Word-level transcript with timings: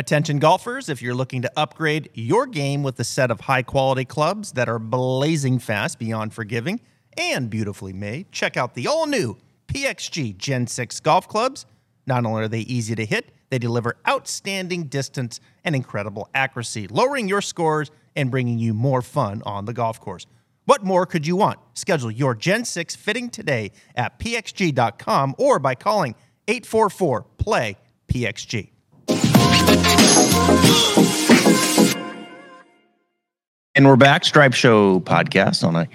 Attention 0.00 0.38
golfers, 0.38 0.88
if 0.88 1.02
you're 1.02 1.14
looking 1.14 1.42
to 1.42 1.52
upgrade 1.58 2.08
your 2.14 2.46
game 2.46 2.82
with 2.82 2.98
a 3.00 3.04
set 3.04 3.30
of 3.30 3.38
high 3.38 3.60
quality 3.60 4.06
clubs 4.06 4.52
that 4.52 4.66
are 4.66 4.78
blazing 4.78 5.58
fast, 5.58 5.98
beyond 5.98 6.32
forgiving, 6.32 6.80
and 7.18 7.50
beautifully 7.50 7.92
made, 7.92 8.32
check 8.32 8.56
out 8.56 8.72
the 8.72 8.86
all 8.86 9.06
new 9.06 9.36
PXG 9.66 10.38
Gen 10.38 10.66
6 10.66 11.00
golf 11.00 11.28
clubs. 11.28 11.66
Not 12.06 12.24
only 12.24 12.44
are 12.44 12.48
they 12.48 12.60
easy 12.60 12.94
to 12.94 13.04
hit, 13.04 13.30
they 13.50 13.58
deliver 13.58 13.98
outstanding 14.08 14.84
distance 14.84 15.38
and 15.64 15.76
incredible 15.76 16.30
accuracy, 16.34 16.88
lowering 16.88 17.28
your 17.28 17.42
scores 17.42 17.90
and 18.16 18.30
bringing 18.30 18.58
you 18.58 18.72
more 18.72 19.02
fun 19.02 19.42
on 19.44 19.66
the 19.66 19.74
golf 19.74 20.00
course. 20.00 20.24
What 20.64 20.82
more 20.82 21.04
could 21.04 21.26
you 21.26 21.36
want? 21.36 21.58
Schedule 21.74 22.10
your 22.10 22.34
Gen 22.34 22.64
6 22.64 22.96
fitting 22.96 23.28
today 23.28 23.70
at 23.94 24.18
pxg.com 24.18 25.34
or 25.36 25.58
by 25.58 25.74
calling 25.74 26.14
844 26.48 27.26
PLAY 27.36 27.76
PXG. 28.08 28.70
And 33.80 33.86
we're 33.86 33.96
back, 33.96 34.24
Stripe 34.24 34.52
Show 34.52 35.00
podcast 35.00 35.66
on 35.66 35.74
a 35.74 35.88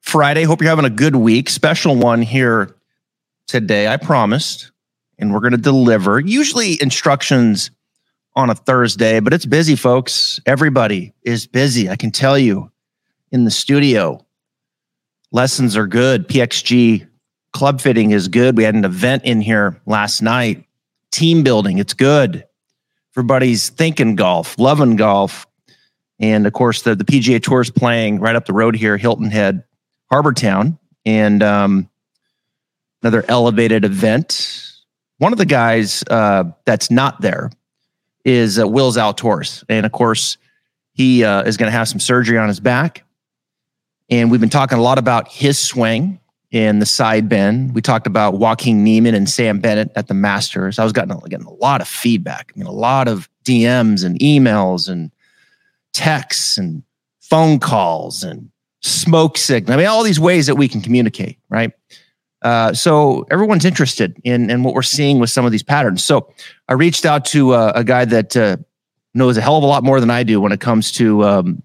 Friday. 0.00 0.44
Hope 0.44 0.60
you're 0.60 0.70
having 0.70 0.84
a 0.84 0.90
good 0.90 1.16
week. 1.16 1.50
Special 1.50 1.96
one 1.96 2.22
here 2.22 2.76
today, 3.48 3.88
I 3.88 3.96
promised, 3.96 4.70
and 5.18 5.32
we're 5.32 5.40
going 5.40 5.52
to 5.52 5.58
deliver. 5.58 6.20
Usually 6.20 6.80
instructions 6.80 7.72
on 8.36 8.50
a 8.50 8.54
Thursday, 8.54 9.18
but 9.18 9.32
it's 9.32 9.46
busy, 9.46 9.74
folks. 9.74 10.38
Everybody 10.46 11.12
is 11.22 11.46
busy. 11.46 11.88
I 11.88 11.96
can 11.96 12.10
tell 12.10 12.38
you 12.38 12.70
in 13.32 13.44
the 13.44 13.50
studio. 13.50 14.24
Lessons 15.32 15.76
are 15.76 15.86
good. 15.86 16.28
PXG 16.28 17.08
club 17.52 17.80
fitting 17.80 18.10
is 18.10 18.28
good. 18.28 18.56
We 18.56 18.64
had 18.64 18.74
an 18.74 18.84
event 18.84 19.24
in 19.24 19.40
here 19.40 19.80
last 19.86 20.20
night. 20.22 20.64
Team 21.10 21.42
building, 21.42 21.78
it's 21.78 21.94
good. 21.94 22.44
Everybody's 23.16 23.70
thinking 23.70 24.16
golf, 24.16 24.58
loving 24.58 24.96
golf. 24.96 25.46
And 26.18 26.46
of 26.46 26.52
course, 26.52 26.82
the, 26.82 26.94
the 26.94 27.04
PGA 27.04 27.42
Tour 27.42 27.60
is 27.60 27.70
playing 27.70 28.18
right 28.20 28.34
up 28.34 28.46
the 28.46 28.52
road 28.52 28.74
here, 28.74 28.96
Hilton 28.96 29.30
Head, 29.30 29.64
Harbour 30.10 30.32
Town, 30.32 30.78
and 31.04 31.42
um, 31.42 31.88
another 33.02 33.24
elevated 33.28 33.84
event. 33.84 34.72
One 35.18 35.32
of 35.32 35.38
the 35.38 35.46
guys 35.46 36.02
uh, 36.10 36.44
that's 36.64 36.90
not 36.90 37.20
there 37.20 37.50
is 38.24 38.58
uh, 38.58 38.66
Will 38.66 38.90
Zalatoris. 38.92 39.62
And 39.68 39.86
of 39.86 39.92
course, 39.92 40.36
he 40.92 41.24
uh, 41.24 41.42
is 41.42 41.56
going 41.56 41.70
to 41.70 41.76
have 41.76 41.88
some 41.88 42.00
surgery 42.00 42.38
on 42.38 42.48
his 42.48 42.60
back. 42.60 43.04
And 44.10 44.30
we've 44.30 44.40
been 44.40 44.50
talking 44.50 44.78
a 44.78 44.82
lot 44.82 44.98
about 44.98 45.28
his 45.28 45.58
swing 45.58 46.20
in 46.54 46.78
the 46.78 46.86
side 46.86 47.28
bend. 47.28 47.74
We 47.74 47.82
talked 47.82 48.06
about 48.06 48.34
Joaquin 48.34 48.84
Niemann 48.84 49.16
and 49.16 49.28
Sam 49.28 49.58
Bennett 49.58 49.90
at 49.96 50.06
the 50.06 50.14
Masters. 50.14 50.78
I 50.78 50.84
was 50.84 50.92
getting, 50.92 51.18
getting 51.28 51.46
a 51.46 51.52
lot 51.52 51.80
of 51.80 51.88
feedback. 51.88 52.52
I 52.54 52.58
mean, 52.58 52.68
a 52.68 52.72
lot 52.72 53.08
of 53.08 53.28
DMs 53.44 54.04
and 54.04 54.16
emails 54.20 54.88
and 54.88 55.10
texts 55.92 56.56
and 56.56 56.84
phone 57.20 57.58
calls 57.58 58.22
and 58.22 58.50
smoke 58.82 59.36
signal. 59.36 59.74
I 59.74 59.78
mean, 59.78 59.86
all 59.88 60.04
these 60.04 60.20
ways 60.20 60.46
that 60.46 60.54
we 60.54 60.68
can 60.68 60.80
communicate, 60.80 61.38
right? 61.48 61.72
Uh, 62.42 62.72
so 62.72 63.26
everyone's 63.32 63.64
interested 63.64 64.16
in, 64.22 64.48
in 64.48 64.62
what 64.62 64.74
we're 64.74 64.82
seeing 64.82 65.18
with 65.18 65.30
some 65.30 65.44
of 65.44 65.50
these 65.50 65.64
patterns. 65.64 66.04
So 66.04 66.32
I 66.68 66.74
reached 66.74 67.04
out 67.04 67.24
to 67.26 67.50
uh, 67.54 67.72
a 67.74 67.82
guy 67.82 68.04
that 68.04 68.36
uh, 68.36 68.58
knows 69.12 69.36
a 69.36 69.40
hell 69.40 69.56
of 69.56 69.64
a 69.64 69.66
lot 69.66 69.82
more 69.82 69.98
than 69.98 70.10
I 70.10 70.22
do 70.22 70.40
when 70.40 70.52
it 70.52 70.60
comes 70.60 70.92
to 70.92 71.24
um, 71.24 71.62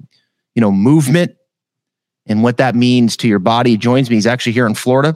you 0.56 0.62
know 0.62 0.72
movement 0.72 1.36
and 2.30 2.44
what 2.44 2.58
that 2.58 2.76
means 2.76 3.18
to 3.18 3.28
your 3.28 3.40
body. 3.40 3.72
He 3.72 3.78
joins 3.78 4.10
me. 4.10 4.16
He's 4.16 4.28
actually 4.28 4.54
here 4.54 4.68
in 4.68 4.76
Florida. 4.76 5.16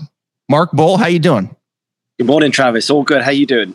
Mark 0.49 0.71
Bull, 0.71 0.97
how 0.97 1.07
you 1.07 1.19
doing? 1.19 1.55
Good 2.17 2.27
morning, 2.27 2.51
Travis. 2.51 2.89
All 2.89 3.03
good. 3.03 3.21
How 3.21 3.31
you 3.31 3.45
doing? 3.45 3.73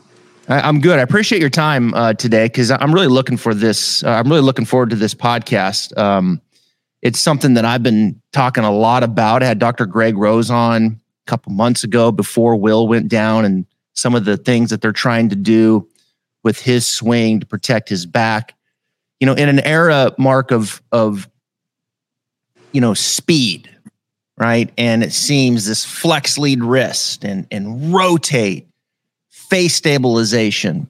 I, 0.49 0.69
am 0.69 0.81
good. 0.81 0.99
I 0.99 1.03
appreciate 1.03 1.41
your 1.41 1.51
time 1.51 1.95
uh, 1.95 2.15
today 2.15 2.47
because 2.47 2.71
I'm 2.71 2.93
really 2.93 3.07
looking 3.07 3.37
for 3.37 3.55
this. 3.55 4.03
Uh, 4.03 4.11
I'm 4.11 4.29
really 4.29 4.43
looking 4.43 4.65
forward 4.65 4.91
to 4.91 4.97
this 4.97 5.15
podcast. 5.15 5.97
Um, 5.97 6.41
it's 7.03 7.21
something 7.21 7.55
that 7.55 7.65
I've 7.65 7.83
been 7.83 8.21
talking 8.33 8.65
a 8.65 8.73
lot 8.73 9.03
about. 9.03 9.43
I 9.43 9.47
had 9.47 9.59
Dr. 9.59 9.87
Greg 9.87 10.17
Rose 10.17 10.51
on 10.51 10.85
a 11.27 11.31
couple 11.31 11.53
months 11.53 11.85
ago 11.85 12.11
before 12.11 12.57
Will 12.57 12.89
went 12.89 13.09
down, 13.09 13.45
and 13.45 13.67
some 13.95 14.15
of 14.15 14.25
the 14.25 14.37
things 14.37 14.71
that 14.71 14.81
they're 14.81 14.93
trying 14.93 15.29
to 15.29 15.37
do 15.37 15.87
with 16.43 16.61
his 16.61 16.87
swing 16.89 17.41
to 17.41 17.47
protect 17.47 17.89
his 17.89 18.07
back. 18.07 18.55
You 19.21 19.27
know, 19.27 19.35
in 19.35 19.49
an 19.49 19.61
era, 19.61 20.13
Mark, 20.19 20.51
of 20.51 20.83
of 20.93 21.29
you 22.73 22.81
know, 22.81 22.95
speed, 22.95 23.71
right? 24.37 24.71
And 24.79 25.03
it 25.03 25.13
seems 25.13 25.67
this 25.67 25.85
flex 25.85 26.39
lead 26.39 26.63
wrist 26.63 27.25
and 27.25 27.47
and 27.51 27.93
rotate, 27.93 28.69
face 29.31 29.75
stabilization. 29.75 30.89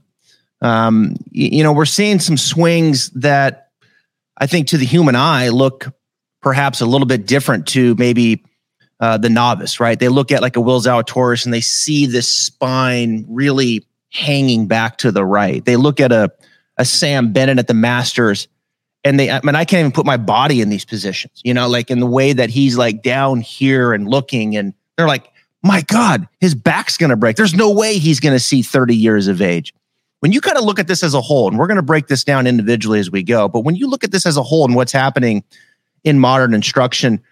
Um, 0.60 1.16
you, 1.30 1.48
you 1.58 1.62
know, 1.62 1.72
we're 1.72 1.84
seeing 1.84 2.18
some 2.18 2.36
swings 2.36 3.10
that 3.10 3.70
I 4.36 4.46
think 4.46 4.68
to 4.68 4.78
the 4.78 4.86
human 4.86 5.14
eye 5.14 5.48
look 5.50 5.88
perhaps 6.42 6.80
a 6.80 6.86
little 6.86 7.06
bit 7.06 7.26
different 7.26 7.66
to 7.68 7.94
maybe 7.96 8.44
uh, 9.00 9.18
the 9.18 9.28
novice, 9.30 9.80
right? 9.80 9.98
They 9.98 10.08
look 10.08 10.32
at 10.32 10.42
like 10.42 10.56
a 10.56 10.60
Will 10.60 10.80
Zalatoris 10.80 11.44
and 11.44 11.54
they 11.54 11.60
see 11.60 12.06
this 12.06 12.32
spine 12.32 13.24
really 13.28 13.86
hanging 14.12 14.66
back 14.66 14.98
to 14.98 15.12
the 15.12 15.24
right. 15.24 15.64
They 15.64 15.76
look 15.76 16.00
at 16.00 16.12
a 16.12 16.32
a 16.78 16.84
Sam 16.84 17.32
Bennett 17.32 17.58
at 17.58 17.66
the 17.66 17.74
Masters 17.74 18.48
and 19.04 19.18
they 19.18 19.30
I 19.30 19.40
mean 19.42 19.54
I 19.54 19.64
can't 19.64 19.80
even 19.80 19.92
put 19.92 20.06
my 20.06 20.16
body 20.16 20.60
in 20.60 20.68
these 20.68 20.84
positions, 20.84 21.40
you 21.44 21.54
know, 21.54 21.68
like 21.68 21.90
in 21.90 22.00
the 22.00 22.06
way 22.06 22.32
that 22.32 22.50
he's 22.50 22.76
like 22.76 23.02
down 23.02 23.40
here 23.40 23.92
and 23.92 24.08
looking 24.08 24.56
and 24.56 24.74
they're 24.96 25.06
like, 25.06 25.30
"My 25.62 25.82
god, 25.82 26.28
his 26.40 26.54
back's 26.54 26.96
going 26.96 27.10
to 27.10 27.16
break. 27.16 27.36
There's 27.36 27.54
no 27.54 27.70
way 27.70 27.98
he's 27.98 28.20
going 28.20 28.34
to 28.34 28.40
see 28.40 28.62
30 28.62 28.96
years 28.96 29.28
of 29.28 29.40
age." 29.40 29.72
When 30.20 30.32
you 30.32 30.40
kind 30.40 30.58
of 30.58 30.64
look 30.64 30.80
at 30.80 30.88
this 30.88 31.04
as 31.04 31.14
a 31.14 31.20
whole, 31.20 31.46
and 31.46 31.58
we're 31.58 31.68
going 31.68 31.76
to 31.76 31.82
break 31.82 32.08
this 32.08 32.24
down 32.24 32.48
individually 32.48 32.98
as 32.98 33.08
we 33.10 33.22
go, 33.22 33.48
but 33.48 33.60
when 33.60 33.76
you 33.76 33.88
look 33.88 34.02
at 34.02 34.10
this 34.10 34.26
as 34.26 34.36
a 34.36 34.42
whole 34.42 34.64
and 34.64 34.74
what's 34.74 34.90
happening 34.90 35.44
in 36.02 36.18
modern 36.18 36.54
instruction, 36.54 37.22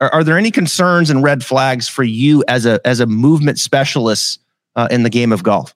are, 0.00 0.08
are 0.14 0.24
there 0.24 0.38
any 0.38 0.50
concerns 0.50 1.10
and 1.10 1.22
red 1.22 1.44
flags 1.44 1.86
for 1.86 2.02
you 2.02 2.42
as 2.48 2.64
a 2.64 2.80
as 2.84 3.00
a 3.00 3.06
movement 3.06 3.58
specialist 3.58 4.40
uh, 4.76 4.88
in 4.90 5.02
the 5.02 5.10
game 5.10 5.32
of 5.32 5.42
golf? 5.42 5.74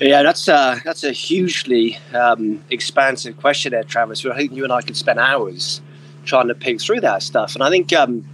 Yeah, 0.00 0.22
that's 0.22 0.48
a, 0.48 0.80
that's 0.82 1.04
a 1.04 1.12
hugely 1.12 1.98
um, 2.14 2.64
expansive 2.70 3.36
question 3.36 3.72
there, 3.72 3.84
Travis. 3.84 4.24
I 4.24 4.34
think 4.34 4.52
you 4.52 4.64
and 4.64 4.72
I 4.72 4.80
could 4.80 4.96
spend 4.96 5.18
hours 5.18 5.82
trying 6.24 6.48
to 6.48 6.54
pick 6.54 6.80
through 6.80 7.00
that 7.00 7.22
stuff. 7.22 7.54
And 7.54 7.62
I 7.62 7.68
think 7.68 7.92
um, 7.92 8.26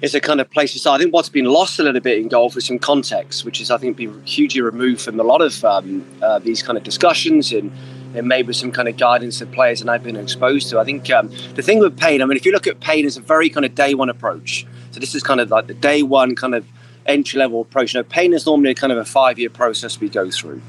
it's 0.00 0.14
a 0.14 0.20
kind 0.20 0.40
of 0.40 0.50
place 0.50 0.72
to 0.72 0.78
start. 0.78 0.98
I 0.98 1.02
think 1.02 1.12
what's 1.12 1.28
been 1.28 1.44
lost 1.44 1.78
a 1.80 1.82
little 1.82 2.00
bit 2.00 2.18
in 2.18 2.28
golf 2.28 2.56
is 2.56 2.64
some 2.64 2.78
context, 2.78 3.44
which 3.44 3.60
is, 3.60 3.70
I 3.70 3.76
think, 3.76 3.98
been 3.98 4.22
hugely 4.24 4.62
removed 4.62 5.02
from 5.02 5.20
a 5.20 5.22
lot 5.22 5.42
of 5.42 5.62
um, 5.66 6.02
uh, 6.22 6.38
these 6.38 6.62
kind 6.62 6.78
of 6.78 6.84
discussions 6.84 7.52
and, 7.52 7.70
and 8.14 8.26
maybe 8.26 8.54
some 8.54 8.72
kind 8.72 8.88
of 8.88 8.96
guidance 8.96 9.38
that 9.40 9.52
players 9.52 9.82
and 9.82 9.90
I've 9.90 10.02
been 10.02 10.16
exposed 10.16 10.70
to. 10.70 10.78
I 10.78 10.84
think 10.84 11.10
um, 11.10 11.28
the 11.56 11.62
thing 11.62 11.78
with 11.78 11.98
pain, 11.98 12.22
I 12.22 12.24
mean, 12.24 12.38
if 12.38 12.46
you 12.46 12.52
look 12.52 12.66
at 12.66 12.80
pain 12.80 13.04
as 13.04 13.18
a 13.18 13.20
very 13.20 13.50
kind 13.50 13.66
of 13.66 13.74
day 13.74 13.92
one 13.92 14.08
approach, 14.08 14.66
so 14.92 14.98
this 14.98 15.14
is 15.14 15.22
kind 15.22 15.42
of 15.42 15.50
like 15.50 15.66
the 15.66 15.74
day 15.74 16.02
one 16.02 16.34
kind 16.34 16.54
of– 16.54 16.64
entry 17.06 17.38
level 17.38 17.60
approach. 17.60 17.94
Now, 17.94 18.02
pain 18.02 18.32
is 18.32 18.46
normally 18.46 18.74
kind 18.74 18.92
of 18.92 18.98
a 18.98 19.04
five 19.04 19.38
year 19.38 19.50
process 19.50 20.00
we 20.00 20.08
go 20.08 20.30
through. 20.30 20.60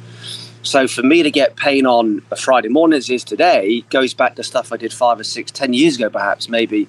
So 0.63 0.87
for 0.87 1.03
me 1.03 1.23
to 1.23 1.31
get 1.31 1.57
pain 1.57 1.85
on 1.85 2.21
a 2.31 2.37
Friday 2.37 2.69
morning 2.69 2.97
as 2.97 3.09
is 3.09 3.23
today 3.23 3.81
goes 3.89 4.13
back 4.13 4.35
to 4.35 4.43
stuff 4.43 4.71
I 4.71 4.77
did 4.77 4.93
five 4.93 5.19
or 5.19 5.23
six, 5.25 5.51
ten 5.51 5.73
years 5.73 5.97
ago, 5.97 6.09
perhaps 6.09 6.47
maybe 6.47 6.87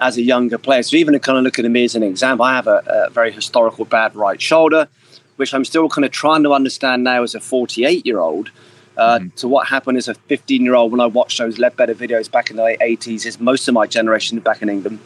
as 0.00 0.16
a 0.16 0.22
younger 0.22 0.58
player. 0.58 0.82
So 0.82 0.96
even 0.96 1.14
to 1.14 1.20
kind 1.20 1.38
of 1.38 1.44
look 1.44 1.58
at 1.58 1.64
me 1.64 1.84
as 1.84 1.94
an 1.94 2.02
example, 2.02 2.44
I 2.44 2.54
have 2.56 2.66
a, 2.66 2.82
a 2.86 3.10
very 3.10 3.30
historical 3.30 3.84
bad 3.84 4.16
right 4.16 4.42
shoulder, 4.42 4.88
which 5.36 5.54
I'm 5.54 5.64
still 5.64 5.88
kind 5.88 6.04
of 6.04 6.10
trying 6.10 6.42
to 6.42 6.52
understand 6.52 7.04
now 7.04 7.22
as 7.22 7.36
a 7.36 7.40
48 7.40 8.04
year 8.04 8.18
old. 8.18 8.50
Uh, 8.94 9.20
mm-hmm. 9.20 9.28
To 9.36 9.48
what 9.48 9.68
happened 9.68 9.96
as 9.96 10.06
a 10.06 10.14
15 10.14 10.62
year 10.62 10.74
old 10.74 10.92
when 10.92 11.00
I 11.00 11.06
watched 11.06 11.38
those 11.38 11.56
Leadbetter 11.56 11.94
videos 11.94 12.30
back 12.30 12.50
in 12.50 12.56
the 12.56 12.62
late 12.62 12.80
80s, 12.80 13.24
is 13.24 13.40
most 13.40 13.66
of 13.66 13.72
my 13.72 13.86
generation 13.86 14.38
back 14.40 14.60
in 14.60 14.68
England 14.68 14.98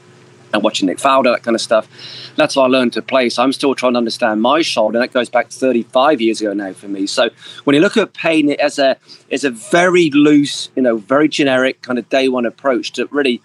and 0.56 0.64
watching 0.64 0.86
Nick 0.86 0.98
Faldo, 0.98 1.32
that 1.32 1.42
kind 1.42 1.54
of 1.54 1.60
stuff. 1.60 1.88
That's 2.36 2.54
how 2.54 2.62
I 2.62 2.66
learned 2.66 2.92
to 2.94 3.02
play. 3.02 3.28
So 3.28 3.42
I'm 3.42 3.52
still 3.52 3.74
trying 3.74 3.92
to 3.92 3.98
understand 3.98 4.42
my 4.42 4.62
shoulder. 4.62 4.98
That 4.98 5.12
goes 5.12 5.28
back 5.28 5.50
35 5.50 6.20
years 6.20 6.40
ago 6.40 6.52
now 6.52 6.72
for 6.72 6.88
me. 6.88 7.06
So 7.06 7.30
when 7.64 7.74
you 7.74 7.80
look 7.80 7.96
at 7.96 8.12
pain 8.12 8.50
as 8.52 8.78
a 8.78 8.96
as 9.30 9.44
a 9.44 9.50
very 9.50 10.10
loose, 10.10 10.70
you 10.74 10.82
know, 10.82 10.96
very 10.96 11.28
generic 11.28 11.82
kind 11.82 11.98
of 11.98 12.08
day 12.08 12.28
one 12.28 12.46
approach 12.46 12.92
to 12.92 13.06
really 13.10 13.40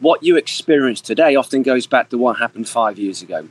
what 0.00 0.22
you 0.22 0.36
experience 0.36 1.00
today 1.00 1.36
often 1.36 1.62
goes 1.62 1.86
back 1.86 2.10
to 2.10 2.18
what 2.18 2.38
happened 2.38 2.68
five 2.68 2.98
years 2.98 3.22
ago. 3.22 3.48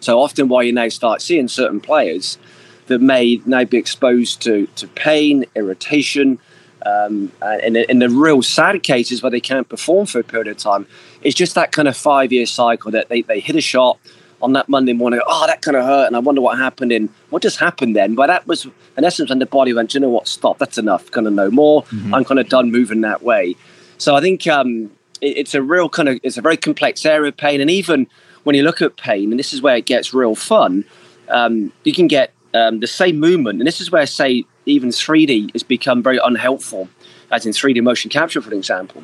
So 0.00 0.20
often 0.20 0.48
why 0.48 0.62
you 0.62 0.72
now 0.72 0.88
start 0.88 1.22
seeing 1.22 1.48
certain 1.48 1.80
players 1.80 2.38
that 2.86 3.00
may 3.00 3.40
now 3.46 3.64
be 3.64 3.78
exposed 3.78 4.42
to, 4.42 4.66
to 4.76 4.88
pain, 4.88 5.44
irritation, 5.54 6.38
um, 6.86 7.32
and 7.42 7.76
in 7.76 7.98
the 7.98 8.08
real 8.08 8.42
sad 8.42 8.82
cases 8.82 9.22
where 9.22 9.30
they 9.30 9.40
can't 9.40 9.68
perform 9.68 10.06
for 10.06 10.20
a 10.20 10.24
period 10.24 10.48
of 10.48 10.56
time, 10.56 10.86
it's 11.22 11.34
just 11.34 11.54
that 11.54 11.72
kind 11.72 11.88
of 11.88 11.96
five 11.96 12.32
year 12.32 12.46
cycle 12.46 12.90
that 12.92 13.08
they, 13.08 13.22
they 13.22 13.40
hit 13.40 13.56
a 13.56 13.60
shot 13.60 13.98
on 14.40 14.52
that 14.52 14.68
Monday 14.68 14.92
morning. 14.92 15.20
Oh, 15.26 15.46
that 15.46 15.62
kind 15.62 15.76
of 15.76 15.84
hurt, 15.84 16.06
and 16.06 16.14
I 16.14 16.20
wonder 16.20 16.40
what 16.40 16.58
happened. 16.58 16.92
And 16.92 17.08
what 17.30 17.42
just 17.42 17.58
happened 17.58 17.96
then? 17.96 18.14
But 18.14 18.28
that 18.28 18.46
was, 18.46 18.66
in 18.96 19.04
essence, 19.04 19.30
when 19.30 19.40
the 19.40 19.46
body 19.46 19.72
went, 19.72 19.94
you 19.94 20.00
know 20.00 20.08
what, 20.08 20.28
stop, 20.28 20.58
that's 20.58 20.78
enough, 20.78 21.10
kind 21.10 21.26
of 21.26 21.32
no 21.32 21.50
more. 21.50 21.82
Mm-hmm. 21.84 22.14
I'm 22.14 22.24
kind 22.24 22.38
of 22.38 22.48
done 22.48 22.70
moving 22.70 23.00
that 23.00 23.22
way. 23.22 23.56
So 23.98 24.14
I 24.14 24.20
think 24.20 24.46
um, 24.46 24.92
it, 25.20 25.38
it's 25.38 25.54
a 25.54 25.62
real 25.62 25.88
kind 25.88 26.08
of, 26.08 26.20
it's 26.22 26.38
a 26.38 26.40
very 26.40 26.56
complex 26.56 27.04
area 27.04 27.28
of 27.28 27.36
pain. 27.36 27.60
And 27.60 27.70
even 27.70 28.06
when 28.44 28.54
you 28.54 28.62
look 28.62 28.80
at 28.80 28.96
pain, 28.96 29.32
and 29.32 29.38
this 29.38 29.52
is 29.52 29.60
where 29.60 29.76
it 29.76 29.86
gets 29.86 30.14
real 30.14 30.36
fun, 30.36 30.84
um, 31.28 31.72
you 31.82 31.92
can 31.92 32.06
get 32.06 32.32
um, 32.54 32.78
the 32.78 32.86
same 32.86 33.18
movement, 33.18 33.60
and 33.60 33.66
this 33.66 33.80
is 33.80 33.90
where, 33.90 34.06
say, 34.06 34.44
even 34.68 34.90
3D 34.90 35.52
has 35.52 35.62
become 35.62 36.02
very 36.02 36.18
unhelpful, 36.22 36.88
as 37.30 37.46
in 37.46 37.52
3D 37.52 37.82
motion 37.82 38.10
capture, 38.10 38.40
for 38.40 38.52
example, 38.54 39.02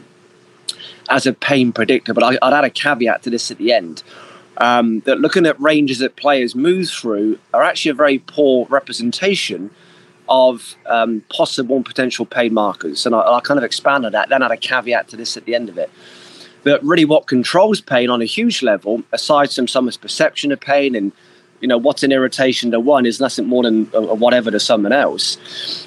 as 1.09 1.27
a 1.27 1.33
pain 1.33 1.73
predictor. 1.73 2.15
But 2.15 2.25
I, 2.25 2.31
would 2.31 2.55
add 2.55 2.65
a 2.65 2.71
caveat 2.71 3.23
to 3.23 3.31
this 3.31 3.51
at 3.51 3.59
the 3.59 3.73
end 3.73 4.03
um, 4.59 5.01
that 5.01 5.21
looking 5.21 5.47
at 5.47 5.61
ranges 5.61 5.99
that 5.99 6.17
players 6.17 6.55
move 6.55 6.89
through 6.89 7.39
are 7.53 7.63
actually 7.63 7.91
a 7.91 7.95
very 7.95 8.19
poor 8.19 8.67
representation 8.69 9.71
of 10.29 10.77
um, 10.87 11.23
possible 11.29 11.77
and 11.77 11.85
potential 11.85 12.25
pain 12.25 12.55
markers. 12.55 13.05
And 13.05 13.15
I, 13.15 13.31
will 13.31 13.41
kind 13.41 13.59
of 13.59 13.65
expand 13.65 14.07
on 14.07 14.13
that, 14.13 14.29
then 14.29 14.43
add 14.43 14.51
a 14.51 14.57
caveat 14.57 15.09
to 15.09 15.17
this 15.17 15.37
at 15.37 15.45
the 15.45 15.55
end 15.55 15.69
of 15.69 15.79
it. 15.79 15.91
That 16.63 16.83
really 16.83 17.05
what 17.05 17.27
controls 17.27 17.83
pain 17.83 18.09
on 18.09 18.23
a 18.23 18.25
huge 18.25 18.63
level, 18.63 19.03
aside 19.13 19.53
from 19.53 19.69
someone's 19.69 19.99
perception 19.99 20.51
of 20.51 20.61
pain 20.61 20.95
and 20.95 21.13
you 21.65 21.69
know 21.69 21.79
what's 21.79 22.03
an 22.03 22.13
irritation 22.13 22.71
to 22.73 22.79
one 22.79 23.07
is 23.07 23.21
nothing 23.21 23.47
more 23.47 23.63
than 23.63 23.91
a, 23.95 23.97
a 23.97 24.15
whatever 24.15 24.51
to 24.51 24.61
someone 24.61 24.93
else. 24.93 25.39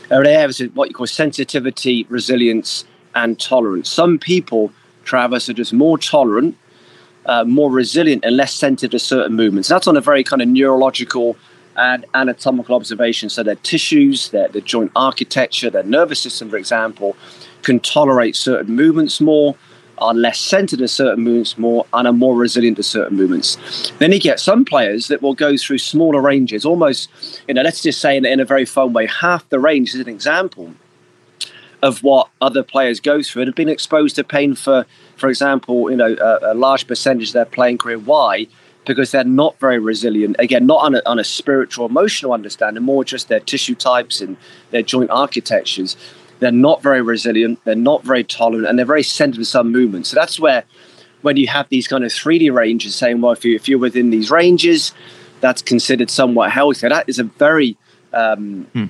Are 0.09 0.25
areas 0.25 0.59
of 0.59 0.75
what 0.75 0.89
you 0.89 0.95
call 0.95 1.05
sensitivity, 1.05 2.07
resilience, 2.09 2.83
and 3.13 3.39
tolerance. 3.39 3.87
Some 3.87 4.17
people, 4.17 4.71
Travis, 5.03 5.47
are 5.49 5.53
just 5.53 5.73
more 5.73 5.99
tolerant, 5.99 6.57
uh, 7.27 7.43
more 7.43 7.69
resilient, 7.69 8.25
and 8.25 8.35
less 8.35 8.55
sensitive 8.55 8.89
to 8.89 8.97
certain 8.97 9.35
movements. 9.35 9.69
That's 9.69 9.85
on 9.85 9.95
a 9.95 10.01
very 10.01 10.23
kind 10.23 10.41
of 10.41 10.47
neurological 10.47 11.37
and 11.75 12.07
anatomical 12.15 12.73
observation. 12.75 13.29
So 13.29 13.43
their 13.43 13.53
tissues, 13.57 14.31
their, 14.31 14.47
their 14.47 14.61
joint 14.61 14.91
architecture, 14.95 15.69
their 15.69 15.83
nervous 15.83 16.19
system, 16.19 16.49
for 16.49 16.57
example, 16.57 17.15
can 17.61 17.79
tolerate 17.81 18.35
certain 18.35 18.75
movements 18.75 19.21
more 19.21 19.55
are 19.99 20.13
less 20.13 20.39
centered 20.39 20.79
to 20.79 20.87
certain 20.87 21.23
movements 21.23 21.57
more 21.57 21.85
and 21.93 22.07
are 22.07 22.13
more 22.13 22.35
resilient 22.35 22.77
to 22.77 22.83
certain 22.83 23.17
movements. 23.17 23.91
Then 23.99 24.11
you 24.11 24.19
get 24.19 24.39
some 24.39 24.65
players 24.65 25.07
that 25.07 25.21
will 25.21 25.33
go 25.33 25.57
through 25.57 25.79
smaller 25.79 26.21
ranges, 26.21 26.65
almost, 26.65 27.09
you 27.47 27.53
know, 27.53 27.61
let's 27.61 27.81
just 27.81 27.99
say 27.99 28.17
in, 28.17 28.25
in 28.25 28.39
a 28.39 28.45
very 28.45 28.65
fun 28.65 28.93
way, 28.93 29.07
half 29.07 29.47
the 29.49 29.59
range 29.59 29.93
is 29.93 30.01
an 30.01 30.09
example 30.09 30.73
of 31.81 32.03
what 32.03 32.29
other 32.41 32.63
players 32.63 32.99
go 32.99 33.21
through 33.21 33.43
and 33.43 33.49
have 33.49 33.55
been 33.55 33.69
exposed 33.69 34.15
to 34.15 34.23
pain 34.23 34.55
for, 34.55 34.85
for 35.15 35.29
example, 35.29 35.89
you 35.91 35.97
know, 35.97 36.15
a, 36.19 36.53
a 36.53 36.55
large 36.55 36.87
percentage 36.87 37.29
of 37.29 37.33
their 37.33 37.45
playing 37.45 37.77
career. 37.77 37.99
Why? 37.99 38.47
Because 38.85 39.11
they're 39.11 39.23
not 39.23 39.59
very 39.59 39.79
resilient. 39.79 40.37
Again, 40.39 40.65
not 40.65 40.83
on 40.83 40.95
a, 40.95 41.01
on 41.05 41.19
a 41.19 41.23
spiritual, 41.23 41.85
emotional 41.85 42.33
understanding, 42.33 42.83
more 42.83 43.03
just 43.03 43.27
their 43.27 43.39
tissue 43.39 43.75
types 43.75 44.21
and 44.21 44.37
their 44.71 44.81
joint 44.81 45.09
architectures. 45.11 45.97
They're 46.39 46.51
not 46.51 46.83
very 46.83 47.01
resilient. 47.01 47.59
They're 47.63 47.75
not 47.75 48.03
very 48.03 48.23
tolerant, 48.23 48.67
and 48.67 48.77
they're 48.77 48.85
very 48.85 49.03
sensitive 49.03 49.41
to 49.41 49.45
some 49.45 49.71
movement. 49.71 50.07
So 50.07 50.15
that's 50.15 50.39
where, 50.39 50.63
when 51.21 51.37
you 51.37 51.47
have 51.47 51.67
these 51.69 51.87
kind 51.87 52.03
of 52.03 52.11
3D 52.11 52.53
ranges, 52.53 52.95
saying, 52.95 53.21
well, 53.21 53.31
if, 53.31 53.43
you, 53.43 53.55
if 53.55 53.67
you're 53.67 53.79
within 53.79 54.09
these 54.09 54.29
ranges, 54.29 54.93
that's 55.41 55.61
considered 55.61 56.09
somewhat 56.09 56.51
healthy. 56.51 56.87
That 56.87 57.07
is 57.07 57.19
a 57.19 57.23
very 57.23 57.77
um, 58.13 58.67
hmm. 58.73 58.85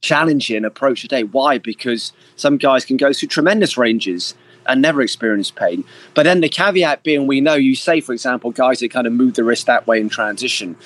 challenging 0.00 0.64
approach 0.64 1.02
today. 1.02 1.24
Why? 1.24 1.58
Because 1.58 2.12
some 2.36 2.56
guys 2.56 2.84
can 2.84 2.96
go 2.96 3.12
through 3.12 3.28
tremendous 3.28 3.76
ranges 3.76 4.34
and 4.68 4.82
never 4.82 5.00
experience 5.00 5.50
pain. 5.50 5.82
But 6.14 6.24
then 6.24 6.40
the 6.40 6.48
caveat 6.48 7.02
being, 7.02 7.26
we 7.26 7.40
know 7.40 7.54
you 7.54 7.74
say, 7.74 8.00
for 8.00 8.12
example, 8.12 8.50
guys 8.50 8.80
that 8.80 8.90
kind 8.90 9.06
of 9.06 9.12
move 9.12 9.34
the 9.34 9.42
wrist 9.42 9.66
that 9.66 9.86
way 9.86 9.98
in 10.00 10.10
transition. 10.10 10.76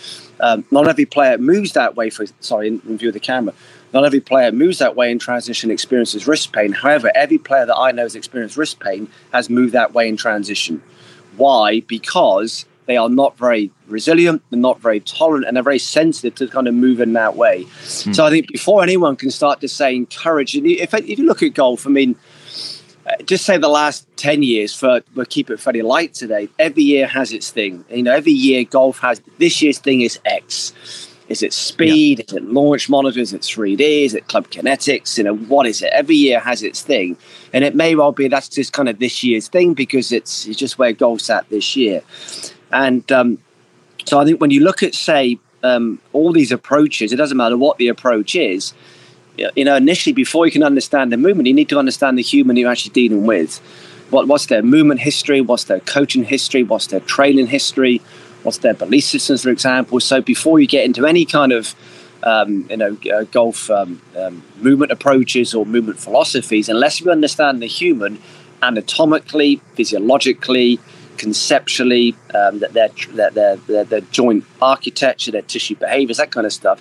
Um, 0.40 0.64
not 0.70 0.88
every 0.88 1.04
player 1.04 1.36
moves 1.38 1.72
that 1.72 1.96
way. 1.96 2.08
For 2.08 2.26
sorry, 2.40 2.68
in, 2.68 2.80
in 2.88 2.98
view 2.98 3.08
of 3.08 3.14
the 3.14 3.20
camera, 3.20 3.54
not 3.92 4.04
every 4.04 4.20
player 4.20 4.52
moves 4.52 4.78
that 4.78 4.96
way 4.96 5.10
in 5.10 5.18
transition 5.18 5.70
experiences 5.70 6.26
wrist 6.26 6.52
pain. 6.52 6.72
However, 6.72 7.10
every 7.14 7.38
player 7.38 7.66
that 7.66 7.76
I 7.76 7.92
know 7.92 8.02
has 8.02 8.14
experienced 8.14 8.56
wrist 8.56 8.80
pain 8.80 9.08
has 9.32 9.50
moved 9.50 9.72
that 9.72 9.92
way 9.92 10.08
in 10.08 10.16
transition. 10.16 10.82
Why? 11.36 11.80
Because 11.80 12.66
they 12.86 12.96
are 12.96 13.08
not 13.08 13.38
very 13.38 13.70
resilient, 13.86 14.42
they're 14.50 14.58
not 14.58 14.80
very 14.80 15.00
tolerant, 15.00 15.46
and 15.46 15.56
they're 15.56 15.62
very 15.62 15.78
sensitive 15.78 16.34
to 16.36 16.48
kind 16.48 16.66
of 16.66 16.74
moving 16.74 17.12
that 17.12 17.36
way. 17.36 17.62
Hmm. 17.62 18.12
So 18.12 18.24
I 18.24 18.30
think 18.30 18.48
before 18.48 18.82
anyone 18.82 19.16
can 19.16 19.30
start 19.30 19.60
to 19.60 19.68
say 19.68 19.94
encourage, 19.94 20.56
if, 20.56 20.94
if 20.94 21.18
you 21.18 21.26
look 21.26 21.42
at 21.42 21.54
golf, 21.54 21.86
I 21.86 21.90
mean, 21.90 22.16
uh, 23.06 23.16
just 23.24 23.44
say 23.44 23.56
the 23.56 23.68
last 23.68 24.06
10 24.16 24.42
years 24.42 24.74
for 24.74 25.00
we'll 25.14 25.26
keep 25.26 25.50
it 25.50 25.58
fairly 25.58 25.82
light 25.82 26.14
today 26.14 26.48
every 26.56 26.84
year 26.84 27.08
has 27.08 27.32
its 27.32 27.50
thing 27.50 27.84
you 27.90 28.00
know 28.00 28.12
every 28.12 28.30
year 28.30 28.62
golf 28.62 29.00
has 29.00 29.20
this 29.38 29.60
year's 29.60 29.78
thing 29.78 30.02
is 30.02 30.20
x 30.24 30.72
is 31.32 31.42
it 31.42 31.52
speed? 31.52 32.18
Yeah. 32.18 32.24
Is 32.26 32.32
it 32.34 32.52
launch 32.52 32.88
monitors? 32.88 33.32
Is 33.32 33.32
it 33.32 33.40
3D? 33.40 34.04
Is 34.04 34.14
it 34.14 34.28
club 34.28 34.48
kinetics? 34.48 35.16
You 35.16 35.24
know, 35.24 35.34
what 35.34 35.66
is 35.66 35.82
it? 35.82 35.90
Every 35.92 36.14
year 36.14 36.38
has 36.38 36.62
its 36.62 36.82
thing. 36.82 37.16
And 37.52 37.64
it 37.64 37.74
may 37.74 37.94
well 37.94 38.12
be 38.12 38.28
that's 38.28 38.48
just 38.48 38.72
kind 38.72 38.88
of 38.88 38.98
this 38.98 39.24
year's 39.24 39.48
thing 39.48 39.74
because 39.74 40.12
it's, 40.12 40.46
it's 40.46 40.58
just 40.58 40.78
where 40.78 40.92
golf's 40.92 41.30
at 41.30 41.48
this 41.48 41.74
year. 41.74 42.02
And 42.70 43.10
um, 43.10 43.38
so 44.04 44.20
I 44.20 44.24
think 44.24 44.40
when 44.40 44.50
you 44.50 44.60
look 44.60 44.82
at, 44.82 44.94
say, 44.94 45.38
um, 45.62 46.00
all 46.12 46.32
these 46.32 46.52
approaches, 46.52 47.12
it 47.12 47.16
doesn't 47.16 47.36
matter 47.36 47.56
what 47.56 47.78
the 47.78 47.88
approach 47.88 48.34
is, 48.34 48.74
you 49.56 49.64
know, 49.64 49.76
initially 49.76 50.12
before 50.12 50.44
you 50.44 50.52
can 50.52 50.62
understand 50.62 51.12
the 51.12 51.16
movement, 51.16 51.46
you 51.46 51.54
need 51.54 51.68
to 51.70 51.78
understand 51.78 52.18
the 52.18 52.22
human 52.22 52.56
you're 52.56 52.70
actually 52.70 52.92
dealing 52.92 53.24
with. 53.26 53.58
What, 54.10 54.28
what's 54.28 54.46
their 54.46 54.62
movement 54.62 55.00
history? 55.00 55.40
What's 55.40 55.64
their 55.64 55.80
coaching 55.80 56.24
history? 56.24 56.62
What's 56.62 56.88
their 56.88 57.00
training 57.00 57.46
history? 57.46 58.02
What's 58.42 58.58
their 58.58 58.74
belief 58.74 59.04
systems, 59.04 59.42
for 59.42 59.50
example. 59.50 60.00
So 60.00 60.20
before 60.20 60.60
you 60.60 60.66
get 60.66 60.84
into 60.84 61.06
any 61.06 61.24
kind 61.24 61.52
of 61.52 61.74
um, 62.22 62.66
you 62.70 62.76
know 62.76 62.96
uh, 63.12 63.24
golf 63.24 63.70
um, 63.70 64.00
um, 64.16 64.42
movement 64.56 64.92
approaches 64.92 65.54
or 65.54 65.66
movement 65.66 65.98
philosophies, 65.98 66.68
unless 66.68 67.00
you 67.00 67.10
understand 67.10 67.62
the 67.62 67.66
human 67.66 68.20
anatomically, 68.62 69.56
physiologically, 69.74 70.78
conceptually, 71.16 72.14
um, 72.34 72.60
that 72.60 72.72
their, 72.72 72.88
their, 73.30 73.56
their, 73.56 73.84
their 73.84 74.00
joint 74.12 74.44
architecture, 74.60 75.32
their 75.32 75.42
tissue 75.42 75.74
behaviors, 75.74 76.18
that 76.18 76.30
kind 76.30 76.46
of 76.46 76.52
stuff, 76.52 76.80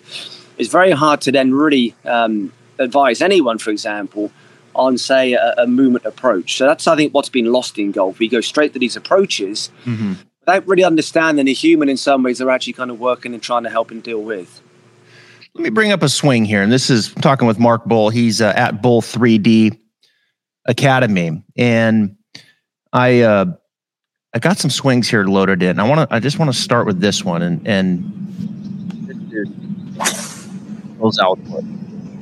it's 0.60 0.70
very 0.70 0.92
hard 0.92 1.22
to 1.22 1.32
then 1.32 1.54
really 1.54 1.96
um, 2.06 2.54
advise 2.78 3.22
anyone, 3.22 3.58
for 3.58 3.72
example, 3.72 4.32
on 4.76 4.98
say 4.98 5.34
a, 5.34 5.56
a, 5.58 5.68
movement 5.68 6.06
approach. 6.06 6.56
So 6.58 6.66
that's 6.66 6.88
I 6.88 6.96
think 6.96 7.14
what's 7.14 7.30
been 7.30 7.52
lost 7.52 7.78
in 7.78 7.92
golf. 7.92 8.20
We 8.20 8.30
go 8.30 8.42
straight 8.42 8.74
to 8.74 8.80
these 8.80 8.96
approaches, 8.96 9.72
mm-hmm 9.86 10.14
without 10.42 10.68
really 10.68 10.84
understanding 10.84 11.46
the 11.46 11.54
human 11.54 11.90
in 11.90 11.98
some 11.98 12.24
ways 12.24 12.40
they're 12.40 12.50
actually 12.50 12.74
kind 12.74 12.92
of 12.92 13.00
working 13.00 13.34
and 13.34 13.42
trying 13.42 13.64
to 13.64 13.70
help 13.70 13.92
and 13.92 14.04
deal 14.04 14.22
with. 14.22 14.62
Let 15.54 15.64
me 15.64 15.70
bring 15.70 15.92
up 15.92 16.02
a 16.02 16.10
swing 16.10 16.46
here. 16.46 16.62
And 16.62 16.72
this 16.72 16.90
is 16.90 17.14
I'm 17.16 17.22
talking 17.22 17.48
with 17.48 17.60
Mark 17.60 17.86
Bull. 17.86 18.10
He's 18.10 18.42
uh, 18.42 18.54
at 18.56 18.82
Bull 18.82 19.02
3D 19.02 19.78
Academy. 20.66 21.44
And 21.58 22.16
I 22.94 23.22
uh, 23.22 23.46
I 24.34 24.40
got 24.40 24.58
some 24.58 24.72
swings 24.72 25.10
here 25.10 25.26
loaded 25.26 25.62
in. 25.62 25.80
I 25.80 25.88
want 25.88 26.10
to 26.10 26.16
I 26.16 26.20
just 26.20 26.40
want 26.40 26.54
to 26.54 26.60
start 26.60 26.86
with 26.86 27.02
this 27.02 27.24
one 27.24 27.42
and 27.42 27.68
and 27.68 28.18
goes 31.00 31.20
output. 31.20 31.64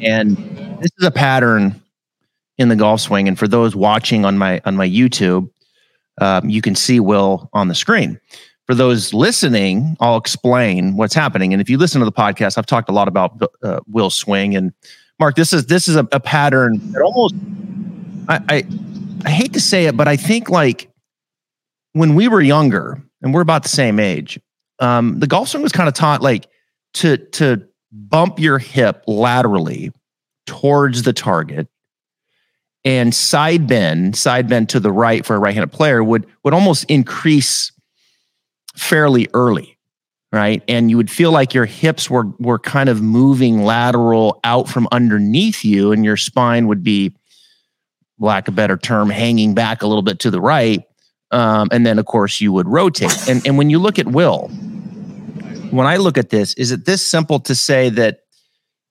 And 0.02 0.38
this 0.82 0.92
is 0.98 1.06
a 1.06 1.12
pattern 1.12 1.80
in 2.58 2.70
the 2.70 2.76
golf 2.76 3.02
swing. 3.02 3.28
And 3.28 3.38
for 3.38 3.48
those 3.48 3.76
watching 3.76 4.26
on 4.26 4.40
my 4.40 4.60
on 4.66 4.76
my 4.76 4.88
YouTube, 4.88 5.50
um, 6.20 6.50
you 6.50 6.62
can 6.62 6.76
see 6.76 7.00
Will 7.00 7.50
on 7.54 7.68
the 7.68 7.76
screen. 7.76 8.20
For 8.68 8.76
those 8.76 9.14
listening, 9.14 9.98
I'll 10.00 10.18
explain 10.18 10.96
what's 10.96 11.16
happening. 11.16 11.54
And 11.54 11.62
if 11.62 11.70
you 11.70 11.78
listen 11.78 12.00
to 12.00 12.06
the 12.06 12.12
podcast, 12.12 12.58
I've 12.58 12.68
talked 12.68 12.90
a 12.90 12.94
lot 12.94 13.08
about 13.08 13.42
uh, 13.64 13.80
Will 13.88 14.12
swing 14.12 14.56
and 14.56 14.72
Mark. 15.20 15.36
This 15.36 15.54
is 15.54 15.66
this 15.66 15.88
is 15.88 15.96
a, 15.96 16.08
a 16.12 16.20
pattern 16.20 16.80
that 16.92 17.02
almost 17.02 17.36
I, 18.28 18.40
I 18.48 18.64
I 19.26 19.30
hate 19.32 19.54
to 19.54 19.60
say 19.60 19.86
it, 19.86 19.98
but 19.98 20.08
I 20.08 20.16
think 20.16 20.50
like 20.50 20.90
when 21.94 22.16
we 22.16 22.28
were 22.28 22.42
younger 22.42 23.02
and 23.22 23.34
we're 23.34 23.42
about 23.42 23.64
the 23.64 23.70
same 23.70 24.00
age, 24.00 24.40
um, 24.80 25.20
the 25.20 25.28
golf 25.28 25.50
swing 25.50 25.64
was 25.64 25.72
kind 25.72 25.90
of 25.90 25.96
taught 25.96 26.22
like 26.22 26.48
to 26.96 27.18
to 27.18 27.66
bump 27.92 28.40
your 28.40 28.60
hip 28.60 29.04
laterally 29.08 29.92
towards 30.46 31.04
the 31.04 31.14
target 31.14 31.68
and 32.86 33.14
side 33.14 33.68
bend, 33.68 34.16
side 34.16 34.48
bend 34.48 34.70
to 34.70 34.80
the 34.80 34.92
right 34.92 35.26
for 35.26 35.36
a 35.36 35.40
right-handed 35.40 35.72
player 35.72 36.04
would 36.04 36.26
would 36.44 36.54
almost 36.54 36.86
increase 36.86 37.72
fairly 38.76 39.28
early, 39.34 39.78
right? 40.32 40.64
And 40.68 40.90
you 40.90 40.96
would 40.96 41.12
feel 41.12 41.32
like 41.32 41.54
your 41.54 41.66
hips 41.66 42.10
were 42.10 42.28
were 42.40 42.60
kind 42.60 42.88
of 42.88 43.02
moving 43.02 43.64
lateral 43.64 44.40
out 44.44 44.70
from 44.70 44.88
underneath 44.92 45.66
you, 45.66 45.92
and 45.92 46.06
your 46.06 46.16
spine 46.16 46.68
would 46.68 46.84
be, 46.84 47.14
lack 48.18 48.48
of 48.48 48.56
better 48.56 48.78
term, 48.78 49.10
hanging 49.10 49.54
back 49.54 49.82
a 49.82 49.88
little 49.88 50.02
bit 50.04 50.20
to 50.20 50.32
the 50.32 50.40
right. 50.40 50.84
Um, 51.32 51.68
and 51.72 51.86
then 51.86 52.00
of 52.00 52.06
course 52.06 52.40
you 52.40 52.54
would 52.54 52.68
rotate. 52.68 53.28
And 53.28 53.46
and 53.46 53.58
when 53.58 53.70
you 53.70 53.78
look 53.80 54.00
at 54.00 54.08
Will, 54.08 54.48
when 55.70 55.86
I 55.86 55.98
look 55.98 56.18
at 56.18 56.30
this, 56.30 56.54
is 56.54 56.72
it 56.72 56.86
this 56.86 57.06
simple 57.06 57.42
to 57.42 57.54
say 57.56 57.90
that 57.90 58.22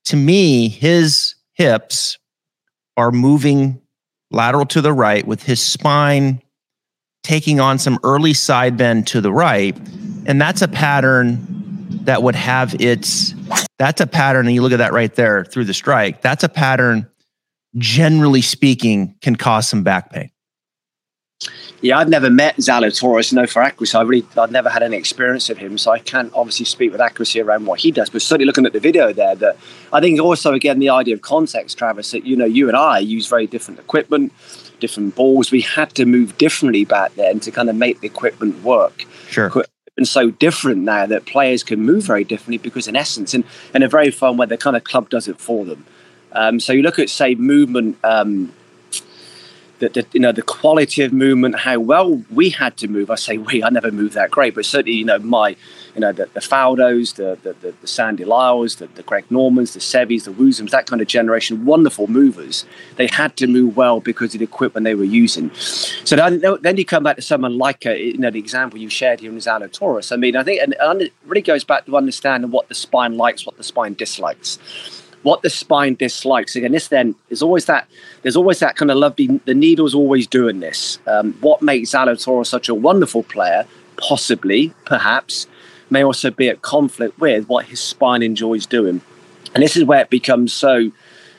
to 0.05 0.15
me, 0.15 0.69
his 0.69 1.33
hips 1.53 2.18
are 2.99 3.11
moving 3.11 3.81
lateral 4.29 4.65
to 4.65 4.81
the 4.81 4.91
right 4.91 5.25
with 5.25 5.41
his 5.41 5.65
spine 5.65 6.41
taking 7.23 7.59
on 7.61 7.79
some 7.79 7.97
early 8.03 8.33
side 8.33 8.75
bend 8.75 9.07
to 9.07 9.21
the 9.21 9.31
right. 9.31 9.77
And 10.25 10.39
that's 10.39 10.61
a 10.61 10.67
pattern 10.67 11.39
that 12.03 12.21
would 12.23 12.35
have 12.35 12.75
its, 12.81 13.33
that's 13.77 14.01
a 14.01 14.07
pattern. 14.07 14.47
And 14.47 14.53
you 14.53 14.61
look 14.61 14.73
at 14.73 14.79
that 14.79 14.91
right 14.91 15.13
there 15.15 15.45
through 15.45 15.65
the 15.65 15.73
strike. 15.73 16.21
That's 16.21 16.43
a 16.43 16.49
pattern, 16.49 17.09
generally 17.77 18.41
speaking, 18.41 19.15
can 19.21 19.37
cause 19.37 19.67
some 19.67 19.83
back 19.83 20.11
pain. 20.11 20.29
Yeah, 21.81 21.97
I've 21.97 22.09
never 22.09 22.29
met 22.29 22.57
Zalatoris. 22.57 23.31
No, 23.31 23.47
for 23.47 23.61
accuracy, 23.61 23.97
I 23.97 24.01
really, 24.01 24.27
I've 24.37 24.51
never 24.51 24.69
had 24.69 24.83
any 24.83 24.97
experience 24.97 25.49
of 25.49 25.57
him, 25.57 25.77
so 25.77 25.91
I 25.91 25.99
can't 25.99 26.31
obviously 26.33 26.65
speak 26.65 26.91
with 26.91 26.99
accuracy 26.99 27.39
around 27.39 27.65
what 27.65 27.79
he 27.79 27.91
does. 27.91 28.09
But 28.09 28.21
certainly, 28.21 28.45
looking 28.45 28.65
at 28.65 28.73
the 28.73 28.79
video 28.81 29.13
there, 29.13 29.35
that 29.35 29.57
I 29.93 30.01
think 30.01 30.19
also 30.19 30.53
again 30.53 30.79
the 30.79 30.89
idea 30.89 31.13
of 31.13 31.21
context, 31.21 31.77
Travis. 31.77 32.11
That 32.11 32.25
you 32.25 32.35
know, 32.35 32.45
you 32.45 32.67
and 32.67 32.75
I 32.75 32.99
use 32.99 33.27
very 33.27 33.47
different 33.47 33.79
equipment, 33.79 34.33
different 34.81 35.15
balls. 35.15 35.51
We 35.51 35.61
had 35.61 35.95
to 35.95 36.05
move 36.05 36.37
differently 36.37 36.83
back 36.83 37.15
then 37.15 37.39
to 37.41 37.51
kind 37.51 37.69
of 37.69 37.75
make 37.75 38.01
the 38.01 38.07
equipment 38.07 38.61
work. 38.61 39.05
Sure. 39.29 39.63
And 39.95 40.07
so 40.07 40.31
different 40.31 40.83
now 40.83 41.05
that 41.05 41.25
players 41.25 41.63
can 41.63 41.81
move 41.81 42.03
very 42.03 42.23
differently 42.23 42.57
because, 42.57 42.87
in 42.87 42.95
essence, 42.95 43.33
in, 43.33 43.43
in 43.73 43.83
a 43.83 43.89
very 43.89 44.11
fun 44.11 44.37
way, 44.37 44.45
the 44.45 44.57
kind 44.57 44.75
of 44.75 44.83
club 44.83 45.09
does 45.09 45.27
it 45.27 45.39
for 45.39 45.65
them. 45.65 45.85
Um, 46.31 46.59
so 46.59 46.73
you 46.73 46.83
look 46.83 46.99
at, 46.99 47.09
say, 47.09 47.35
movement 47.35 47.97
um, 48.03 48.53
the, 49.79 49.89
the, 49.89 50.05
you 50.13 50.19
know 50.19 50.31
the 50.31 50.41
quality 50.41 51.01
of 51.03 51.11
movement, 51.11 51.59
how 51.59 51.79
well 51.79 52.21
we 52.31 52.49
had 52.49 52.77
to 52.77 52.87
move. 52.87 53.09
I 53.09 53.15
say 53.15 53.37
we, 53.37 53.63
I 53.63 53.69
never 53.69 53.91
moved 53.91 54.13
that 54.13 54.31
great, 54.31 54.55
but 54.55 54.65
certainly 54.65 54.97
you 54.97 55.05
know 55.05 55.19
my, 55.19 55.49
you 55.95 56.01
know 56.01 56.11
the, 56.11 56.29
the 56.33 56.39
Faldos, 56.39 57.15
the 57.15 57.37
the, 57.41 57.73
the, 57.81 57.87
Sandy 57.87 58.25
Lyles, 58.25 58.75
the, 58.75 58.87
the 58.87 59.03
Greg 59.03 59.25
Normans, 59.29 59.73
the 59.73 59.79
Sevies, 59.79 60.25
the 60.25 60.31
Woosnams, 60.31 60.71
that 60.71 60.85
kind 60.85 61.01
of 61.01 61.07
generation, 61.07 61.65
wonderful 61.65 62.07
movers. 62.07 62.65
They 62.97 63.07
had 63.07 63.35
to 63.37 63.47
move 63.47 63.75
well 63.77 63.99
because 63.99 64.33
of 64.35 64.39
the 64.39 64.45
equipment 64.45 64.83
they 64.83 64.95
were 64.95 65.03
using. 65.03 65.53
So 65.53 66.15
then, 66.15 66.43
then 66.61 66.77
you 66.77 66.85
come 66.85 67.03
back 67.03 67.15
to 67.15 67.21
someone 67.21 67.57
like 67.57 67.85
a, 67.85 67.99
you 67.99 68.17
know 68.17 68.31
the 68.31 68.39
example 68.39 68.79
you 68.79 68.89
shared 68.89 69.21
here 69.21 69.31
in 69.31 69.37
Zalatoris. 69.37 70.11
I 70.11 70.17
mean, 70.17 70.35
I 70.35 70.43
think 70.43 70.61
and, 70.61 70.75
and 70.79 71.01
it 71.03 71.13
really 71.25 71.41
goes 71.41 71.63
back 71.63 71.85
to 71.85 71.97
understanding 71.97 72.51
what 72.51 72.67
the 72.67 72.75
spine 72.75 73.17
likes, 73.17 73.45
what 73.45 73.57
the 73.57 73.63
spine 73.63 73.93
dislikes 73.93 74.59
what 75.23 75.41
the 75.41 75.49
spine 75.49 75.95
dislikes. 75.95 76.55
Again, 76.55 76.71
this 76.71 76.87
then 76.87 77.15
is 77.29 77.41
always 77.41 77.65
that 77.65 77.87
there's 78.21 78.35
always 78.35 78.59
that 78.59 78.75
kind 78.75 78.91
of 78.91 78.97
lovely. 78.97 79.39
The 79.45 79.53
needle's 79.53 79.95
always 79.95 80.27
doing 80.27 80.59
this. 80.59 80.99
Um, 81.07 81.33
what 81.41 81.61
makes 81.61 81.91
Zalatoris 81.91 82.47
such 82.47 82.69
a 82.69 82.75
wonderful 82.75 83.23
player, 83.23 83.65
possibly, 83.97 84.73
perhaps, 84.85 85.47
may 85.89 86.03
also 86.03 86.31
be 86.31 86.47
at 86.49 86.61
conflict 86.61 87.19
with 87.19 87.47
what 87.47 87.65
his 87.65 87.79
spine 87.79 88.23
enjoys 88.23 88.65
doing, 88.65 89.01
and 89.53 89.63
this 89.63 89.75
is 89.75 89.83
where 89.83 90.01
it 90.01 90.09
becomes 90.09 90.53
so 90.53 90.91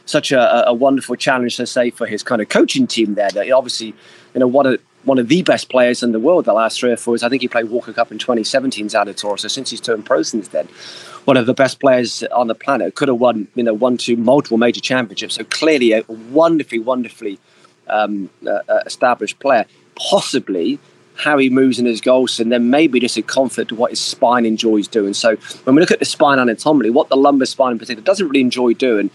such 0.06 0.32
a, 0.32 0.68
a 0.68 0.74
wonderful 0.74 1.14
challenge 1.14 1.56
to 1.56 1.66
say 1.66 1.90
for 1.90 2.06
his 2.06 2.22
kind 2.22 2.42
of 2.42 2.48
coaching 2.48 2.86
team 2.86 3.14
there. 3.14 3.30
That 3.30 3.50
obviously, 3.52 3.94
you 4.34 4.40
know, 4.40 4.48
what 4.48 4.66
a 4.66 4.80
one 5.04 5.18
of 5.18 5.28
the 5.28 5.42
best 5.42 5.68
players 5.68 6.02
in 6.02 6.12
the 6.12 6.20
world 6.20 6.44
the 6.44 6.52
last 6.52 6.78
three 6.78 6.92
or 6.92 6.96
four 6.96 7.14
years. 7.14 7.22
I 7.22 7.28
think 7.28 7.42
he 7.42 7.48
played 7.48 7.70
Walker 7.70 7.92
Cup 7.92 8.12
in 8.12 8.18
2017, 8.18 8.88
Zalatoris. 8.88 9.40
So 9.40 9.48
since 9.48 9.70
he's 9.70 9.80
turned 9.80 10.04
pro 10.04 10.22
since 10.22 10.48
then, 10.48 10.66
one 11.24 11.36
of 11.36 11.46
the 11.46 11.54
best 11.54 11.80
players 11.80 12.22
on 12.24 12.48
the 12.48 12.54
planet. 12.54 12.94
Could 12.94 13.08
have 13.08 13.18
won, 13.18 13.48
you 13.54 13.62
know, 13.62 13.74
one 13.74 13.96
two 13.96 14.16
multiple 14.16 14.58
major 14.58 14.80
championships. 14.80 15.34
So 15.34 15.44
clearly 15.44 15.92
a 15.92 16.02
wonderfully, 16.08 16.78
wonderfully 16.78 17.38
um, 17.88 18.30
uh, 18.46 18.60
uh, 18.68 18.80
established 18.86 19.38
player. 19.38 19.66
Possibly 19.94 20.78
how 21.16 21.36
he 21.36 21.50
moves 21.50 21.78
in 21.78 21.84
his 21.84 22.00
goals, 22.00 22.40
and 22.40 22.50
then 22.50 22.70
maybe 22.70 22.98
just 22.98 23.16
a 23.16 23.22
conflict 23.22 23.70
with 23.70 23.78
what 23.78 23.90
his 23.90 24.00
spine 24.00 24.46
enjoys 24.46 24.88
doing. 24.88 25.12
So 25.12 25.36
when 25.64 25.76
we 25.76 25.80
look 25.80 25.90
at 25.90 25.98
the 25.98 26.06
spine 26.06 26.38
anatomically, 26.38 26.90
what 26.90 27.10
the 27.10 27.16
lumbar 27.16 27.46
spine 27.46 27.72
in 27.72 27.78
particular 27.78 28.02
doesn't 28.02 28.26
really 28.26 28.40
enjoy 28.40 28.72
doing 28.72 29.10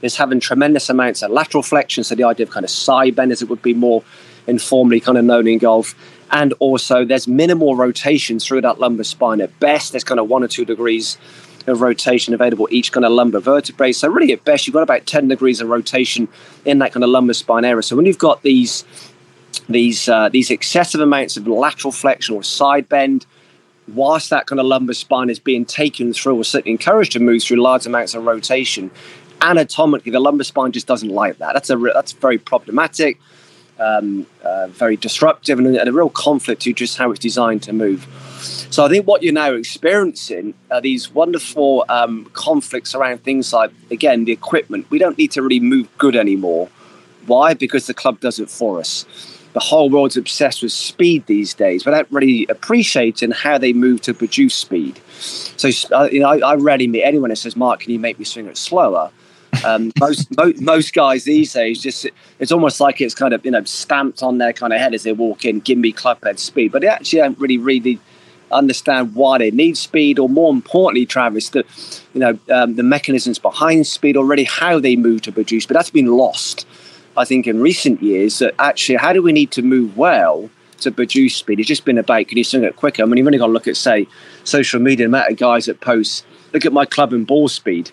is 0.00 0.16
having 0.16 0.38
tremendous 0.38 0.88
amounts 0.88 1.22
of 1.22 1.32
lateral 1.32 1.62
flexion. 1.62 2.04
So 2.04 2.14
the 2.14 2.24
idea 2.24 2.46
of 2.46 2.52
kind 2.52 2.62
of 2.62 2.70
side 2.70 3.16
bend, 3.16 3.32
as 3.32 3.42
it 3.42 3.48
would 3.48 3.62
be 3.62 3.74
more 3.74 4.04
informally 4.48 4.98
kind 4.98 5.18
of 5.18 5.24
known 5.24 5.46
in 5.46 5.58
golf. 5.58 5.94
And 6.30 6.52
also, 6.58 7.04
there's 7.04 7.28
minimal 7.28 7.76
rotation 7.76 8.38
through 8.38 8.62
that 8.62 8.80
lumbar 8.80 9.04
spine. 9.04 9.40
At 9.40 9.58
best, 9.60 9.92
there's 9.92 10.04
kind 10.04 10.18
of 10.18 10.28
one 10.28 10.42
or 10.42 10.48
two 10.48 10.64
degrees 10.64 11.16
of 11.66 11.80
rotation 11.80 12.34
available 12.34 12.66
each 12.70 12.92
kind 12.92 13.04
of 13.04 13.12
lumbar 13.12 13.40
vertebrae. 13.40 13.92
So 13.92 14.08
really, 14.08 14.32
at 14.32 14.44
best, 14.44 14.66
you've 14.66 14.74
got 14.74 14.82
about 14.82 15.06
10 15.06 15.28
degrees 15.28 15.60
of 15.60 15.68
rotation 15.68 16.28
in 16.64 16.78
that 16.80 16.92
kind 16.92 17.04
of 17.04 17.10
lumbar 17.10 17.34
spine 17.34 17.64
area. 17.64 17.82
So 17.82 17.96
when 17.96 18.06
you've 18.06 18.18
got 18.18 18.42
these 18.42 18.84
these 19.68 20.08
uh, 20.08 20.28
these 20.28 20.50
excessive 20.50 21.00
amounts 21.00 21.36
of 21.36 21.46
lateral 21.46 21.92
flexion 21.92 22.34
or 22.36 22.42
side 22.42 22.88
bend, 22.88 23.26
whilst 23.86 24.30
that 24.30 24.46
kind 24.46 24.60
of 24.60 24.66
lumbar 24.66 24.94
spine 24.94 25.30
is 25.30 25.38
being 25.38 25.64
taken 25.64 26.12
through 26.12 26.36
or 26.36 26.44
certainly 26.44 26.72
encouraged 26.72 27.12
to 27.12 27.20
move 27.20 27.42
through 27.42 27.58
large 27.58 27.86
amounts 27.86 28.14
of 28.14 28.24
rotation, 28.24 28.90
anatomically 29.42 30.12
the 30.12 30.20
lumbar 30.20 30.44
spine 30.44 30.72
just 30.72 30.86
doesn't 30.86 31.10
like 31.10 31.38
that. 31.38 31.54
That's 31.54 31.70
a 31.70 31.76
that's 31.76 32.12
very 32.12 32.38
problematic. 32.38 33.18
Um, 33.80 34.26
uh, 34.42 34.66
very 34.66 34.96
disruptive 34.96 35.60
and, 35.60 35.76
and 35.76 35.88
a 35.88 35.92
real 35.92 36.10
conflict 36.10 36.62
to 36.62 36.72
just 36.72 36.98
how 36.98 37.12
it's 37.12 37.20
designed 37.20 37.62
to 37.62 37.72
move. 37.72 38.08
So 38.70 38.84
I 38.84 38.88
think 38.88 39.06
what 39.06 39.22
you're 39.22 39.32
now 39.32 39.52
experiencing 39.52 40.54
are 40.70 40.80
these 40.80 41.14
wonderful 41.14 41.84
um, 41.88 42.28
conflicts 42.32 42.92
around 42.92 43.22
things 43.22 43.52
like, 43.52 43.70
again, 43.90 44.24
the 44.24 44.32
equipment. 44.32 44.90
We 44.90 44.98
don't 44.98 45.16
need 45.16 45.30
to 45.32 45.42
really 45.42 45.60
move 45.60 45.88
good 45.96 46.16
anymore. 46.16 46.68
Why? 47.26 47.54
Because 47.54 47.86
the 47.86 47.94
club 47.94 48.18
does 48.18 48.40
it 48.40 48.50
for 48.50 48.80
us. 48.80 49.06
The 49.52 49.60
whole 49.60 49.90
world's 49.90 50.16
obsessed 50.16 50.62
with 50.62 50.72
speed 50.72 51.26
these 51.26 51.54
days 51.54 51.84
without 51.84 52.10
really 52.12 52.46
appreciating 52.48 53.30
how 53.30 53.58
they 53.58 53.72
move 53.72 54.00
to 54.02 54.14
produce 54.14 54.54
speed. 54.54 55.00
So, 55.18 55.70
uh, 55.92 56.08
you 56.10 56.20
know, 56.20 56.28
I, 56.28 56.38
I 56.38 56.54
rarely 56.54 56.86
meet 56.88 57.04
anyone 57.04 57.30
that 57.30 57.36
says, 57.36 57.54
Mark, 57.54 57.80
can 57.80 57.92
you 57.92 57.98
make 57.98 58.18
me 58.18 58.24
swing 58.24 58.46
it 58.46 58.56
slower? 58.56 59.10
Um, 59.64 59.92
most, 59.98 60.36
most, 60.36 60.60
most 60.60 60.94
guys 60.94 61.24
these 61.24 61.52
days 61.52 61.82
just 61.82 62.06
it's 62.38 62.52
almost 62.52 62.80
like 62.80 63.00
it's 63.00 63.14
kind 63.14 63.34
of 63.34 63.44
you 63.44 63.50
know 63.50 63.64
stamped 63.64 64.22
on 64.22 64.38
their 64.38 64.52
kind 64.52 64.72
of 64.72 64.78
head 64.78 64.94
as 64.94 65.02
they 65.02 65.12
walk 65.12 65.44
in. 65.44 65.60
Give 65.60 65.78
me 65.78 65.92
clubhead 65.92 66.38
speed, 66.38 66.72
but 66.72 66.82
they 66.82 66.88
actually 66.88 67.20
don't 67.20 67.38
really 67.38 67.58
really 67.58 67.98
understand 68.50 69.14
why 69.14 69.38
they 69.38 69.50
need 69.50 69.76
speed, 69.76 70.18
or 70.18 70.28
more 70.28 70.52
importantly, 70.52 71.06
Travis, 71.06 71.50
the 71.50 71.64
you 72.14 72.20
know 72.20 72.38
um, 72.50 72.76
the 72.76 72.82
mechanisms 72.82 73.38
behind 73.38 73.86
speed, 73.86 74.16
already 74.16 74.44
how 74.44 74.78
they 74.78 74.96
move 74.96 75.22
to 75.22 75.32
produce. 75.32 75.66
But 75.66 75.74
that's 75.74 75.90
been 75.90 76.06
lost, 76.06 76.66
I 77.16 77.24
think, 77.24 77.46
in 77.46 77.60
recent 77.60 78.02
years. 78.02 78.38
That 78.38 78.54
actually, 78.58 78.96
how 78.96 79.12
do 79.12 79.22
we 79.22 79.32
need 79.32 79.50
to 79.52 79.62
move 79.62 79.96
well 79.96 80.50
to 80.80 80.90
produce 80.90 81.36
speed? 81.36 81.58
It's 81.60 81.68
just 81.68 81.84
been 81.84 81.98
about 81.98 82.28
can 82.28 82.38
you 82.38 82.44
swing 82.44 82.64
it 82.64 82.76
quicker? 82.76 83.02
I 83.02 83.06
mean, 83.06 83.18
you've 83.18 83.26
only 83.26 83.38
got 83.38 83.46
to 83.46 83.52
look 83.52 83.68
at 83.68 83.76
say 83.76 84.06
social 84.44 84.80
media, 84.80 85.06
the 85.06 85.10
amount 85.10 85.30
of 85.30 85.38
guys 85.38 85.66
that 85.66 85.80
post, 85.80 86.24
look 86.52 86.64
at 86.64 86.72
my 86.72 86.84
club 86.84 87.12
and 87.12 87.26
ball 87.26 87.48
speed. 87.48 87.90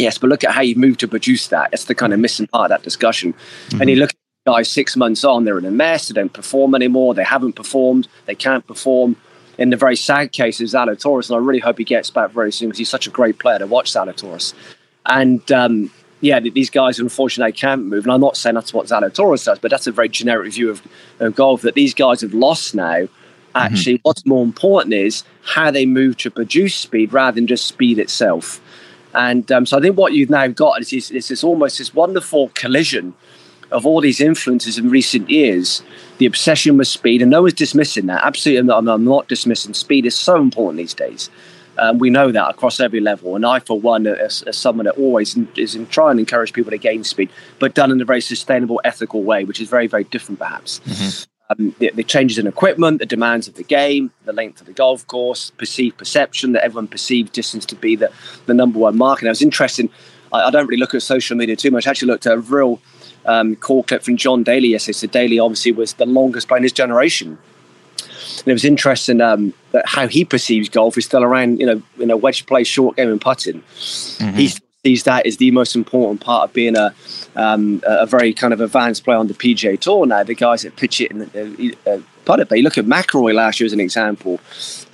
Yes, 0.00 0.18
but 0.18 0.28
look 0.28 0.44
at 0.44 0.52
how 0.52 0.62
you 0.62 0.76
move 0.76 0.98
to 0.98 1.08
produce 1.08 1.48
that. 1.48 1.70
That's 1.70 1.84
the 1.84 1.94
kind 1.94 2.12
of 2.12 2.20
missing 2.20 2.46
part 2.46 2.70
of 2.70 2.76
that 2.76 2.84
discussion. 2.84 3.32
Mm-hmm. 3.32 3.80
And 3.80 3.90
you 3.90 3.96
look 3.96 4.10
at 4.10 4.16
guys 4.46 4.68
six 4.68 4.96
months 4.96 5.24
on, 5.24 5.44
they're 5.44 5.58
in 5.58 5.64
a 5.64 5.70
mess. 5.70 6.08
They 6.08 6.14
don't 6.14 6.32
perform 6.32 6.74
anymore. 6.74 7.14
They 7.14 7.24
haven't 7.24 7.54
performed. 7.54 8.08
They 8.26 8.34
can't 8.34 8.66
perform 8.66 9.16
in 9.58 9.68
the 9.68 9.76
very 9.76 9.94
sad 9.96 10.32
case 10.32 10.58
of 10.60 10.68
Zalatoris, 10.68 11.28
and 11.28 11.36
I 11.36 11.38
really 11.38 11.58
hope 11.58 11.76
he 11.76 11.84
gets 11.84 12.10
back 12.10 12.30
very 12.30 12.50
soon 12.50 12.70
because 12.70 12.78
he's 12.78 12.88
such 12.88 13.06
a 13.06 13.10
great 13.10 13.38
player 13.38 13.58
to 13.58 13.66
watch 13.66 13.92
Zalatoris. 13.92 14.54
And 15.04 15.52
um, 15.52 15.90
yeah, 16.22 16.40
these 16.40 16.70
guys 16.70 16.98
unfortunately 16.98 17.52
can't 17.52 17.84
move, 17.84 18.04
and 18.04 18.12
I'm 18.12 18.22
not 18.22 18.38
saying 18.38 18.54
that's 18.54 18.72
what 18.72 18.86
Zalatoris 18.86 19.44
does, 19.44 19.58
but 19.58 19.70
that's 19.70 19.86
a 19.86 19.92
very 19.92 20.08
generic 20.08 20.54
view 20.54 20.70
of, 20.70 20.82
of 21.18 21.34
golf 21.34 21.60
that 21.60 21.74
these 21.74 21.92
guys 21.92 22.22
have 22.22 22.32
lost 22.32 22.74
now. 22.74 23.06
Actually, 23.54 23.94
mm-hmm. 23.94 24.08
what's 24.08 24.24
more 24.24 24.44
important 24.44 24.94
is 24.94 25.24
how 25.42 25.70
they 25.70 25.84
move 25.84 26.16
to 26.18 26.30
produce 26.30 26.74
speed 26.74 27.12
rather 27.12 27.34
than 27.34 27.46
just 27.46 27.66
speed 27.66 27.98
itself. 27.98 28.62
And 29.14 29.50
um, 29.50 29.66
so 29.66 29.78
I 29.78 29.80
think 29.80 29.96
what 29.96 30.12
you've 30.12 30.30
now 30.30 30.46
got 30.46 30.80
is, 30.80 30.92
is, 30.92 31.10
is 31.10 31.28
this 31.28 31.44
almost 31.44 31.78
this 31.78 31.92
wonderful 31.92 32.50
collision 32.54 33.14
of 33.70 33.86
all 33.86 34.00
these 34.00 34.20
influences 34.20 34.78
in 34.78 34.90
recent 34.90 35.30
years 35.30 35.82
the 36.18 36.26
obsession 36.26 36.76
with 36.76 36.88
speed, 36.88 37.22
and 37.22 37.30
no 37.30 37.42
one's 37.42 37.54
dismissing 37.54 38.06
that. 38.06 38.22
Absolutely, 38.22 38.70
I'm, 38.70 38.88
I'm 38.88 39.04
not 39.04 39.26
dismissing. 39.26 39.72
Speed 39.72 40.04
is 40.04 40.14
so 40.14 40.36
important 40.36 40.76
these 40.76 40.92
days. 40.92 41.30
Um, 41.78 41.98
we 41.98 42.10
know 42.10 42.30
that 42.30 42.50
across 42.50 42.78
every 42.78 43.00
level. 43.00 43.36
And 43.36 43.46
I, 43.46 43.58
for 43.60 43.80
one, 43.80 44.06
as, 44.06 44.42
as 44.42 44.58
someone 44.58 44.84
that 44.84 44.98
always 44.98 45.38
is 45.56 45.74
in 45.74 45.86
trying 45.86 46.16
to 46.16 46.20
encourage 46.20 46.52
people 46.52 46.70
to 46.72 46.78
gain 46.78 47.04
speed, 47.04 47.30
but 47.58 47.74
done 47.74 47.90
in 47.90 48.00
a 48.02 48.04
very 48.04 48.20
sustainable, 48.20 48.82
ethical 48.84 49.22
way, 49.22 49.44
which 49.44 49.60
is 49.60 49.70
very, 49.70 49.86
very 49.86 50.04
different, 50.04 50.40
perhaps. 50.40 50.80
Mm-hmm. 50.80 51.29
Um, 51.58 51.74
the, 51.80 51.90
the, 51.90 52.04
changes 52.04 52.38
in 52.38 52.46
equipment, 52.46 53.00
the 53.00 53.06
demands 53.06 53.48
of 53.48 53.54
the 53.54 53.64
game, 53.64 54.12
the 54.24 54.32
length 54.32 54.60
of 54.60 54.68
the 54.68 54.72
golf 54.72 55.04
course, 55.08 55.50
perceived 55.50 55.98
perception 55.98 56.52
that 56.52 56.62
everyone 56.62 56.86
perceived 56.86 57.32
distance 57.32 57.66
to 57.66 57.74
be 57.74 57.96
the, 57.96 58.12
the 58.46 58.54
number 58.54 58.78
one 58.78 58.96
mark. 58.96 59.20
And 59.20 59.28
I 59.28 59.32
was 59.32 59.42
interested. 59.42 59.90
I, 60.32 60.42
I 60.42 60.50
don't 60.50 60.68
really 60.68 60.78
look 60.78 60.94
at 60.94 61.02
social 61.02 61.36
media 61.36 61.56
too 61.56 61.72
much. 61.72 61.88
I 61.88 61.90
actually 61.90 62.06
looked 62.06 62.26
at 62.26 62.34
a 62.34 62.38
real 62.38 62.80
um, 63.26 63.56
call 63.56 63.82
clip 63.82 64.04
from 64.04 64.16
John 64.16 64.44
Daly 64.44 64.68
yesterday. 64.68 64.92
So 64.92 65.06
Daly 65.08 65.38
obviously 65.40 65.72
was 65.72 65.94
the 65.94 66.06
longest 66.06 66.46
player 66.46 66.58
in 66.58 66.62
his 66.62 66.72
generation. 66.72 67.38
And 68.38 68.48
it 68.48 68.52
was 68.52 68.64
interesting 68.64 69.20
um, 69.20 69.52
that 69.72 69.86
how 69.86 70.06
he 70.06 70.24
perceives 70.24 70.68
golf 70.68 70.96
is 70.96 71.04
still 71.04 71.22
around, 71.22 71.60
you 71.60 71.66
know, 71.66 71.82
in 71.98 72.10
a 72.10 72.16
wedge 72.16 72.46
play, 72.46 72.64
short 72.64 72.96
game, 72.96 73.10
and 73.10 73.20
putting. 73.20 73.60
Mm-hmm. 73.60 74.36
He 74.36 74.52
sees 74.84 75.04
that 75.04 75.26
as 75.26 75.36
the 75.36 75.50
most 75.50 75.76
important 75.76 76.20
part 76.20 76.48
of 76.48 76.54
being 76.54 76.76
a 76.76 76.94
um, 77.36 77.82
a 77.84 78.06
very 78.06 78.32
kind 78.32 78.52
of 78.52 78.60
advanced 78.60 79.04
player 79.04 79.18
on 79.18 79.26
the 79.26 79.34
PGA 79.34 79.78
Tour. 79.78 80.06
Now 80.06 80.22
the 80.22 80.34
guys 80.34 80.62
that 80.62 80.76
pitch 80.76 81.00
it 81.00 81.10
and 81.10 81.76
uh, 81.86 81.98
putt 82.24 82.40
it, 82.40 82.48
but 82.48 82.56
you 82.58 82.64
look 82.64 82.78
at 82.78 82.86
McIlroy 82.86 83.34
last 83.34 83.60
year 83.60 83.66
as 83.66 83.72
an 83.72 83.80
example. 83.80 84.40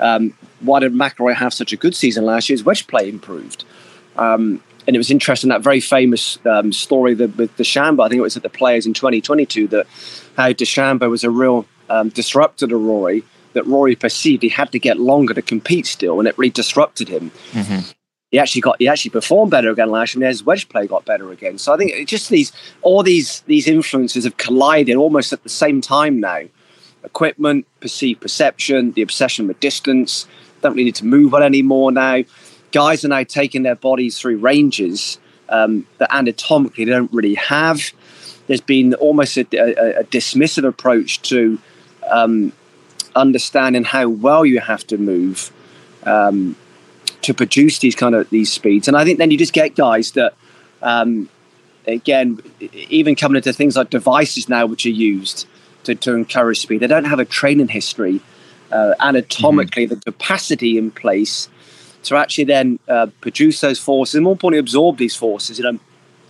Um, 0.00 0.34
why 0.60 0.80
did 0.80 0.92
McIlroy 0.92 1.34
have 1.34 1.54
such 1.54 1.72
a 1.72 1.76
good 1.76 1.94
season 1.94 2.24
last 2.24 2.48
year? 2.48 2.54
His 2.54 2.64
wedge 2.64 2.86
play 2.86 3.08
improved. 3.08 3.64
Um, 4.16 4.62
and 4.86 4.94
it 4.94 4.98
was 4.98 5.10
interesting 5.10 5.50
that 5.50 5.62
very 5.62 5.80
famous 5.80 6.38
um, 6.46 6.72
story 6.72 7.14
that, 7.14 7.36
with 7.36 7.56
DeChambeau. 7.56 8.04
I 8.04 8.08
think 8.08 8.18
it 8.18 8.22
was 8.22 8.36
at 8.36 8.42
the 8.42 8.48
Players 8.48 8.86
in 8.86 8.94
2022 8.94 9.68
that 9.68 9.86
how 10.36 10.52
DeChambeau 10.52 11.10
was 11.10 11.24
a 11.24 11.30
real 11.30 11.66
um, 11.90 12.08
disruptor 12.08 12.66
to 12.66 12.76
Rory. 12.76 13.24
That 13.52 13.66
Rory 13.66 13.96
perceived 13.96 14.42
he 14.42 14.48
had 14.48 14.70
to 14.72 14.78
get 14.78 14.98
longer 14.98 15.32
to 15.32 15.42
compete 15.42 15.86
still, 15.86 16.18
and 16.18 16.28
it 16.28 16.36
really 16.36 16.50
disrupted 16.50 17.08
him. 17.08 17.30
Mm-hmm. 17.52 17.90
He 18.30 18.38
actually 18.40 18.60
got 18.62 18.76
he 18.78 18.88
actually 18.88 19.12
performed 19.12 19.50
better 19.52 19.70
again 19.70 19.90
last 19.90 20.14
year, 20.14 20.26
his 20.26 20.44
wedge 20.44 20.68
play 20.68 20.86
got 20.86 21.04
better 21.04 21.30
again. 21.30 21.58
So 21.58 21.72
I 21.72 21.76
think 21.76 22.08
just 22.08 22.28
these 22.28 22.52
all 22.82 23.02
these 23.02 23.40
these 23.42 23.68
influences 23.68 24.24
have 24.24 24.36
collided 24.36 24.96
almost 24.96 25.32
at 25.32 25.42
the 25.42 25.48
same 25.48 25.80
time 25.80 26.18
now. 26.20 26.40
equipment, 27.04 27.66
perceived 27.80 28.20
perception, 28.20 28.92
the 28.92 29.02
obsession 29.02 29.46
with 29.46 29.60
distance. 29.60 30.26
Don't 30.60 30.72
really 30.72 30.86
need 30.86 30.96
to 30.96 31.06
move 31.06 31.34
on 31.34 31.42
anymore 31.42 31.92
now. 31.92 32.22
Guys 32.72 33.04
are 33.04 33.08
now 33.08 33.22
taking 33.22 33.62
their 33.62 33.76
bodies 33.76 34.18
through 34.18 34.38
ranges 34.38 35.18
um, 35.48 35.86
that 35.98 36.12
anatomically 36.12 36.84
they 36.84 36.90
don't 36.90 37.12
really 37.12 37.36
have. 37.36 37.92
There's 38.46 38.60
been 38.60 38.94
almost 38.94 39.36
a, 39.36 39.46
a, 39.56 40.00
a 40.00 40.04
dismissive 40.04 40.66
approach 40.66 41.22
to 41.22 41.58
um, 42.10 42.52
understanding 43.14 43.84
how 43.84 44.08
well 44.08 44.44
you 44.44 44.60
have 44.60 44.86
to 44.88 44.98
move 44.98 45.52
um, 46.04 46.56
to 47.26 47.34
produce 47.34 47.80
these 47.80 47.96
kind 47.96 48.14
of 48.14 48.30
these 48.30 48.52
speeds. 48.52 48.86
And 48.86 48.96
I 48.96 49.04
think 49.04 49.18
then 49.18 49.32
you 49.32 49.38
just 49.38 49.52
get 49.52 49.74
guys 49.74 50.12
that, 50.12 50.34
um, 50.80 51.28
again, 51.86 52.40
even 52.88 53.16
coming 53.16 53.36
into 53.36 53.52
things 53.52 53.74
like 53.76 53.90
devices 53.90 54.48
now 54.48 54.64
which 54.64 54.86
are 54.86 54.90
used 54.90 55.46
to, 55.82 55.96
to 55.96 56.14
encourage 56.14 56.60
speed. 56.60 56.78
They 56.78 56.86
don't 56.86 57.06
have 57.06 57.18
a 57.18 57.24
training 57.24 57.68
history 57.68 58.20
uh, 58.70 58.94
anatomically, 59.00 59.86
mm-hmm. 59.86 59.94
the 59.94 60.00
capacity 60.12 60.78
in 60.78 60.92
place 60.92 61.48
to 62.04 62.14
actually 62.14 62.44
then 62.44 62.78
uh, 62.88 63.08
produce 63.20 63.60
those 63.60 63.80
forces 63.80 64.14
and 64.14 64.22
more 64.22 64.34
importantly 64.34 64.60
absorb 64.60 64.98
these 64.98 65.16
forces. 65.16 65.58
You 65.58 65.64
know, 65.64 65.80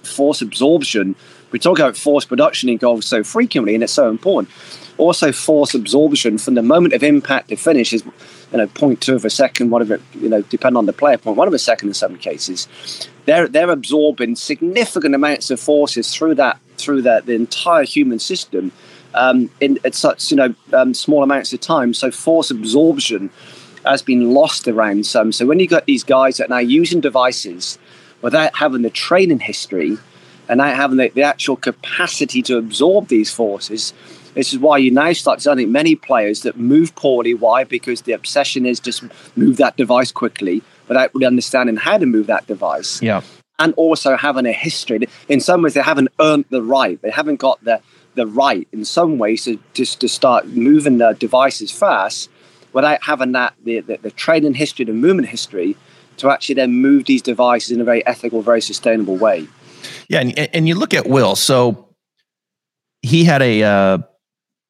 force 0.03 0.41
absorption. 0.41 1.15
We 1.51 1.59
talk 1.59 1.79
about 1.79 1.97
force 1.97 2.25
production 2.25 2.71
in 2.71 2.79
golf 2.79 3.05
so 3.05 3.23
frequently, 3.23 3.75
and 3.75 3.85
it's 3.85 3.93
so 3.93 4.09
important. 4.09 4.51
Also, 4.97 5.31
force 5.31 5.75
absorption 5.75 6.39
from 6.39 6.55
the 6.55 6.63
moment 6.63 6.95
of 6.95 7.03
impact 7.03 7.51
to 7.51 7.57
finish 7.57 7.93
is, 7.93 8.03
you 8.53 8.59
know, 8.59 8.67
0.2 8.69 9.15
of 9.15 9.25
a 9.25 9.31
second, 9.31 9.71
whatever, 9.71 10.01
you 10.15 10.29
know, 10.29 10.43
depending 10.43 10.77
on 10.77 10.87
the 10.87 10.93
player, 10.93 11.19
0.1 11.19 11.47
of 11.47 11.53
a 11.53 11.59
second 11.59 11.89
in 11.89 11.95
some 11.95 12.17
cases. 12.17 12.69
They're 13.25 13.49
they're 13.49 13.71
absorbing 13.71 14.37
significant 14.37 15.15
amounts 15.15 15.51
of 15.51 15.59
forces 15.59 16.15
through 16.15 16.37
that 16.37 16.61
through 16.79 17.03
that 17.03 17.27
the 17.27 17.35
entire 17.35 17.85
human 17.85 18.19
system 18.19 18.73
um, 19.15 19.51
in 19.61 19.79
at 19.85 19.95
such 19.95 20.31
you 20.31 20.37
know 20.37 20.55
um, 20.73 20.95
small 20.95 21.23
amounts 21.23 21.53
of 21.53 21.61
time. 21.61 21.93
So 21.93 22.11
force 22.11 22.51
absorption 22.51 23.31
has 23.85 24.03
been 24.03 24.33
lost 24.33 24.69
around 24.69 25.07
some. 25.07 25.33
So 25.33 25.47
when 25.47 25.61
you 25.61 25.67
got 25.67 25.87
these 25.87 26.05
guys 26.05 26.37
that 26.37 26.47
are 26.47 26.55
now 26.55 26.59
using 26.59 27.01
devices 27.01 27.79
without 28.23 28.57
having 28.57 28.83
the 28.83 28.91
training 28.91 29.41
history 29.41 29.99
and 30.49 30.59
not 30.59 30.75
having 30.75 30.97
the, 30.97 31.09
the 31.11 31.23
actual 31.23 31.57
capacity 31.57 32.43
to 32.43 32.59
absorb 32.59 33.09
these 33.09 33.33
forces, 33.33 33.93
this 34.37 34.53
is 34.53 34.59
why 34.59 34.77
you 34.77 34.91
now 34.91 35.13
start 35.15 35.41
to 35.41 35.51
I 35.51 35.55
think 35.55 35.71
many 35.71 35.97
players 35.97 36.43
that 36.43 36.59
move 36.59 36.95
poorly. 36.95 37.33
Why? 37.33 37.65
Because 37.65 38.03
the 38.03 38.13
obsession 38.13 38.67
is 38.67 38.79
just 38.79 39.03
move 39.35 39.57
that 39.57 39.77
device 39.77 40.13
quickly 40.13 40.63
without 40.89 41.13
really 41.15 41.27
understanding 41.27 41.77
how 41.77 41.97
to 41.97 42.07
move 42.07 42.27
that 42.27 42.47
device. 42.47 43.01
Yeah. 43.03 43.23
And 43.59 43.73
also 43.75 44.15
having 44.17 44.45
a 44.45 44.53
history. 44.53 45.09
In 45.29 45.41
some 45.41 45.63
ways, 45.63 45.73
they 45.73 45.81
haven't 45.81 46.11
earned 46.21 46.45
the 46.51 46.63
right. 46.63 47.01
They 47.01 47.11
haven't 47.11 47.37
got 47.37 47.65
the 47.65 47.81
the 48.15 48.27
right 48.27 48.69
in 48.73 48.85
some 48.85 49.19
ways 49.19 49.45
to 49.45 49.59
just 49.73 50.01
to 50.01 50.09
start 50.09 50.49
moving 50.49 50.99
the 50.99 51.15
devices 51.15 51.73
fast 51.73 52.29
without 52.75 53.03
having 53.03 53.33
that 53.33 53.55
the, 53.65 53.81
the, 53.81 53.97
the 54.03 54.11
training 54.11 54.55
history, 54.55 54.85
the 54.85 54.93
movement 54.93 55.29
history, 55.29 55.77
to 56.19 56.31
actually 56.31 56.57
then 56.57 56.73
move 56.75 57.07
these 57.07 57.23
devices 57.23 57.71
in 57.71 57.81
a 57.81 57.85
very 57.85 58.07
ethical, 58.07 58.43
very 58.43 58.61
sustainable 58.61 59.17
way. 59.17 59.49
Yeah, 60.11 60.21
and, 60.21 60.39
and 60.39 60.69
you 60.69 60.75
look 60.75 60.93
at 60.93 61.07
Will. 61.09 61.37
So 61.37 61.89
he 63.01 63.25
had 63.25 63.41
a 63.41 63.63
uh, 63.63 63.99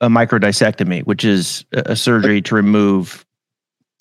a 0.00 0.08
microdiscectomy, 0.08 1.04
which 1.04 1.24
is 1.24 1.64
a 1.72 1.96
surgery 1.96 2.42
to 2.42 2.54
remove, 2.54 3.24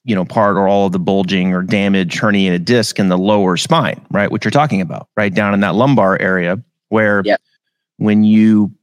you 0.04 0.14
know, 0.16 0.26
part 0.26 0.58
or 0.58 0.68
all 0.68 0.88
of 0.88 0.92
the 0.92 1.00
bulging 1.00 1.54
or 1.54 1.62
damage 1.62 2.20
herniated 2.20 2.66
disc 2.66 3.00
in 3.00 3.10
the 3.10 3.18
lower 3.18 3.58
spine, 3.58 4.06
right? 4.12 4.32
What 4.32 4.44
you're 4.44 4.52
talking 4.52 4.82
about, 4.82 5.08
right 5.16 5.34
down 5.34 5.54
in 5.54 5.62
that 5.62 5.76
lumbar 5.76 6.20
area, 6.22 6.62
where 6.90 7.22
yep. 7.26 7.42
when 7.98 8.24
you 8.24 8.74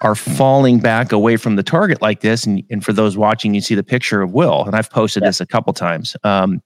are 0.00 0.14
falling 0.14 0.80
back 0.80 1.12
away 1.12 1.36
from 1.36 1.56
the 1.56 1.62
target 1.62 2.02
like 2.02 2.20
this, 2.20 2.44
and, 2.44 2.62
and 2.70 2.84
for 2.84 2.92
those 2.92 3.16
watching, 3.16 3.54
you 3.54 3.60
see 3.60 3.74
the 3.74 3.84
picture 3.84 4.20
of 4.20 4.32
Will, 4.32 4.64
and 4.64 4.74
I've 4.74 4.90
posted 4.90 5.22
this 5.22 5.40
a 5.40 5.46
couple 5.46 5.72
times. 5.72 6.16
Um, 6.24 6.60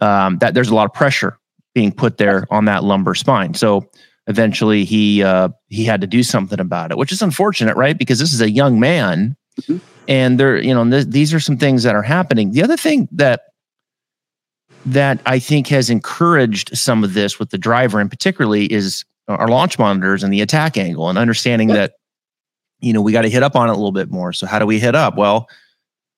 um, 0.00 0.38
that 0.38 0.54
there's 0.54 0.68
a 0.68 0.74
lot 0.74 0.84
of 0.84 0.94
pressure 0.94 1.36
being 1.74 1.92
put 1.92 2.18
there 2.18 2.46
on 2.50 2.64
that 2.66 2.84
lumbar 2.84 3.14
spine. 3.14 3.54
So 3.54 3.88
eventually, 4.30 4.84
he 4.84 5.22
uh, 5.22 5.50
he 5.68 5.84
had 5.84 6.00
to 6.00 6.06
do 6.06 6.22
something 6.22 6.60
about 6.60 6.90
it, 6.90 6.96
which 6.96 7.12
is 7.12 7.20
unfortunate, 7.20 7.76
right? 7.76 7.98
Because 7.98 8.18
this 8.18 8.32
is 8.32 8.40
a 8.40 8.50
young 8.50 8.80
man, 8.80 9.36
mm-hmm. 9.60 9.78
and 10.08 10.40
there, 10.40 10.56
you 10.56 10.72
know, 10.72 10.88
th- 10.88 11.06
these 11.06 11.34
are 11.34 11.40
some 11.40 11.58
things 11.58 11.82
that 11.82 11.94
are 11.94 12.02
happening. 12.02 12.52
The 12.52 12.62
other 12.62 12.76
thing 12.76 13.08
that 13.12 13.42
that 14.86 15.20
I 15.26 15.38
think 15.38 15.68
has 15.68 15.90
encouraged 15.90 16.76
some 16.76 17.04
of 17.04 17.12
this 17.12 17.38
with 17.38 17.50
the 17.50 17.58
driver, 17.58 18.00
and 18.00 18.08
particularly, 18.08 18.72
is 18.72 19.04
our 19.28 19.48
launch 19.48 19.78
monitors 19.78 20.22
and 20.22 20.32
the 20.32 20.40
attack 20.40 20.78
angle, 20.78 21.10
and 21.10 21.18
understanding 21.18 21.68
that 21.68 21.92
you 22.80 22.92
know, 22.92 23.02
we 23.02 23.12
got 23.12 23.22
to 23.22 23.30
hit 23.30 23.42
up 23.42 23.56
on 23.56 23.68
it 23.68 23.72
a 23.72 23.74
little 23.74 23.92
bit 23.92 24.10
more. 24.10 24.32
So 24.32 24.46
how 24.46 24.58
do 24.58 24.66
we 24.66 24.80
hit 24.80 24.94
up? 24.94 25.16
Well, 25.16 25.48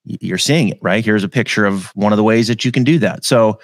you're 0.04 0.38
seeing 0.38 0.68
it, 0.68 0.78
right? 0.80 1.04
Here's 1.04 1.24
a 1.24 1.28
picture 1.28 1.64
of 1.64 1.86
one 1.94 2.12
of 2.12 2.16
the 2.16 2.24
ways 2.24 2.48
that 2.48 2.64
you 2.64 2.72
can 2.72 2.84
do 2.84 2.98
that. 3.00 3.24
So, 3.24 3.60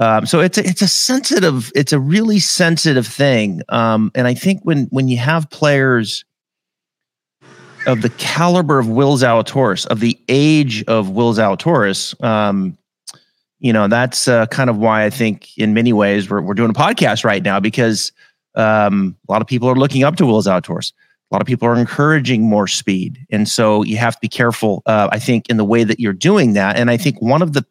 um, 0.00 0.24
so 0.24 0.40
it's 0.40 0.56
a, 0.56 0.66
it's 0.66 0.80
a 0.80 0.88
sensitive, 0.88 1.70
it's 1.74 1.92
a 1.92 2.00
really 2.00 2.38
sensitive 2.38 3.06
thing. 3.06 3.60
Um, 3.68 4.10
and 4.14 4.26
I 4.26 4.32
think 4.32 4.62
when 4.62 4.86
when 4.86 5.08
you 5.08 5.18
have 5.18 5.50
players 5.50 6.24
of 7.86 8.00
the 8.00 8.08
caliber 8.10 8.78
of 8.78 8.88
Will 8.88 9.18
Zalatoris, 9.18 9.86
of 9.86 10.00
the 10.00 10.18
age 10.28 10.82
of 10.84 11.10
Will 11.10 11.34
Zalatoris, 11.34 12.22
um, 12.24 12.78
you 13.58 13.74
know, 13.74 13.88
that's 13.88 14.26
uh, 14.26 14.46
kind 14.46 14.70
of 14.70 14.78
why 14.78 15.04
I 15.04 15.10
think 15.10 15.56
in 15.58 15.74
many 15.74 15.92
ways 15.92 16.30
we're 16.30 16.40
we're 16.40 16.54
doing 16.54 16.70
a 16.70 16.74
podcast 16.74 17.22
right 17.22 17.42
now 17.42 17.60
because 17.60 18.10
um, 18.54 19.16
a 19.28 19.32
lot 19.32 19.42
of 19.42 19.48
people 19.48 19.68
are 19.68 19.76
looking 19.76 20.02
up 20.02 20.16
to 20.16 20.24
Will 20.24 20.42
Zalatoris. 20.42 20.92
A 21.30 21.34
lot 21.34 21.42
of 21.42 21.46
people 21.46 21.68
are 21.68 21.76
encouraging 21.76 22.42
more 22.42 22.66
speed. 22.66 23.24
And 23.30 23.46
so 23.48 23.84
you 23.84 23.98
have 23.98 24.14
to 24.14 24.20
be 24.20 24.28
careful 24.28 24.82
uh, 24.86 25.08
i 25.12 25.18
think 25.20 25.48
in 25.48 25.58
the 25.58 25.64
way 25.64 25.84
that 25.84 26.00
you're 26.00 26.14
doing 26.14 26.54
that. 26.54 26.76
And 26.76 26.90
i 26.90 26.96
think 26.96 27.20
one 27.20 27.42
of 27.42 27.52
the 27.52 27.64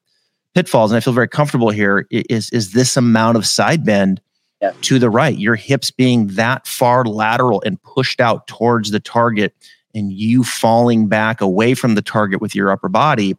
pitfalls 0.55 0.91
and 0.91 0.97
i 0.97 0.99
feel 0.99 1.13
very 1.13 1.27
comfortable 1.27 1.69
here 1.69 2.07
is 2.11 2.49
is 2.51 2.73
this 2.73 2.97
amount 2.97 3.37
of 3.37 3.45
side 3.45 3.85
bend 3.85 4.21
yeah. 4.61 4.71
to 4.81 4.99
the 4.99 5.09
right 5.09 5.37
your 5.37 5.55
hips 5.55 5.91
being 5.91 6.27
that 6.27 6.67
far 6.67 7.05
lateral 7.05 7.61
and 7.65 7.81
pushed 7.83 8.19
out 8.19 8.47
towards 8.47 8.91
the 8.91 8.99
target 8.99 9.53
and 9.95 10.11
you 10.13 10.43
falling 10.43 11.07
back 11.07 11.41
away 11.41 11.73
from 11.73 11.95
the 11.95 12.01
target 12.01 12.41
with 12.41 12.53
your 12.55 12.71
upper 12.71 12.89
body 12.89 13.35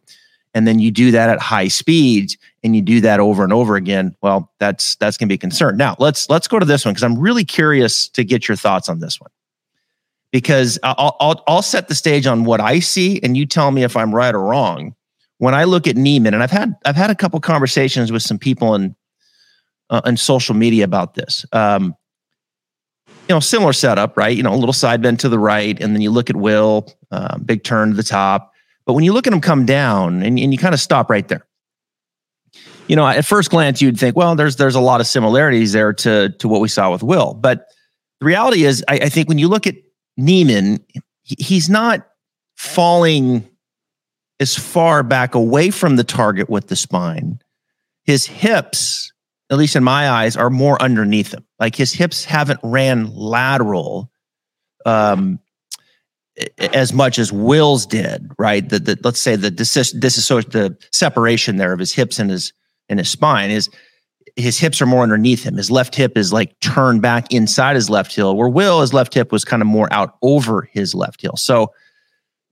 and 0.53 0.67
then 0.67 0.79
you 0.79 0.91
do 0.91 1.11
that 1.11 1.29
at 1.29 1.39
high 1.39 1.67
speeds 1.67 2.37
and 2.63 2.75
you 2.75 2.81
do 2.81 2.99
that 2.99 3.19
over 3.19 3.43
and 3.43 3.53
over 3.53 3.75
again 3.75 4.15
well 4.21 4.51
that's 4.59 4.95
that's 4.95 5.17
going 5.17 5.27
to 5.27 5.31
be 5.31 5.35
a 5.35 5.37
concern 5.37 5.77
now 5.77 5.95
let's 5.99 6.29
let's 6.29 6.47
go 6.47 6.59
to 6.59 6.65
this 6.65 6.85
one 6.85 6.93
because 6.93 7.03
i'm 7.03 7.17
really 7.17 7.45
curious 7.45 8.07
to 8.09 8.23
get 8.23 8.47
your 8.47 8.57
thoughts 8.57 8.89
on 8.89 8.99
this 8.99 9.19
one 9.19 9.29
because 10.31 10.79
uh, 10.83 10.95
I'll, 10.97 11.15
I'll, 11.19 11.43
I'll 11.47 11.61
set 11.61 11.87
the 11.87 11.95
stage 11.95 12.25
on 12.25 12.45
what 12.45 12.59
I 12.59 12.79
see, 12.79 13.19
and 13.21 13.37
you 13.37 13.45
tell 13.45 13.71
me 13.71 13.83
if 13.83 13.95
I'm 13.95 14.15
right 14.15 14.33
or 14.33 14.41
wrong. 14.41 14.95
When 15.41 15.55
I 15.55 15.63
look 15.63 15.87
at 15.87 15.97
Niemann, 15.97 16.35
and 16.35 16.43
I've 16.43 16.51
had 16.51 16.75
I've 16.85 16.95
had 16.95 17.09
a 17.09 17.15
couple 17.15 17.39
conversations 17.39 18.11
with 18.11 18.21
some 18.21 18.37
people 18.37 18.75
in 18.75 18.95
uh, 19.89 19.99
in 20.05 20.15
social 20.15 20.53
media 20.53 20.83
about 20.83 21.15
this. 21.15 21.47
Um, 21.51 21.95
you 23.07 23.33
know, 23.33 23.39
similar 23.39 23.73
setup, 23.73 24.17
right? 24.17 24.37
You 24.37 24.43
know, 24.43 24.53
a 24.53 24.55
little 24.55 24.71
side 24.71 25.01
bend 25.01 25.19
to 25.21 25.29
the 25.29 25.39
right, 25.39 25.81
and 25.81 25.95
then 25.95 26.01
you 26.03 26.11
look 26.11 26.29
at 26.29 26.35
Will, 26.35 26.93
uh, 27.09 27.39
big 27.39 27.63
turn 27.63 27.89
to 27.89 27.95
the 27.95 28.03
top. 28.03 28.53
But 28.85 28.93
when 28.93 29.03
you 29.03 29.13
look 29.13 29.25
at 29.25 29.33
him 29.33 29.41
come 29.41 29.65
down, 29.65 30.21
and, 30.21 30.37
and 30.37 30.53
you 30.53 30.59
kind 30.59 30.75
of 30.75 30.79
stop 30.79 31.09
right 31.09 31.27
there, 31.27 31.47
you 32.87 32.95
know, 32.95 33.07
at 33.07 33.25
first 33.25 33.49
glance 33.49 33.81
you'd 33.81 33.99
think, 33.99 34.15
well, 34.15 34.35
there's 34.35 34.57
there's 34.57 34.75
a 34.75 34.79
lot 34.79 35.01
of 35.01 35.07
similarities 35.07 35.73
there 35.73 35.91
to 35.91 36.29
to 36.37 36.47
what 36.47 36.61
we 36.61 36.67
saw 36.67 36.91
with 36.91 37.01
Will, 37.01 37.33
but 37.33 37.65
the 38.19 38.27
reality 38.27 38.63
is, 38.63 38.85
I, 38.87 38.99
I 38.99 39.09
think 39.09 39.27
when 39.27 39.39
you 39.39 39.47
look 39.47 39.65
at 39.65 39.73
Niemann, 40.17 40.85
he's 41.23 41.67
not 41.67 42.07
falling 42.57 43.47
as 44.41 44.57
far 44.57 45.03
back 45.03 45.35
away 45.35 45.69
from 45.69 45.95
the 45.95 46.03
target 46.03 46.49
with 46.49 46.67
the 46.67 46.75
spine. 46.75 47.39
His 48.03 48.25
hips, 48.25 49.13
at 49.51 49.57
least 49.59 49.75
in 49.75 49.83
my 49.83 50.09
eyes, 50.09 50.35
are 50.35 50.49
more 50.49 50.81
underneath 50.81 51.31
him. 51.31 51.45
Like 51.59 51.75
his 51.75 51.93
hips 51.93 52.25
haven't 52.25 52.59
ran 52.63 53.13
lateral 53.15 54.11
um, 54.83 55.39
as 56.57 56.91
much 56.91 57.19
as 57.19 57.31
Will's 57.31 57.85
did, 57.85 58.31
right? 58.39 58.67
The, 58.67 58.79
the 58.79 58.99
let's 59.03 59.21
say 59.21 59.35
the 59.35 59.51
is 60.17 60.27
the 60.47 60.75
separation 60.91 61.57
there 61.57 61.71
of 61.71 61.79
his 61.79 61.93
hips 61.93 62.17
and 62.17 62.31
his 62.31 62.51
and 62.89 62.97
his 62.97 63.09
spine 63.09 63.51
is 63.51 63.69
his 64.35 64.57
hips 64.57 64.81
are 64.81 64.87
more 64.87 65.03
underneath 65.03 65.43
him. 65.43 65.57
His 65.57 65.69
left 65.69 65.93
hip 65.93 66.17
is 66.17 66.33
like 66.33 66.59
turned 66.61 67.03
back 67.03 67.31
inside 67.31 67.75
his 67.75 67.91
left 67.91 68.15
heel, 68.15 68.35
where 68.35 68.49
Will, 68.49 68.81
his 68.81 68.93
left 68.93 69.13
hip 69.13 69.31
was 69.31 69.45
kind 69.45 69.61
of 69.61 69.67
more 69.67 69.91
out 69.93 70.15
over 70.23 70.67
his 70.71 70.95
left 70.95 71.21
heel. 71.21 71.35
So 71.35 71.73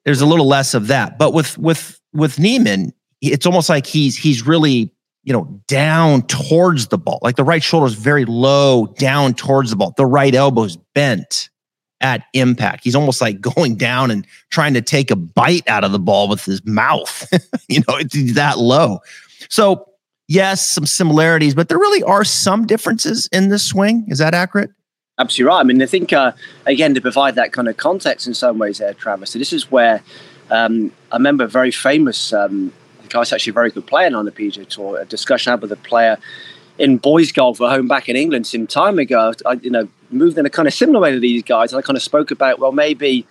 there's 0.05 0.21
a 0.21 0.25
little 0.25 0.47
less 0.47 0.73
of 0.73 0.87
that. 0.87 1.17
But 1.17 1.33
with 1.33 1.57
with 1.57 1.99
with 2.13 2.39
Niemann, 2.39 2.93
it's 3.21 3.45
almost 3.45 3.69
like 3.69 3.85
he's 3.85 4.17
he's 4.17 4.45
really 4.45 4.93
you 5.23 5.33
know 5.33 5.61
down 5.67 6.23
towards 6.23 6.87
the 6.87 6.97
ball. 6.97 7.19
Like 7.21 7.35
the 7.35 7.43
right 7.43 7.63
shoulder 7.63 7.87
is 7.87 7.93
very 7.93 8.25
low 8.25 8.87
down 8.97 9.33
towards 9.33 9.69
the 9.69 9.75
ball. 9.75 9.93
The 9.97 10.05
right 10.05 10.33
elbow 10.33 10.63
is 10.63 10.77
bent 10.95 11.49
at 12.01 12.23
impact. 12.33 12.83
He's 12.83 12.95
almost 12.95 13.21
like 13.21 13.41
going 13.55 13.75
down 13.75 14.11
and 14.11 14.25
trying 14.51 14.73
to 14.73 14.81
take 14.81 15.11
a 15.11 15.15
bite 15.15 15.67
out 15.67 15.83
of 15.83 15.91
the 15.91 15.99
ball 15.99 16.27
with 16.27 16.45
his 16.45 16.65
mouth. 16.65 17.27
you 17.67 17.79
know, 17.79 17.97
it's 17.97 18.33
that 18.33 18.57
low. 18.57 18.99
So 19.49 19.85
yes, 20.27 20.69
some 20.69 20.85
similarities, 20.85 21.55
but 21.55 21.69
there 21.69 21.77
really 21.77 22.03
are 22.03 22.23
some 22.23 22.65
differences 22.65 23.27
in 23.31 23.49
this 23.49 23.63
swing. 23.63 24.05
Is 24.07 24.19
that 24.19 24.33
accurate? 24.33 24.71
Absolutely 25.19 25.49
right. 25.49 25.59
I 25.59 25.63
mean, 25.63 25.81
I 25.81 25.85
think, 25.85 26.13
uh, 26.13 26.31
again, 26.65 26.95
to 26.95 27.01
provide 27.01 27.35
that 27.35 27.51
kind 27.51 27.67
of 27.67 27.77
context 27.77 28.25
in 28.25 28.33
some 28.33 28.57
ways 28.57 28.79
there, 28.79 28.93
Travis, 28.93 29.31
so 29.31 29.39
this 29.39 29.53
is 29.53 29.69
where 29.69 30.01
Um, 30.51 30.91
I 31.11 31.17
remember 31.17 31.43
a 31.43 31.47
very 31.47 31.71
famous 31.71 32.33
um, 32.33 32.73
guy, 33.09 33.19
was 33.19 33.33
actually 33.33 33.51
a 33.51 33.53
very 33.53 33.71
good 33.71 33.85
player 33.85 34.15
on 34.15 34.25
the 34.25 34.31
PGA 34.31 34.67
Tour. 34.67 34.99
A 34.99 35.05
discussion 35.05 35.51
I 35.51 35.53
had 35.53 35.61
with 35.61 35.71
a 35.71 35.75
player 35.75 36.17
in 36.77 36.97
boys 36.97 37.31
golf 37.31 37.61
at 37.61 37.69
home 37.69 37.87
back 37.87 38.09
in 38.09 38.15
England 38.15 38.47
some 38.47 38.67
time 38.67 38.99
ago. 38.99 39.33
I, 39.45 39.53
you 39.53 39.69
know, 39.69 39.87
moved 40.09 40.37
in 40.37 40.45
a 40.45 40.49
kind 40.49 40.67
of 40.67 40.73
similar 40.73 40.99
way 40.99 41.11
to 41.11 41.19
these 41.19 41.43
guys, 41.43 41.71
and 41.71 41.79
I 41.79 41.81
kind 41.81 41.97
of 41.97 42.03
spoke 42.03 42.31
about 42.31 42.59
well, 42.59 42.71
maybe 42.71 43.27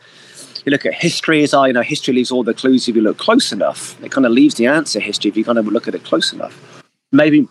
you 0.64 0.70
look 0.70 0.87
at 0.87 0.94
history 0.94 1.42
as 1.42 1.55
I, 1.55 1.68
you 1.68 1.72
know, 1.72 1.83
history 1.83 2.14
leaves 2.14 2.31
all 2.31 2.44
the 2.44 2.55
clues 2.55 2.88
if 2.88 2.94
you 2.94 3.03
look 3.03 3.18
close 3.18 3.53
enough. 3.53 4.01
It 4.03 4.12
kind 4.12 4.27
of 4.27 4.33
leaves 4.33 4.57
the 4.57 4.66
answer 4.66 5.01
history 5.01 5.31
if 5.31 5.37
you 5.37 5.44
kind 5.44 5.59
of 5.59 5.66
look 5.66 5.88
at 5.88 5.94
it 5.94 6.05
close 6.05 6.33
enough. 6.33 6.83
Maybe, 7.11 7.48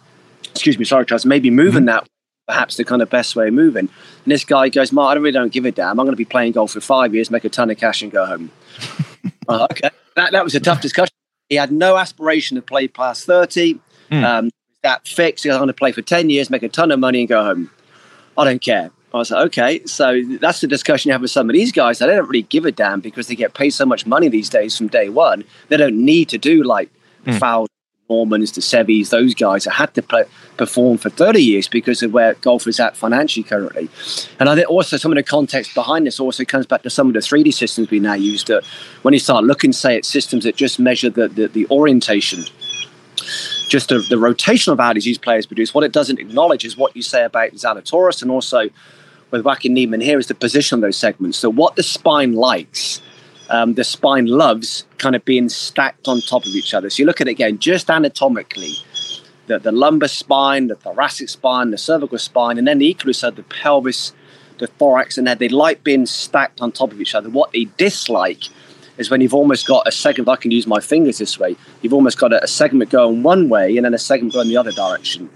excuse 0.52 0.78
me, 0.78 0.86
sorry, 0.86 1.06
Charles, 1.06 1.26
maybe 1.26 1.50
moving 1.50 1.86
mm-hmm. 1.86 2.06
that 2.06 2.08
perhaps 2.48 2.78
the 2.78 2.86
kind 2.86 3.02
of 3.02 3.10
best 3.10 3.36
way 3.36 3.50
of 3.50 3.54
moving. 3.54 3.90
And 3.90 4.32
this 4.32 4.46
guy 4.46 4.70
goes, 4.70 4.92
Mark, 4.92 5.16
I 5.16 5.20
really 5.20 5.32
don't 5.32 5.52
give 5.52 5.66
a 5.66 5.72
damn. 5.72 6.00
I'm 6.00 6.06
going 6.06 6.12
to 6.12 6.16
be 6.16 6.26
playing 6.26 6.54
golf 6.54 6.72
for 6.72 6.82
five 6.82 7.14
years, 7.14 7.30
make 7.30 7.46
a 7.46 7.50
ton 7.50 7.70
of 7.70 7.78
cash, 7.78 8.02
and 8.02 8.12
go 8.12 8.26
home. 8.26 8.52
uh, 9.50 9.68
okay, 9.72 9.90
that, 10.16 10.32
that 10.32 10.44
was 10.44 10.56
a 10.56 10.60
tough 10.60 10.82
discussion. 10.82 11.14
He 11.50 11.56
had 11.56 11.72
no 11.72 11.98
aspiration 11.98 12.56
to 12.56 12.62
play 12.62 12.88
past 12.88 13.26
30. 13.26 13.80
Mm. 14.12 14.24
Um, 14.24 14.50
that 14.84 15.08
fixed. 15.08 15.46
I'm 15.46 15.58
going 15.58 15.68
to 15.68 15.74
play 15.74 15.92
for 15.92 16.02
10 16.02 16.30
years, 16.30 16.50
make 16.50 16.64
a 16.64 16.70
ton 16.70 16.92
of 16.92 17.00
money, 17.00 17.20
and 17.20 17.30
go 17.30 17.44
home. 17.44 17.70
I 18.38 18.46
don't 18.46 18.62
care. 18.62 18.92
I 19.14 19.18
was 19.18 19.32
like, 19.32 19.46
okay, 19.48 19.86
so 19.86 20.22
that's 20.40 20.62
the 20.62 20.68
discussion 20.68 21.10
you 21.10 21.14
have 21.14 21.22
with 21.22 21.32
some 21.32 21.50
of 21.50 21.54
these 21.54 21.72
guys. 21.72 22.00
They 22.00 22.06
don't 22.06 22.28
really 22.28 22.44
give 22.44 22.66
a 22.66 22.72
damn 22.72 23.00
because 23.00 23.28
they 23.28 23.36
get 23.36 23.54
paid 23.54 23.72
so 23.72 23.86
much 23.86 24.06
money 24.06 24.28
these 24.28 24.50
days 24.50 24.78
from 24.78 24.88
day 24.88 25.10
one. 25.10 25.44
They 25.70 25.78
don't 25.78 25.98
need 25.98 26.30
to 26.30 26.38
do 26.38 26.64
like 26.64 26.90
mm. 27.26 27.38
foul 27.40 27.68
Normans, 28.10 28.52
the 28.54 28.62
Sevis, 28.62 29.10
those 29.10 29.34
guys 29.34 29.66
that 29.66 29.72
had 29.72 29.94
to 29.96 30.02
play, 30.02 30.24
perform 30.56 30.98
for 30.98 31.10
30 31.10 31.40
years 31.40 31.68
because 31.68 32.02
of 32.02 32.14
where 32.14 32.36
golf 32.36 32.68
is 32.68 32.80
at 32.80 32.96
financially 32.96 33.44
currently. 33.44 33.90
And 34.40 34.50
I 34.50 34.56
think 34.56 34.70
also 34.70 34.98
some 34.98 35.12
of 35.12 35.18
the 35.18 35.24
context 35.24 35.74
behind 35.74 36.08
this 36.08 36.20
also 36.20 36.46
comes 36.46 36.66
back 36.66 36.84
to 36.84 36.90
some 36.90 37.08
of 37.08 37.14
the 37.14 37.20
3D 37.20 37.54
systems 37.54 37.90
we 37.90 38.00
now 38.00 38.14
use 38.14 38.44
that 38.46 38.64
when 39.02 39.14
you 39.14 39.20
start 39.20 39.44
looking, 39.44 39.74
say, 39.74 39.98
at 39.98 40.06
systems 40.06 40.44
that 40.46 40.56
just 40.56 40.80
measure 40.80 41.10
the, 41.10 41.28
the, 41.28 41.48
the 41.48 41.68
orientation 41.70 42.44
just 43.68 43.90
the, 43.90 43.98
the, 43.98 44.16
rotational 44.16 44.78
values 44.78 45.04
these 45.04 45.18
players 45.18 45.46
produce. 45.46 45.74
What 45.74 45.84
it 45.84 45.92
doesn't 45.92 46.20
acknowledge 46.20 46.64
is 46.64 46.78
what 46.78 46.96
you 46.96 47.02
say 47.02 47.26
about 47.26 47.52
Zalatoris 47.52 48.22
and 48.22 48.32
also 48.32 48.70
with 49.32 49.44
Joaquin 49.44 49.74
Niemann 49.74 50.02
here 50.02 50.20
is 50.20 50.28
the 50.28 50.36
position 50.36 50.78
of 50.78 50.82
those 50.82 50.98
segments. 50.98 51.38
So 51.38 51.52
what 51.52 51.76
the 51.76 51.84
spine 51.84 52.34
likes, 52.34 53.02
um, 53.50 53.74
the 53.76 53.84
spine 53.84 54.26
loves 54.26 54.86
kind 54.98 55.16
of 55.16 55.24
being 55.26 55.50
stacked 55.50 56.08
on 56.08 56.22
top 56.22 56.46
of 56.46 56.56
each 56.56 56.74
other. 56.74 56.90
So 56.90 57.02
you 57.02 57.06
look 57.06 57.22
at 57.22 57.28
it 57.28 57.32
again, 57.32 57.60
just 57.60 57.90
anatomically, 57.90 58.74
the, 59.48 59.60
the 59.60 59.72
lumbar 59.72 60.10
spine, 60.10 60.68
the 60.68 60.76
thoracic 60.76 61.30
spine, 61.30 61.72
the 61.72 61.78
cervical 61.78 62.18
spine, 62.18 62.58
and 62.58 62.68
then 62.68 62.80
the 62.80 62.88
equally 62.88 63.14
so 63.14 63.32
the 63.32 63.44
pelvis, 63.44 64.14
the 64.60 64.68
thorax, 64.68 65.18
and 65.18 65.28
head. 65.28 65.40
They 65.40 65.50
like 65.50 65.84
being 65.84 66.06
stacked 66.06 66.62
on 66.62 66.72
top 66.72 66.92
of 66.92 67.00
each 67.00 67.16
other. 67.16 67.30
What 67.30 67.52
they 67.54 67.66
dislike 67.78 68.44
is 68.98 69.10
when 69.10 69.22
you've 69.22 69.34
almost 69.34 69.68
got 69.68 69.88
a 69.88 69.92
segment, 69.92 70.28
I 70.28 70.36
can 70.36 70.52
use 70.52 70.68
my 70.68 70.80
fingers 70.80 71.20
this 71.20 71.40
way, 71.40 71.56
you've 71.82 71.94
almost 71.94 72.18
got 72.18 72.34
a, 72.34 72.44
a 72.44 72.48
segment 72.48 72.90
going 72.90 73.24
one 73.24 73.48
way 73.48 73.78
and 73.78 73.86
then 73.86 73.94
a 73.94 74.00
segment 74.00 74.34
going 74.34 74.48
the 74.48 74.58
other 74.58 74.72
direction. 74.72 75.30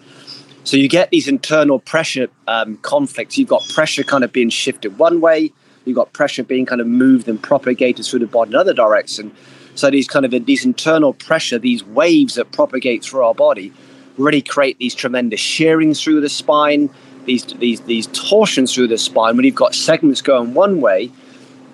So 0.64 0.78
you 0.78 0.88
get 0.88 1.10
these 1.10 1.28
internal 1.28 1.80
pressure 1.80 2.30
um, 2.48 2.78
conflicts. 2.78 3.38
You've 3.38 3.50
got 3.50 3.68
pressure 3.70 4.04
kind 4.04 4.24
of 4.24 4.32
being 4.32 4.50
shifted 4.50 4.98
one 5.00 5.20
way. 5.22 5.54
You've 5.86 5.96
got 5.96 6.14
pressure 6.14 6.44
being 6.44 6.66
kind 6.66 6.82
of 6.82 6.88
moved 6.88 7.28
and 7.28 7.42
propagated 7.42 8.06
through 8.06 8.20
the 8.20 8.28
body 8.28 8.50
in 8.50 8.56
another 8.56 8.74
direction. 8.74 9.32
So 9.76 9.90
these 9.90 10.08
kind 10.08 10.26
of 10.26 10.46
these 10.46 10.66
internal 10.66 11.14
pressure, 11.14 11.58
these 11.58 11.84
waves 11.84 12.36
that 12.36 12.52
propagate 12.52 13.04
through 13.04 13.24
our 13.24 13.34
body, 13.34 13.74
really 14.18 14.42
create 14.42 14.78
these 14.78 14.94
tremendous 14.94 15.40
shearings 15.40 16.02
through 16.02 16.22
the 16.22 16.30
spine, 16.30 16.90
these 17.26 17.46
these 17.46 17.82
these 17.82 18.08
torsions 18.08 18.74
through 18.74 18.88
the 18.88 18.98
spine. 18.98 19.36
When 19.36 19.46
you've 19.46 19.56
got 19.56 19.74
segments 19.74 20.22
going 20.22 20.54
one 20.54 20.82
way, 20.82 21.12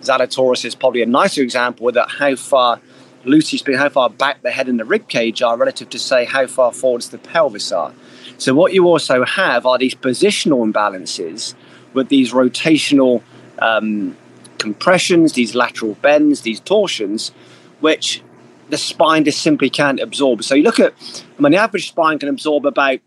Zalatoris 0.02 0.64
is 0.64 0.76
probably 0.76 1.02
a 1.02 1.08
nicer 1.08 1.42
example 1.42 1.92
that 1.92 2.10
how 2.10 2.36
far 2.36 2.80
loosely 3.26 3.58
speaking, 3.58 3.80
how 3.80 3.90
far 3.90 4.10
back 4.10 4.42
the 4.42 4.52
head 4.52 4.70
and 4.70 4.80
the 4.80 4.86
rib 4.86 5.08
cage 5.08 5.42
are 5.42 5.58
relative 5.58 5.90
to 5.90 6.00
say 6.00 6.26
how 6.26 6.48
far 6.48 6.72
forwards 6.72 7.10
the 7.10 7.18
pelvis 7.18 7.72
are. 7.72 7.94
So 8.38 8.54
what 8.54 8.74
you 8.74 8.88
also 8.88 9.26
have 9.26 9.66
are 9.66 9.78
these 9.78 9.96
positional 9.96 10.72
imbalances 10.72 11.56
with 11.94 12.10
these 12.10 12.32
rotational 12.32 13.24
um, 13.60 14.16
compressions, 14.58 15.34
these 15.34 15.56
lateral 15.56 15.96
bends, 15.96 16.42
these 16.42 16.60
torsions, 16.60 17.32
which 17.80 18.22
the 18.70 18.78
spine 18.78 19.24
just 19.24 19.42
simply 19.42 19.70
can't 19.70 20.00
absorb. 20.00 20.44
So 20.44 20.56
you 20.56 20.64
look 20.64 20.80
at, 20.80 20.94
I 21.38 21.42
mean, 21.42 21.52
the 21.52 21.58
average 21.58 21.90
spine 21.90 22.20
can 22.20 22.30
absorb 22.30 22.66
about 22.66 23.00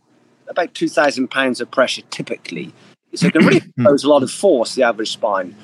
about 0.48 0.74
two 0.74 0.88
thousand 0.88 1.28
pounds 1.28 1.60
of 1.60 1.70
pressure 1.70 2.02
typically. 2.10 2.72
So 3.14 3.26
it 3.26 3.32
can 3.32 3.46
really 3.46 3.62
impose 3.78 4.04
a 4.04 4.08
lot 4.08 4.22
of 4.22 4.30
force. 4.30 4.74
The 4.74 4.82
average 4.82 5.12
spine, 5.12 5.54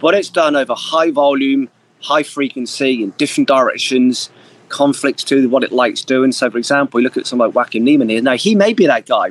but 0.00 0.14
it's 0.14 0.28
done 0.28 0.56
over 0.56 0.74
high 0.74 1.10
volume, 1.10 1.68
high 2.00 2.22
frequency 2.22 3.02
in 3.02 3.10
different 3.12 3.48
directions 3.48 4.30
conflicts 4.74 5.22
to 5.22 5.48
what 5.48 5.62
it 5.62 5.72
likes 5.72 6.02
doing. 6.02 6.32
So, 6.32 6.50
for 6.50 6.58
example, 6.58 7.00
you 7.00 7.04
look 7.04 7.16
at 7.16 7.26
someone 7.26 7.48
like 7.48 7.54
Joaquin 7.54 7.84
Niemann 7.84 8.08
here. 8.08 8.20
Now, 8.20 8.36
he 8.36 8.54
may 8.56 8.72
be 8.72 8.86
that 8.86 9.06
guy, 9.06 9.30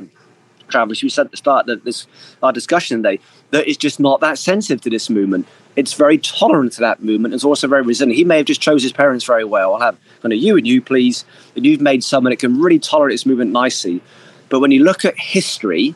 Travis, 0.68 1.02
we 1.02 1.10
said 1.10 1.26
at 1.26 1.30
the 1.32 1.36
start 1.36 1.68
of 1.68 1.84
this 1.84 2.06
our 2.42 2.52
discussion 2.52 3.02
today, 3.02 3.20
that 3.54 3.68
is 3.68 3.76
just 3.76 4.00
not 4.00 4.20
that 4.20 4.36
sensitive 4.38 4.80
to 4.82 4.90
this 4.90 5.08
movement. 5.08 5.46
It's 5.76 5.94
very 5.94 6.18
tolerant 6.18 6.72
to 6.74 6.80
that 6.80 7.02
movement. 7.02 7.34
It's 7.34 7.44
also 7.44 7.68
very 7.68 7.82
resilient. 7.82 8.16
He 8.16 8.24
may 8.24 8.38
have 8.38 8.46
just 8.46 8.60
chose 8.60 8.82
his 8.82 8.92
parents 8.92 9.24
very 9.24 9.44
well. 9.44 9.74
I'll 9.74 9.80
have 9.80 9.98
kind 10.22 10.32
of 10.32 10.38
you 10.38 10.56
and 10.56 10.66
you, 10.66 10.82
please. 10.82 11.24
And 11.56 11.64
you've 11.64 11.80
made 11.80 12.02
someone 12.02 12.30
that 12.30 12.38
can 12.38 12.60
really 12.60 12.78
tolerate 12.78 13.14
this 13.14 13.26
movement 13.26 13.52
nicely. 13.52 14.02
But 14.48 14.60
when 14.60 14.70
you 14.70 14.82
look 14.82 15.04
at 15.04 15.18
history, 15.18 15.94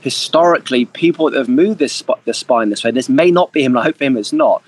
historically, 0.00 0.84
people 0.84 1.30
that 1.30 1.38
have 1.38 1.48
moved 1.48 1.78
this 1.78 1.92
sp- 1.94 2.22
the 2.24 2.34
spine 2.34 2.70
this 2.70 2.84
way, 2.84 2.90
this 2.90 3.08
may 3.08 3.30
not 3.30 3.52
be 3.52 3.62
him. 3.62 3.76
I 3.76 3.84
hope 3.84 3.96
for 3.96 4.04
him 4.04 4.16
it's 4.16 4.32
not. 4.32 4.62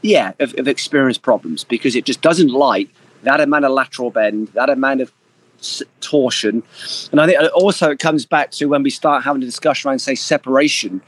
Yeah, 0.00 0.32
have, 0.38 0.56
have 0.56 0.68
experienced 0.68 1.22
problems 1.22 1.64
because 1.64 1.96
it 1.96 2.04
just 2.04 2.20
doesn't 2.20 2.50
like 2.50 2.88
that 3.24 3.40
amount 3.40 3.64
of 3.64 3.72
lateral 3.72 4.10
bend, 4.10 4.48
that 4.54 4.70
amount 4.70 5.00
of 5.00 5.12
torsion. 6.00 6.62
And 7.10 7.20
I 7.20 7.26
think 7.26 7.40
uh, 7.40 7.46
also 7.48 7.90
it 7.90 7.98
comes 7.98 8.26
back 8.26 8.50
to 8.52 8.66
when 8.66 8.82
we 8.82 8.90
start 8.90 9.24
having 9.24 9.42
a 9.42 9.46
discussion 9.46 9.88
around, 9.88 9.98
say, 9.98 10.14
separation, 10.14 11.02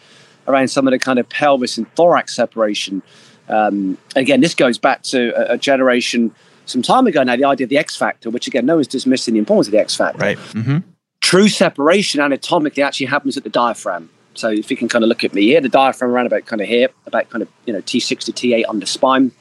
around 0.47 0.69
some 0.69 0.87
of 0.87 0.93
the 0.93 0.99
kind 0.99 1.19
of 1.19 1.29
pelvis 1.29 1.79
and 1.79 1.93
thorax 1.95 2.35
separation. 2.35 3.03
Um, 3.49 3.99
again, 4.17 4.41
this 4.41 4.55
goes 4.55 4.79
back 4.79 5.03
to 5.05 5.31
a, 5.31 5.55
a, 5.55 5.59
generation 5.59 6.35
some 6.67 6.83
time 6.83 7.07
ago 7.07 7.23
now, 7.23 7.37
the 7.37 7.45
idea 7.45 7.65
of 7.65 7.69
the 7.69 7.79
X 7.79 7.97
factor, 7.97 8.31
which 8.31 8.47
again, 8.47 8.65
no 8.65 8.77
one's 8.77 8.87
dismissing 8.87 9.35
the 9.35 9.41
importance 9.41 9.67
of 9.67 9.73
the 9.73 9.81
X 9.81 9.97
factor. 9.97 10.21
Right. 10.21 10.39
Mm-hmm. 10.39 10.79
True 11.21 11.49
separation 11.49 12.21
anatomically 12.21 12.83
actually 12.83 13.07
happens 13.07 13.37
at 13.37 13.43
the 13.43 13.51
diaphragm. 13.51 14.09
So 14.35 14.49
if 14.49 14.71
you 14.71 14.77
can 14.77 14.89
kind 14.89 15.03
of 15.03 15.09
look 15.09 15.25
at 15.25 15.35
me 15.35 15.43
here, 15.43 15.61
the 15.61 15.69
diaphragm 15.69 16.13
around 16.13 16.27
about 16.27 16.47
kind 16.47 16.63
of 16.63 16.69
here, 16.69 16.89
about 17.07 17.29
kind 17.31 17.43
of, 17.43 17.49
you 17.67 17.73
know, 17.73 17.81
T6 17.81 18.19
to 18.21 18.33
T8 18.33 18.65
on 18.69 18.81
the 18.81 18.87
spine. 18.87 19.33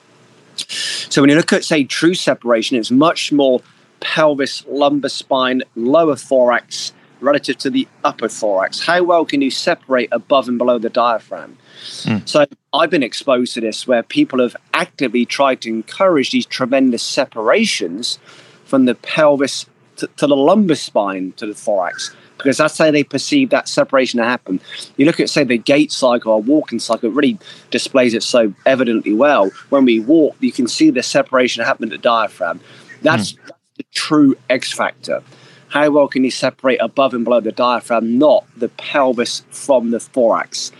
So 0.55 1.21
when 1.21 1.29
you 1.29 1.35
look 1.35 1.53
at, 1.53 1.63
say, 1.63 1.83
true 1.83 2.15
separation, 2.15 2.77
it's 2.77 2.91
much 2.91 3.31
more 3.31 3.61
pelvis, 3.99 4.65
lumbar 4.67 5.09
spine, 5.09 5.61
lower 5.75 6.15
thorax 6.15 6.91
relative 7.21 7.57
to 7.59 7.69
the 7.69 7.87
upper 8.03 8.27
thorax. 8.27 8.79
How 8.81 9.03
well 9.03 9.25
can 9.25 9.41
you 9.41 9.51
separate 9.51 10.09
above 10.11 10.47
and 10.47 10.57
below 10.57 10.77
the 10.77 10.89
diaphragm? 10.89 11.57
Mm. 11.79 12.27
So 12.27 12.45
I've 12.73 12.89
been 12.89 13.03
exposed 13.03 13.53
to 13.55 13.61
this 13.61 13.87
where 13.87 14.03
people 14.03 14.39
have 14.39 14.55
actively 14.73 15.25
tried 15.25 15.61
to 15.61 15.69
encourage 15.69 16.31
these 16.31 16.45
tremendous 16.45 17.03
separations 17.03 18.19
from 18.65 18.85
the 18.85 18.95
pelvis 18.95 19.65
to, 19.97 20.07
to 20.17 20.27
the 20.27 20.35
lumbar 20.35 20.75
spine 20.75 21.33
to 21.33 21.45
the 21.45 21.53
thorax 21.53 22.15
because 22.39 22.57
that's 22.57 22.77
how 22.77 22.89
they 22.89 23.03
perceive 23.03 23.49
that 23.49 23.67
separation 23.67 24.17
to 24.17 24.23
happen. 24.23 24.61
You 24.97 25.05
look 25.05 25.19
at, 25.19 25.29
say, 25.29 25.43
the 25.43 25.57
gait 25.57 25.91
cycle 25.91 26.31
or 26.31 26.41
walking 26.41 26.79
cycle, 26.79 27.09
it 27.09 27.13
really 27.13 27.37
displays 27.69 28.13
it 28.13 28.23
so 28.23 28.53
evidently 28.65 29.13
well. 29.13 29.51
When 29.69 29.83
we 29.83 29.99
walk, 29.99 30.37
you 30.39 30.51
can 30.51 30.67
see 30.67 30.89
the 30.89 31.03
separation 31.03 31.63
happen 31.63 31.85
at 31.85 31.89
the 31.89 31.97
diaphragm. 31.97 32.61
That's, 33.01 33.33
mm. 33.33 33.39
that's 33.45 33.59
the 33.77 33.85
true 33.93 34.37
X 34.49 34.71
factor. 34.71 35.21
How 35.69 35.89
well 35.89 36.07
can 36.07 36.23
you 36.23 36.31
separate 36.31 36.77
above 36.77 37.13
and 37.13 37.23
below 37.23 37.39
the 37.39 37.51
diaphragm, 37.51 38.17
not 38.17 38.45
the 38.57 38.69
pelvis 38.69 39.43
from 39.51 39.91
the 39.91 39.99
thorax? 39.99 40.71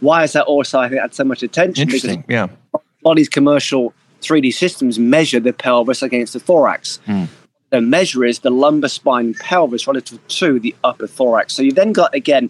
Why 0.00 0.22
is 0.22 0.32
that 0.32 0.44
also, 0.44 0.80
I 0.80 0.88
think, 0.88 1.00
had 1.00 1.14
so 1.14 1.24
much 1.24 1.42
attention? 1.42 1.82
Interesting, 1.82 2.24
because 2.26 2.50
yeah. 2.50 2.56
A 2.74 2.78
lot 3.04 3.12
of 3.12 3.16
these 3.16 3.28
commercial 3.28 3.94
3D 4.20 4.52
systems 4.52 4.98
measure 4.98 5.40
the 5.40 5.52
pelvis 5.52 6.02
against 6.02 6.32
the 6.34 6.40
thorax. 6.40 7.00
Mm 7.06 7.28
the 7.74 7.80
measure 7.80 8.24
is 8.24 8.38
the 8.38 8.50
lumbar 8.50 8.88
spine 8.88 9.34
pelvis 9.34 9.88
relative 9.88 10.24
to 10.28 10.60
the 10.60 10.72
upper 10.84 11.08
thorax. 11.08 11.54
So 11.54 11.62
you've 11.62 11.74
then 11.74 11.92
got 11.92 12.14
again 12.14 12.48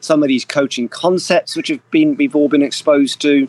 some 0.00 0.22
of 0.22 0.28
these 0.28 0.46
coaching 0.46 0.88
concepts 0.88 1.54
which 1.54 1.68
have 1.68 1.90
been 1.90 2.16
we've 2.16 2.34
all 2.34 2.48
been 2.48 2.62
exposed 2.62 3.20
to, 3.20 3.48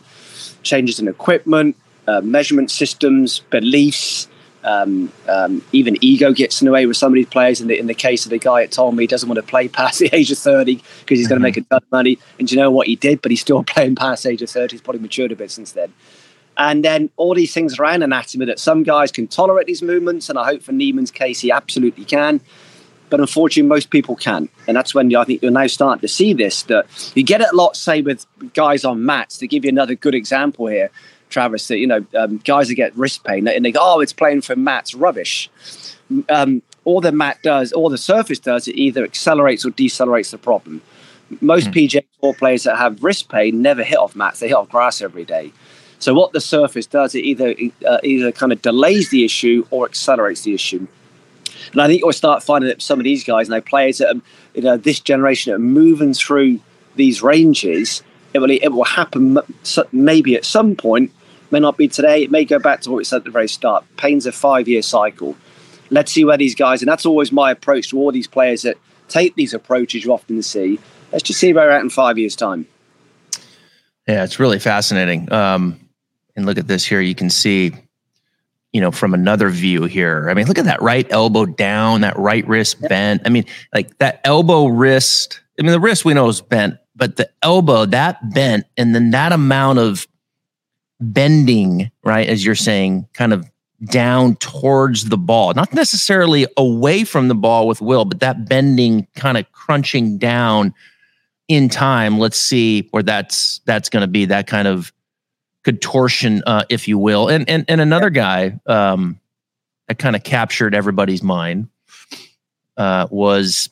changes 0.62 1.00
in 1.00 1.08
equipment, 1.08 1.76
uh, 2.06 2.20
measurement 2.20 2.70
systems, 2.70 3.40
beliefs. 3.48 4.28
Um, 4.64 5.12
um, 5.28 5.62
even 5.72 5.96
ego 6.00 6.32
gets 6.32 6.62
in 6.62 6.64
the 6.64 6.72
way 6.72 6.86
with 6.86 6.96
some 6.96 7.12
of 7.12 7.14
these 7.14 7.28
players. 7.28 7.60
In 7.60 7.68
the, 7.68 7.78
in 7.78 7.86
the 7.86 7.94
case 7.94 8.24
of 8.24 8.30
the 8.30 8.38
guy 8.38 8.62
that 8.62 8.72
told 8.72 8.96
me 8.96 9.02
he 9.02 9.06
doesn't 9.06 9.28
want 9.28 9.36
to 9.36 9.42
play 9.42 9.68
past 9.68 9.98
the 10.00 10.08
age 10.12 10.32
of 10.32 10.38
30 10.38 10.76
because 10.76 11.18
he's 11.18 11.26
mm-hmm. 11.26 11.28
going 11.28 11.38
to 11.38 11.42
make 11.42 11.56
a 11.58 11.60
ton 11.60 11.82
of 11.82 11.92
money. 11.92 12.18
And 12.38 12.50
you 12.50 12.56
know 12.56 12.70
what 12.70 12.86
he 12.86 12.96
did? 12.96 13.22
But 13.22 13.30
he's 13.30 13.40
still 13.40 13.62
playing 13.64 13.94
past 13.94 14.24
the 14.24 14.30
age 14.30 14.42
of 14.42 14.50
30. 14.50 14.74
He's 14.74 14.80
probably 14.80 15.02
matured 15.02 15.32
a 15.32 15.36
bit 15.36 15.50
since 15.50 15.72
then. 15.72 15.92
And 16.56 16.84
then 16.84 17.10
all 17.16 17.34
these 17.34 17.52
things 17.52 17.78
around 17.78 18.02
anatomy 18.02 18.46
that 18.46 18.58
some 18.58 18.84
guys 18.84 19.10
can 19.10 19.26
tolerate 19.26 19.66
these 19.66 19.82
movements, 19.82 20.28
and 20.28 20.38
I 20.38 20.44
hope 20.44 20.62
for 20.62 20.72
Niemann's 20.72 21.10
case 21.10 21.40
he 21.40 21.50
absolutely 21.50 22.04
can. 22.04 22.40
But 23.10 23.20
unfortunately, 23.20 23.68
most 23.68 23.90
people 23.90 24.16
can't. 24.16 24.50
And 24.66 24.76
that's 24.76 24.94
when 24.94 25.14
I 25.14 25.24
think 25.24 25.42
you're 25.42 25.50
now 25.50 25.66
starting 25.66 26.00
to 26.00 26.08
see 26.08 26.32
this 26.32 26.62
that 26.64 26.86
you 27.14 27.22
get 27.22 27.40
it 27.40 27.48
a 27.52 27.56
lot, 27.56 27.76
say, 27.76 28.00
with 28.00 28.26
guys 28.54 28.84
on 28.84 29.04
mats. 29.04 29.38
To 29.38 29.46
give 29.46 29.64
you 29.64 29.68
another 29.68 29.94
good 29.94 30.14
example 30.14 30.66
here, 30.66 30.90
Travis, 31.34 31.66
that 31.68 31.78
you 31.78 31.86
know 31.88 32.06
um, 32.16 32.38
guys 32.38 32.68
that 32.68 32.76
get 32.76 32.96
wrist 32.96 33.24
pain 33.24 33.48
and 33.48 33.64
they 33.64 33.72
go, 33.72 33.80
"Oh, 33.82 34.00
it's 34.00 34.12
playing 34.12 34.42
for 34.42 34.54
mats 34.54 34.94
rubbish." 34.94 35.50
Um, 36.28 36.62
all 36.84 37.00
the 37.00 37.12
mat 37.12 37.38
does, 37.42 37.72
all 37.72 37.88
the 37.90 37.98
surface 37.98 38.38
does, 38.38 38.68
it 38.68 38.76
either 38.76 39.02
accelerates 39.02 39.64
or 39.64 39.70
decelerates 39.70 40.30
the 40.30 40.38
problem. 40.38 40.80
Most 41.40 41.68
mm. 41.68 41.74
PGA 41.74 42.04
Tour 42.20 42.34
players 42.34 42.64
that 42.64 42.76
have 42.76 43.02
wrist 43.02 43.28
pain 43.28 43.62
never 43.62 43.82
hit 43.82 43.98
off 43.98 44.14
mats; 44.14 44.38
they 44.38 44.48
hit 44.48 44.54
off 44.54 44.68
grass 44.68 45.02
every 45.02 45.24
day. 45.24 45.52
So 45.98 46.14
what 46.14 46.32
the 46.32 46.40
surface 46.40 46.86
does, 46.86 47.14
it 47.14 47.24
either 47.24 47.54
uh, 47.86 47.98
either 48.04 48.30
kind 48.30 48.52
of 48.52 48.62
delays 48.62 49.10
the 49.10 49.24
issue 49.24 49.66
or 49.70 49.86
accelerates 49.86 50.42
the 50.42 50.54
issue. 50.54 50.86
And 51.72 51.80
I 51.80 51.88
think 51.88 52.02
you'll 52.02 52.12
start 52.12 52.42
finding 52.42 52.68
that 52.68 52.80
some 52.80 53.00
of 53.00 53.04
these 53.04 53.24
guys, 53.24 53.48
and 53.48 53.56
they 53.56 53.60
players 53.60 53.98
that 53.98 54.14
are, 54.14 54.20
you 54.54 54.62
know 54.62 54.76
this 54.76 55.00
generation 55.00 55.52
are 55.52 55.58
moving 55.58 56.14
through 56.14 56.60
these 56.94 57.22
ranges. 57.22 58.02
It 58.34 58.38
will 58.40 58.50
it 58.50 58.68
will 58.68 58.84
happen 58.84 59.38
maybe 59.90 60.36
at 60.36 60.44
some 60.44 60.76
point. 60.76 61.10
May 61.50 61.60
not 61.60 61.76
be 61.76 61.88
today. 61.88 62.22
It 62.22 62.30
may 62.30 62.44
go 62.44 62.58
back 62.58 62.80
to 62.82 62.90
what 62.90 62.96
we 62.96 63.04
said 63.04 63.18
at 63.18 63.24
the 63.24 63.30
very 63.30 63.48
start. 63.48 63.84
Pain's 63.96 64.26
a 64.26 64.32
five 64.32 64.68
year 64.68 64.82
cycle. 64.82 65.36
Let's 65.90 66.12
see 66.12 66.24
where 66.24 66.36
these 66.36 66.54
guys, 66.54 66.82
and 66.82 66.88
that's 66.90 67.06
always 67.06 67.30
my 67.30 67.50
approach 67.50 67.90
to 67.90 67.98
all 67.98 68.10
these 68.10 68.26
players 68.26 68.62
that 68.62 68.76
take 69.08 69.34
these 69.36 69.54
approaches 69.54 70.04
you 70.04 70.12
often 70.12 70.42
see. 70.42 70.78
Let's 71.12 71.24
just 71.24 71.38
see 71.38 71.52
where 71.52 71.66
we're 71.66 71.72
at 71.72 71.82
in 71.82 71.90
five 71.90 72.18
years' 72.18 72.34
time. 72.34 72.66
Yeah, 74.08 74.24
it's 74.24 74.38
really 74.38 74.58
fascinating. 74.58 75.30
Um, 75.32 75.80
and 76.36 76.46
look 76.46 76.58
at 76.58 76.66
this 76.66 76.84
here. 76.84 77.00
You 77.00 77.14
can 77.14 77.30
see, 77.30 77.72
you 78.72 78.80
know, 78.80 78.90
from 78.90 79.14
another 79.14 79.48
view 79.50 79.84
here. 79.84 80.28
I 80.28 80.34
mean, 80.34 80.46
look 80.46 80.58
at 80.58 80.64
that 80.64 80.82
right 80.82 81.06
elbow 81.10 81.46
down, 81.46 82.00
that 82.00 82.18
right 82.18 82.46
wrist 82.46 82.80
bent. 82.80 83.22
I 83.24 83.28
mean, 83.28 83.44
like 83.72 83.96
that 83.98 84.20
elbow 84.24 84.66
wrist. 84.66 85.40
I 85.58 85.62
mean, 85.62 85.72
the 85.72 85.80
wrist 85.80 86.04
we 86.04 86.14
know 86.14 86.28
is 86.28 86.40
bent, 86.40 86.76
but 86.96 87.16
the 87.16 87.30
elbow 87.42 87.86
that 87.86 88.34
bent, 88.34 88.66
and 88.76 88.94
then 88.94 89.10
that 89.12 89.32
amount 89.32 89.78
of 89.78 90.06
bending, 91.12 91.90
right, 92.02 92.28
as 92.28 92.44
you're 92.44 92.54
saying, 92.54 93.08
kind 93.12 93.32
of 93.32 93.48
down 93.84 94.36
towards 94.36 95.08
the 95.08 95.18
ball, 95.18 95.52
not 95.54 95.72
necessarily 95.74 96.46
away 96.56 97.04
from 97.04 97.28
the 97.28 97.34
ball 97.34 97.66
with 97.66 97.80
Will, 97.80 98.04
but 98.04 98.20
that 98.20 98.48
bending, 98.48 99.06
kind 99.14 99.36
of 99.36 99.50
crunching 99.52 100.18
down 100.18 100.74
in 101.48 101.68
time. 101.68 102.18
Let's 102.18 102.38
see 102.38 102.88
where 102.90 103.02
that's 103.02 103.60
that's 103.66 103.88
going 103.88 104.02
to 104.02 104.08
be. 104.08 104.26
That 104.26 104.46
kind 104.46 104.68
of 104.68 104.92
contortion, 105.64 106.42
uh, 106.46 106.64
if 106.68 106.88
you 106.88 106.98
will. 106.98 107.28
And 107.28 107.48
and 107.48 107.64
and 107.68 107.80
another 107.80 108.10
guy 108.10 108.58
um, 108.66 109.20
that 109.88 109.98
kind 109.98 110.16
of 110.16 110.22
captured 110.22 110.74
everybody's 110.74 111.22
mind 111.22 111.68
uh, 112.76 113.08
was 113.10 113.68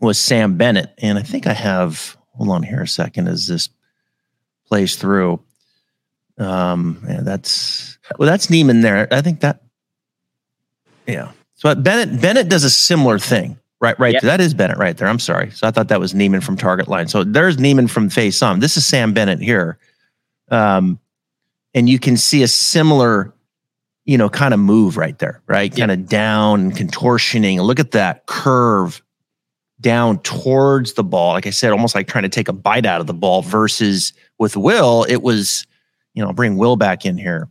was 0.00 0.18
Sam 0.18 0.56
Bennett, 0.56 0.92
and 0.98 1.18
I 1.18 1.22
think 1.22 1.46
I 1.46 1.52
have. 1.52 2.16
Hold 2.36 2.50
on 2.50 2.62
here 2.64 2.82
a 2.82 2.88
second 2.88 3.28
as 3.28 3.46
this 3.46 3.68
plays 4.66 4.96
through. 4.96 5.40
Um, 6.38 7.02
yeah, 7.08 7.20
that's 7.22 7.98
well, 8.18 8.28
that's 8.28 8.50
Niemann 8.50 8.80
there. 8.80 9.06
I 9.10 9.20
think 9.20 9.40
that, 9.40 9.62
yeah. 11.06 11.30
So 11.54 11.74
Bennett 11.74 12.20
Bennett 12.20 12.48
does 12.48 12.64
a 12.64 12.70
similar 12.70 13.18
thing, 13.18 13.58
right? 13.80 13.98
Right. 13.98 14.14
Yep. 14.14 14.22
That 14.22 14.40
is 14.40 14.52
Bennett 14.52 14.78
right 14.78 14.96
there. 14.96 15.08
I'm 15.08 15.20
sorry. 15.20 15.50
So 15.52 15.66
I 15.66 15.70
thought 15.70 15.88
that 15.88 16.00
was 16.00 16.14
Niemann 16.14 16.40
from 16.40 16.56
Target 16.56 16.88
Line. 16.88 17.08
So 17.08 17.24
there's 17.24 17.58
Niemann 17.58 17.88
from 17.88 18.10
Face 18.10 18.42
On. 18.42 18.60
This 18.60 18.76
is 18.76 18.86
Sam 18.86 19.12
Bennett 19.12 19.40
here. 19.40 19.78
Um, 20.50 20.98
and 21.72 21.88
you 21.88 21.98
can 21.98 22.16
see 22.16 22.42
a 22.42 22.48
similar, 22.48 23.32
you 24.04 24.18
know, 24.18 24.28
kind 24.28 24.52
of 24.52 24.60
move 24.60 24.96
right 24.96 25.18
there, 25.18 25.40
right? 25.46 25.72
Yeah. 25.72 25.86
Kind 25.86 25.90
of 25.92 26.08
down 26.08 26.60
and 26.60 26.72
contortioning. 26.76 27.60
Look 27.60 27.80
at 27.80 27.92
that 27.92 28.26
curve 28.26 29.00
down 29.80 30.18
towards 30.20 30.94
the 30.94 31.04
ball. 31.04 31.32
Like 31.32 31.46
I 31.46 31.50
said, 31.50 31.70
almost 31.72 31.94
like 31.94 32.08
trying 32.08 32.22
to 32.22 32.28
take 32.28 32.48
a 32.48 32.52
bite 32.52 32.86
out 32.86 33.00
of 33.00 33.06
the 33.06 33.14
ball 33.14 33.42
versus 33.42 34.12
with 34.38 34.56
Will, 34.56 35.04
it 35.08 35.22
was, 35.22 35.66
you 36.14 36.22
know, 36.22 36.28
I'll 36.28 36.34
bring 36.34 36.56
Will 36.56 36.76
back 36.76 37.04
in 37.04 37.18
here. 37.18 37.48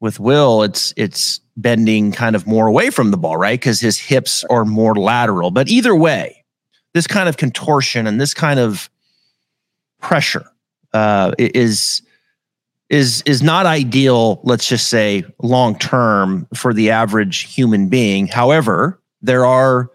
With 0.00 0.20
Will, 0.20 0.62
it's 0.62 0.92
it's 0.96 1.40
bending 1.56 2.12
kind 2.12 2.34
of 2.34 2.46
more 2.46 2.66
away 2.66 2.90
from 2.90 3.10
the 3.10 3.16
ball, 3.16 3.36
right? 3.36 3.58
Because 3.58 3.80
his 3.80 3.98
hips 3.98 4.44
are 4.50 4.64
more 4.64 4.94
lateral. 4.94 5.50
But 5.50 5.68
either 5.68 5.94
way, 5.94 6.44
this 6.94 7.06
kind 7.06 7.28
of 7.28 7.36
contortion 7.36 8.06
and 8.06 8.20
this 8.20 8.34
kind 8.34 8.58
of 8.58 8.90
pressure 10.00 10.44
uh, 10.92 11.32
is 11.38 12.02
is 12.90 13.22
is 13.24 13.42
not 13.42 13.64
ideal 13.64 14.40
let's 14.44 14.68
just 14.68 14.88
say 14.88 15.24
long 15.42 15.78
term 15.78 16.46
for 16.54 16.74
the 16.74 16.90
average 16.90 17.54
human 17.54 17.88
being 17.88 18.26
however 18.26 19.00
there 19.22 19.46
are 19.46 19.90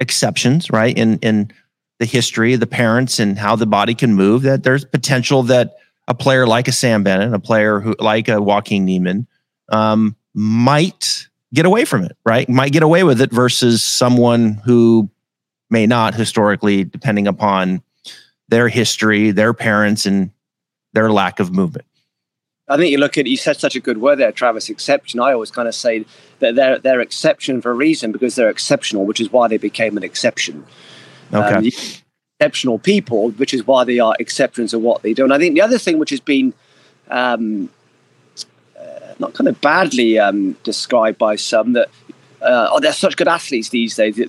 exceptions 0.00 0.70
right 0.70 0.98
in 0.98 1.18
in 1.20 1.50
the 1.98 2.04
history 2.04 2.52
of 2.52 2.60
the 2.60 2.66
parents 2.66 3.18
and 3.18 3.38
how 3.38 3.56
the 3.56 3.64
body 3.64 3.94
can 3.94 4.12
move 4.12 4.42
that 4.42 4.64
there's 4.64 4.84
potential 4.84 5.42
that 5.42 5.76
a 6.08 6.14
player 6.14 6.46
like 6.46 6.68
a 6.68 6.72
Sam 6.72 7.02
Bennett 7.02 7.32
a 7.32 7.38
player 7.38 7.80
who 7.80 7.94
like 7.98 8.28
a 8.28 8.40
Joaquin 8.40 8.84
Niemann 8.84 9.26
um, 9.70 10.16
might 10.34 11.28
get 11.54 11.66
away 11.66 11.84
from 11.84 12.04
it 12.04 12.16
right 12.24 12.48
might 12.48 12.72
get 12.72 12.82
away 12.82 13.04
with 13.04 13.20
it 13.20 13.32
versus 13.32 13.82
someone 13.82 14.54
who 14.64 15.08
may 15.70 15.86
not 15.86 16.14
historically 16.14 16.84
depending 16.84 17.26
upon 17.26 17.82
their 18.48 18.68
history 18.68 19.30
their 19.30 19.54
parents 19.54 20.06
and 20.06 20.30
their 20.92 21.10
lack 21.10 21.40
of 21.40 21.52
movement 21.52 21.86
I 22.68 22.76
think 22.76 22.90
you 22.90 22.98
look 22.98 23.16
at 23.16 23.26
you 23.26 23.36
said 23.36 23.56
such 23.58 23.76
a 23.76 23.80
good 23.80 23.98
word 23.98 24.18
there, 24.18 24.32
Travis. 24.32 24.68
Exception. 24.68 25.20
I 25.20 25.32
always 25.32 25.50
kind 25.50 25.68
of 25.68 25.74
say 25.74 26.04
that 26.40 26.56
they're 26.56 26.78
they're 26.78 27.00
exception 27.00 27.62
for 27.62 27.70
a 27.70 27.74
reason 27.74 28.10
because 28.10 28.34
they're 28.34 28.50
exceptional, 28.50 29.06
which 29.06 29.20
is 29.20 29.30
why 29.30 29.46
they 29.46 29.56
became 29.56 29.96
an 29.96 30.02
exception. 30.02 30.66
Okay. 31.32 31.54
Um, 31.54 31.70
exceptional 32.38 32.78
people, 32.78 33.30
which 33.32 33.54
is 33.54 33.66
why 33.66 33.84
they 33.84 33.98
are 33.98 34.14
exceptions 34.18 34.74
of 34.74 34.82
what 34.82 35.02
they 35.02 35.14
do. 35.14 35.24
And 35.24 35.32
I 35.32 35.38
think 35.38 35.54
the 35.54 35.62
other 35.62 35.78
thing 35.78 35.98
which 35.98 36.10
has 36.10 36.20
been 36.20 36.52
um, 37.08 37.70
uh, 38.78 39.14
not 39.18 39.32
kind 39.32 39.48
of 39.48 39.60
badly 39.60 40.18
um, 40.18 40.52
described 40.62 41.18
by 41.18 41.36
some 41.36 41.72
that 41.72 41.88
uh, 42.42 42.68
oh, 42.70 42.80
they're 42.80 42.92
such 42.92 43.16
good 43.16 43.28
athletes 43.28 43.70
these 43.70 43.96
days. 43.96 44.20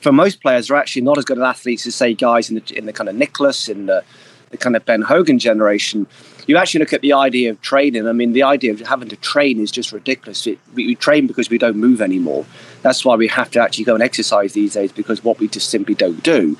For 0.00 0.10
most 0.10 0.42
players, 0.42 0.68
they're 0.68 0.76
actually 0.76 1.02
not 1.02 1.18
as 1.18 1.24
good 1.24 1.38
athletes 1.38 1.86
as 1.86 1.94
say 1.94 2.14
guys 2.14 2.50
in 2.50 2.56
the 2.56 2.76
in 2.76 2.86
the 2.86 2.92
kind 2.92 3.08
of 3.08 3.14
Nicklaus 3.14 3.68
and 3.68 3.88
the, 3.88 4.02
the 4.50 4.56
kind 4.56 4.74
of 4.74 4.84
Ben 4.84 5.02
Hogan 5.02 5.38
generation 5.38 6.08
you 6.46 6.56
actually 6.56 6.80
look 6.80 6.92
at 6.92 7.02
the 7.02 7.12
idea 7.12 7.50
of 7.50 7.60
training. 7.60 8.06
I 8.06 8.12
mean, 8.12 8.32
the 8.32 8.42
idea 8.42 8.72
of 8.72 8.80
having 8.80 9.08
to 9.08 9.16
train 9.16 9.60
is 9.60 9.70
just 9.70 9.92
ridiculous. 9.92 10.46
It, 10.46 10.58
we, 10.74 10.86
we, 10.86 10.94
train 10.94 11.26
because 11.26 11.50
we 11.50 11.58
don't 11.58 11.76
move 11.76 12.00
anymore. 12.00 12.44
That's 12.82 13.04
why 13.04 13.16
we 13.16 13.28
have 13.28 13.50
to 13.52 13.60
actually 13.60 13.84
go 13.84 13.94
and 13.94 14.02
exercise 14.02 14.52
these 14.52 14.74
days 14.74 14.92
because 14.92 15.24
what 15.24 15.38
we 15.38 15.48
just 15.48 15.70
simply 15.70 15.94
don't 15.94 16.22
do. 16.22 16.56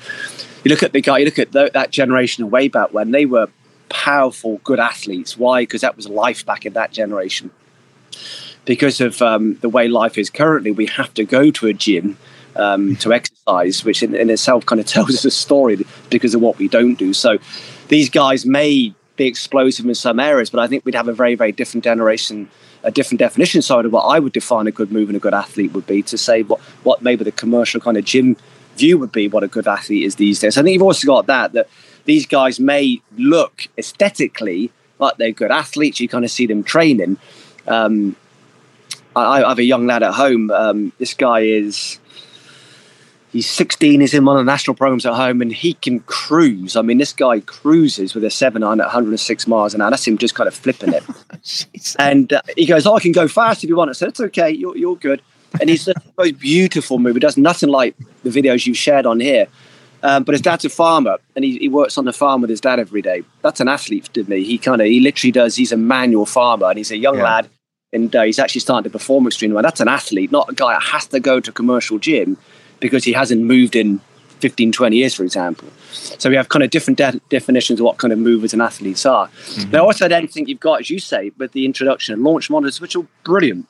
You 0.63 0.69
look 0.69 0.83
at 0.83 0.93
the 0.93 1.01
guy, 1.01 1.19
you 1.19 1.25
look 1.25 1.39
at 1.39 1.51
the, 1.51 1.69
that 1.73 1.91
generation 1.91 2.49
way 2.49 2.67
back 2.67 2.93
when 2.93 3.11
they 3.11 3.25
were 3.25 3.49
powerful, 3.89 4.59
good 4.63 4.79
athletes. 4.79 5.37
Why? 5.37 5.63
Because 5.63 5.81
that 5.81 5.95
was 5.95 6.07
life 6.07 6.45
back 6.45 6.65
in 6.65 6.73
that 6.73 6.91
generation. 6.91 7.51
Because 8.65 9.01
of 9.01 9.21
um, 9.21 9.55
the 9.55 9.69
way 9.69 9.87
life 9.87 10.17
is 10.17 10.29
currently, 10.29 10.71
we 10.71 10.85
have 10.87 11.13
to 11.15 11.25
go 11.25 11.51
to 11.51 11.67
a 11.67 11.73
gym 11.73 12.17
um, 12.55 12.95
to 12.97 13.13
exercise, 13.13 13.83
which 13.83 14.03
in, 14.03 14.15
in 14.15 14.29
itself 14.29 14.65
kind 14.65 14.79
of 14.79 14.87
tells 14.95 15.09
us 15.09 15.25
a 15.25 15.31
story 15.31 15.85
because 16.09 16.33
of 16.33 16.41
what 16.41 16.57
we 16.57 16.67
don't 16.67 16.95
do. 16.95 17.13
So 17.13 17.37
these 17.89 18.09
guys 18.09 18.45
may 18.45 18.93
be 19.15 19.25
explosive 19.25 19.85
in 19.85 19.95
some 19.95 20.19
areas, 20.19 20.49
but 20.49 20.59
I 20.59 20.67
think 20.67 20.85
we'd 20.85 20.95
have 20.95 21.07
a 21.07 21.13
very, 21.13 21.35
very 21.35 21.51
different 21.51 21.83
generation, 21.83 22.49
a 22.83 22.91
different 22.91 23.19
definition, 23.19 23.61
sorry, 23.61 23.85
of 23.85 23.93
what 23.93 24.03
I 24.03 24.19
would 24.19 24.33
define 24.33 24.67
a 24.67 24.71
good 24.71 24.91
move 24.91 25.09
and 25.09 25.15
a 25.15 25.19
good 25.19 25.33
athlete 25.33 25.73
would 25.73 25.87
be 25.87 26.01
to 26.03 26.17
say 26.17 26.43
what, 26.43 26.59
what 26.83 27.01
maybe 27.01 27.23
the 27.23 27.31
commercial 27.31 27.79
kind 27.79 27.97
of 27.97 28.05
gym 28.05 28.37
view 28.75 28.97
would 28.97 29.11
be 29.11 29.27
what 29.27 29.43
a 29.43 29.47
good 29.47 29.67
athlete 29.67 30.03
is 30.03 30.15
these 30.15 30.39
days. 30.39 30.57
I 30.57 30.63
think 30.63 30.73
you've 30.73 30.83
also 30.83 31.07
got 31.07 31.27
that, 31.27 31.53
that 31.53 31.69
these 32.05 32.25
guys 32.25 32.59
may 32.59 33.01
look 33.17 33.67
aesthetically 33.77 34.71
like 34.99 35.17
they're 35.17 35.31
good 35.31 35.51
athletes. 35.51 35.99
You 35.99 36.09
kind 36.09 36.25
of 36.25 36.31
see 36.31 36.45
them 36.45 36.63
training. 36.63 37.17
Um, 37.67 38.15
I, 39.15 39.43
I, 39.43 39.49
have 39.49 39.59
a 39.59 39.63
young 39.63 39.85
lad 39.85 40.03
at 40.03 40.13
home. 40.13 40.51
Um, 40.51 40.91
this 40.97 41.13
guy 41.13 41.41
is 41.41 41.99
He's 43.33 43.49
16. 43.49 43.99
He's 43.99 44.13
in 44.13 44.25
one 44.25 44.37
of 44.37 44.45
the 44.45 44.51
national 44.51 44.75
programs 44.75 45.07
at 45.07 45.15
home, 45.15 45.41
and 45.41 45.51
he 45.51 45.73
can 45.73 46.01
cruise. 46.01 46.75
I 46.75 46.83
mean, 46.83 46.99
this 46.99 47.11
guy 47.11 47.39
cruises 47.39 48.13
with 48.13 48.23
a 48.23 48.29
seven 48.29 48.61
iron 48.61 48.79
at 48.79 48.85
106 48.85 49.47
miles 49.47 49.73
an 49.73 49.81
hour. 49.81 49.89
That's 49.89 50.05
him 50.07 50.19
just 50.19 50.35
kind 50.35 50.47
of 50.47 50.53
flipping 50.53 50.93
it. 50.93 51.03
and 51.99 52.31
uh, 52.31 52.43
he 52.55 52.67
goes, 52.67 52.85
"Oh, 52.85 52.93
I 52.93 52.99
can 52.99 53.11
go 53.11 53.27
fast 53.27 53.63
if 53.63 53.71
you 53.71 53.75
want." 53.75 53.89
I 53.89 53.93
said, 53.93 54.09
"It's 54.09 54.19
okay. 54.19 54.51
You're 54.51 54.77
you're 54.77 54.95
good." 54.97 55.23
And 55.59 55.67
he's 55.67 55.87
a 55.87 55.95
most 56.15 56.37
beautiful 56.37 56.99
movie. 56.99 57.15
He 57.15 57.19
does 57.21 57.35
nothing 57.35 57.69
like 57.69 57.95
the 58.21 58.29
videos 58.29 58.67
you've 58.67 58.77
shared 58.77 59.07
on 59.07 59.19
here. 59.19 59.47
Um, 60.03 60.23
but 60.23 60.33
his 60.33 60.41
dad's 60.41 60.65
a 60.65 60.69
farmer, 60.69 61.17
and 61.35 61.43
he, 61.43 61.57
he 61.57 61.69
works 61.69 61.97
on 61.97 62.05
the 62.05 62.13
farm 62.13 62.41
with 62.41 62.51
his 62.51 62.61
dad 62.61 62.77
every 62.77 63.01
day. 63.01 63.23
That's 63.41 63.61
an 63.61 63.67
athlete, 63.67 64.09
to 64.13 64.23
me. 64.25 64.43
he? 64.43 64.51
He 64.51 64.57
kind 64.59 64.79
of 64.79 64.85
he 64.85 64.99
literally 64.99 65.31
does. 65.31 65.55
He's 65.55 65.71
a 65.71 65.77
manual 65.77 66.27
farmer, 66.27 66.67
and 66.67 66.77
he's 66.77 66.91
a 66.91 66.97
young 66.97 67.17
yeah. 67.17 67.23
lad, 67.23 67.49
and 67.91 68.15
uh, 68.15 68.21
he's 68.23 68.37
actually 68.37 68.61
starting 68.61 68.83
to 68.83 68.95
perform 68.95 69.25
extremely 69.25 69.55
well. 69.55 69.63
That's 69.63 69.81
an 69.81 69.87
athlete, 69.87 70.31
not 70.31 70.51
a 70.51 70.53
guy 70.53 70.73
that 70.73 70.83
has 70.83 71.07
to 71.07 71.19
go 71.19 71.39
to 71.39 71.49
a 71.49 71.53
commercial 71.53 71.97
gym 71.97 72.37
because 72.83 73.05
he 73.05 73.13
hasn't 73.13 73.41
moved 73.41 73.77
in 73.77 74.01
15, 74.41 74.73
20 74.73 74.97
years, 74.97 75.15
for 75.15 75.23
example. 75.23 75.69
So 75.93 76.29
we 76.29 76.35
have 76.35 76.49
kind 76.49 76.63
of 76.63 76.69
different 76.69 76.97
de- 76.97 77.21
definitions 77.29 77.79
of 77.79 77.85
what 77.85 77.97
kind 77.97 78.11
of 78.11 78.19
movers 78.19 78.51
and 78.51 78.61
athletes 78.61 79.05
are. 79.05 79.29
Mm-hmm. 79.29 79.71
Now, 79.71 79.85
also, 79.85 80.03
I 80.03 80.09
don't 80.09 80.29
think 80.29 80.49
you've 80.49 80.59
got, 80.59 80.81
as 80.81 80.89
you 80.89 80.99
say, 80.99 81.31
with 81.37 81.53
the 81.53 81.65
introduction 81.65 82.13
of 82.13 82.19
launch 82.19 82.49
monitors, 82.49 82.81
which 82.81 82.97
are 82.97 83.07
brilliant. 83.23 83.69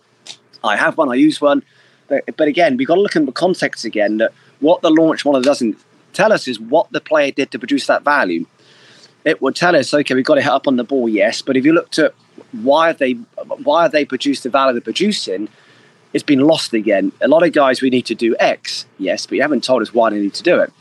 I 0.64 0.78
have 0.78 0.98
one, 0.98 1.12
I 1.12 1.14
use 1.14 1.40
one. 1.40 1.62
But, 2.08 2.24
but 2.36 2.48
again, 2.48 2.76
we've 2.76 2.88
got 2.88 2.96
to 2.96 3.02
look 3.02 3.16
in 3.16 3.28
the 3.28 3.32
context 3.32 3.86
again 3.86 4.18
that 4.18 4.34
what 4.62 4.82
the 4.82 4.90
launch 4.90 5.24
monitor 5.26 5.44
doesn't 5.44 5.78
tell 6.14 6.34
us 6.34 6.48
is 6.48 6.60
what 6.60 6.92
the 6.92 7.00
player 7.00 7.30
did 7.30 7.52
to 7.52 7.60
produce 7.60 7.86
that 7.86 8.02
value. 8.04 8.48
It 9.26 9.44
would 9.44 9.56
tell 9.56 9.76
us, 9.76 9.94
okay, 9.94 10.16
we've 10.16 10.26
got 10.26 10.36
to 10.36 10.42
hit 10.42 10.52
up 10.52 10.68
on 10.68 10.78
the 10.78 10.84
ball, 10.84 11.08
yes. 11.08 11.44
But 11.44 11.56
if 11.56 11.66
you 11.66 11.74
looked 11.74 12.00
at 12.00 12.16
why 12.52 12.88
have 12.88 12.98
they 12.98 13.14
why 13.14 13.84
have 13.84 13.92
they 13.92 14.06
produced 14.06 14.42
the 14.42 14.50
value 14.50 14.74
they're 14.74 14.82
producing? 14.82 15.50
It's 16.14 16.24
been 16.24 16.42
lost 16.42 16.74
again. 16.74 17.12
A 17.22 17.28
lot 17.28 17.44
of 17.44 17.54
guys, 17.54 17.82
we 17.82 17.90
need 17.90 18.06
to 18.08 18.16
do 18.16 18.36
X, 18.40 18.86
yes, 19.00 19.26
but 19.26 19.36
you 19.36 19.42
haven't 19.42 19.64
told 19.64 19.82
us 19.82 19.94
why 19.94 20.10
they 20.10 20.20
need 20.20 20.34
to 20.36 20.44
do 20.44 20.60
it. 20.60 20.72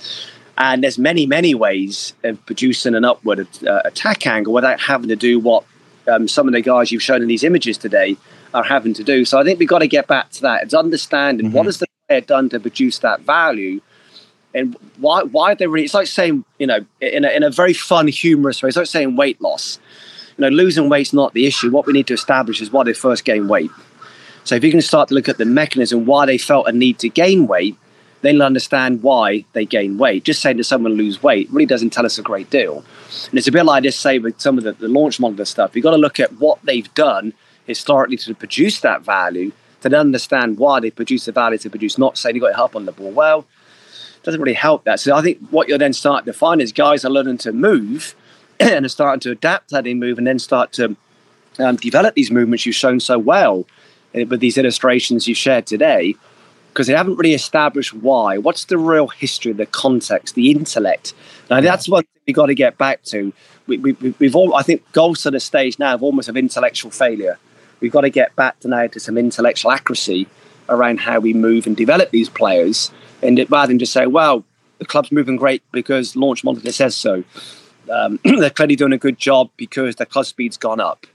And 0.58 0.82
there's 0.82 0.98
many, 0.98 1.26
many 1.26 1.54
ways 1.54 2.12
of 2.22 2.44
producing 2.44 2.94
an 2.94 3.04
upward 3.04 3.48
uh, 3.66 3.80
attack 3.84 4.26
angle 4.26 4.52
without 4.52 4.80
having 4.80 5.08
to 5.08 5.16
do 5.16 5.38
what 5.38 5.64
um, 6.06 6.28
some 6.28 6.46
of 6.46 6.52
the 6.52 6.60
guys 6.60 6.92
you've 6.92 7.02
shown 7.02 7.22
in 7.22 7.28
these 7.28 7.44
images 7.44 7.78
today 7.78 8.16
are 8.52 8.64
having 8.64 8.92
to 8.94 9.04
do. 9.04 9.24
So 9.24 9.38
I 9.38 9.44
think 9.44 9.58
we've 9.58 9.68
got 9.68 9.78
to 9.78 9.88
get 9.88 10.06
back 10.06 10.30
to 10.32 10.42
that. 10.42 10.62
It's 10.64 10.74
understanding 10.74 11.46
mm-hmm. 11.46 11.56
what 11.56 11.66
has 11.66 11.78
the 11.78 11.86
player 12.06 12.20
done 12.20 12.48
to 12.50 12.60
produce 12.60 12.98
that 12.98 13.20
value 13.20 13.80
and 14.54 14.76
why 14.98 15.22
why 15.22 15.54
they 15.54 15.66
really 15.66 15.84
it's 15.84 15.94
like 15.94 16.06
saying 16.06 16.44
you 16.58 16.66
know 16.66 16.84
in 17.00 17.24
a, 17.24 17.28
in 17.28 17.42
a 17.42 17.50
very 17.50 17.72
fun 17.72 18.06
humorous 18.06 18.62
way 18.62 18.68
it's 18.68 18.76
like 18.76 18.86
saying 18.86 19.16
weight 19.16 19.40
loss 19.40 19.78
you 20.36 20.42
know 20.42 20.48
losing 20.48 20.88
weight's 20.88 21.12
not 21.12 21.32
the 21.32 21.46
issue 21.46 21.70
what 21.70 21.86
we 21.86 21.92
need 21.92 22.06
to 22.06 22.14
establish 22.14 22.60
is 22.60 22.70
why 22.70 22.84
they 22.84 22.92
first 22.92 23.24
gain 23.24 23.48
weight 23.48 23.70
so 24.44 24.54
if 24.54 24.64
you 24.64 24.70
can 24.70 24.82
start 24.82 25.08
to 25.08 25.14
look 25.14 25.28
at 25.28 25.38
the 25.38 25.44
mechanism 25.44 26.04
why 26.04 26.26
they 26.26 26.38
felt 26.38 26.68
a 26.68 26.72
need 26.72 26.98
to 26.98 27.08
gain 27.08 27.46
weight 27.46 27.76
then 28.22 28.34
you'll 28.34 28.44
understand 28.44 29.02
why 29.02 29.44
they 29.52 29.66
gain 29.66 29.98
weight. 29.98 30.24
Just 30.24 30.40
saying 30.40 30.56
to 30.56 30.64
someone 30.64 30.94
lose 30.94 31.22
weight 31.22 31.50
really 31.50 31.66
doesn't 31.66 31.90
tell 31.90 32.06
us 32.06 32.18
a 32.18 32.22
great 32.22 32.48
deal. 32.50 32.84
And 33.28 33.38
it's 33.38 33.48
a 33.48 33.52
bit 33.52 33.64
like 33.64 33.82
just 33.82 34.00
say 34.00 34.18
with 34.18 34.40
some 34.40 34.58
of 34.58 34.64
the, 34.64 34.72
the 34.72 34.88
launch 34.88 35.20
monitor 35.20 35.44
stuff. 35.44 35.76
You've 35.76 35.82
got 35.82 35.90
to 35.90 35.96
look 35.96 36.18
at 36.18 36.32
what 36.34 36.60
they've 36.62 36.92
done 36.94 37.34
historically 37.66 38.16
to 38.18 38.34
produce 38.34 38.80
that 38.80 39.02
value 39.02 39.52
to 39.82 39.96
understand 39.96 40.58
why 40.58 40.78
they 40.78 40.90
produce 40.90 41.24
the 41.24 41.32
value 41.32 41.58
to 41.58 41.68
produce 41.68 41.98
not 41.98 42.16
saying 42.16 42.36
you've 42.36 42.42
got 42.42 42.50
to 42.50 42.54
help 42.54 42.76
on 42.76 42.86
the 42.86 42.92
ball. 42.92 43.10
Well 43.10 43.44
doesn't 44.22 44.40
really 44.40 44.54
help 44.54 44.84
that. 44.84 45.00
So 45.00 45.16
I 45.16 45.20
think 45.20 45.40
what 45.50 45.68
you're 45.68 45.78
then 45.78 45.92
starting 45.92 46.26
to 46.26 46.32
find 46.32 46.62
is 46.62 46.70
guys 46.70 47.04
are 47.04 47.10
learning 47.10 47.38
to 47.38 47.52
move 47.52 48.14
and 48.60 48.86
are 48.86 48.88
starting 48.88 49.18
to 49.18 49.32
adapt 49.32 49.72
how 49.72 49.80
they 49.80 49.94
move 49.94 50.16
and 50.16 50.28
then 50.28 50.38
start 50.38 50.72
to 50.74 50.96
um, 51.58 51.74
develop 51.74 52.14
these 52.14 52.30
movements 52.30 52.64
you've 52.64 52.76
shown 52.76 53.00
so 53.00 53.18
well 53.18 53.66
with 54.14 54.40
these 54.40 54.58
illustrations 54.58 55.28
you 55.28 55.34
shared 55.34 55.66
today 55.66 56.14
because 56.72 56.86
they 56.86 56.94
haven't 56.94 57.16
really 57.16 57.34
established 57.34 57.92
why. 57.92 58.38
What's 58.38 58.64
the 58.64 58.78
real 58.78 59.08
history, 59.08 59.52
the 59.52 59.66
context, 59.66 60.34
the 60.34 60.50
intellect? 60.50 61.12
Now 61.50 61.60
that's 61.60 61.88
what 61.88 62.06
we 62.26 62.32
got 62.32 62.46
to 62.46 62.54
get 62.54 62.78
back 62.78 63.02
to. 63.04 63.32
We, 63.66 63.78
we, 63.78 63.92
we've 64.18 64.34
all, 64.34 64.54
I 64.54 64.62
think, 64.62 64.90
goals 64.92 65.22
to 65.22 65.30
the 65.30 65.40
stage 65.40 65.78
now 65.78 65.94
of 65.94 66.02
almost 66.02 66.28
of 66.28 66.36
intellectual 66.36 66.90
failure. 66.90 67.38
We've 67.80 67.92
got 67.92 68.02
to 68.02 68.10
get 68.10 68.34
back 68.36 68.60
to 68.60 68.68
now 68.68 68.86
to 68.86 69.00
some 69.00 69.18
intellectual 69.18 69.70
accuracy 69.70 70.26
around 70.68 71.00
how 71.00 71.20
we 71.20 71.34
move 71.34 71.66
and 71.66 71.76
develop 71.76 72.10
these 72.10 72.28
players 72.28 72.90
and 73.22 73.38
it, 73.38 73.50
rather 73.50 73.68
than 73.68 73.78
just 73.78 73.92
say, 73.92 74.06
well, 74.06 74.44
the 74.78 74.84
club's 74.84 75.12
moving 75.12 75.36
great 75.36 75.62
because 75.72 76.16
Launch 76.16 76.42
Monitor 76.42 76.72
says 76.72 76.96
so. 76.96 77.24
Um, 77.90 78.18
they're 78.24 78.50
clearly 78.50 78.76
doing 78.76 78.92
a 78.92 78.98
good 78.98 79.18
job 79.18 79.50
because 79.56 79.96
their 79.96 80.06
club 80.06 80.26
speed's 80.26 80.56
gone 80.56 80.80
up. 80.80 81.06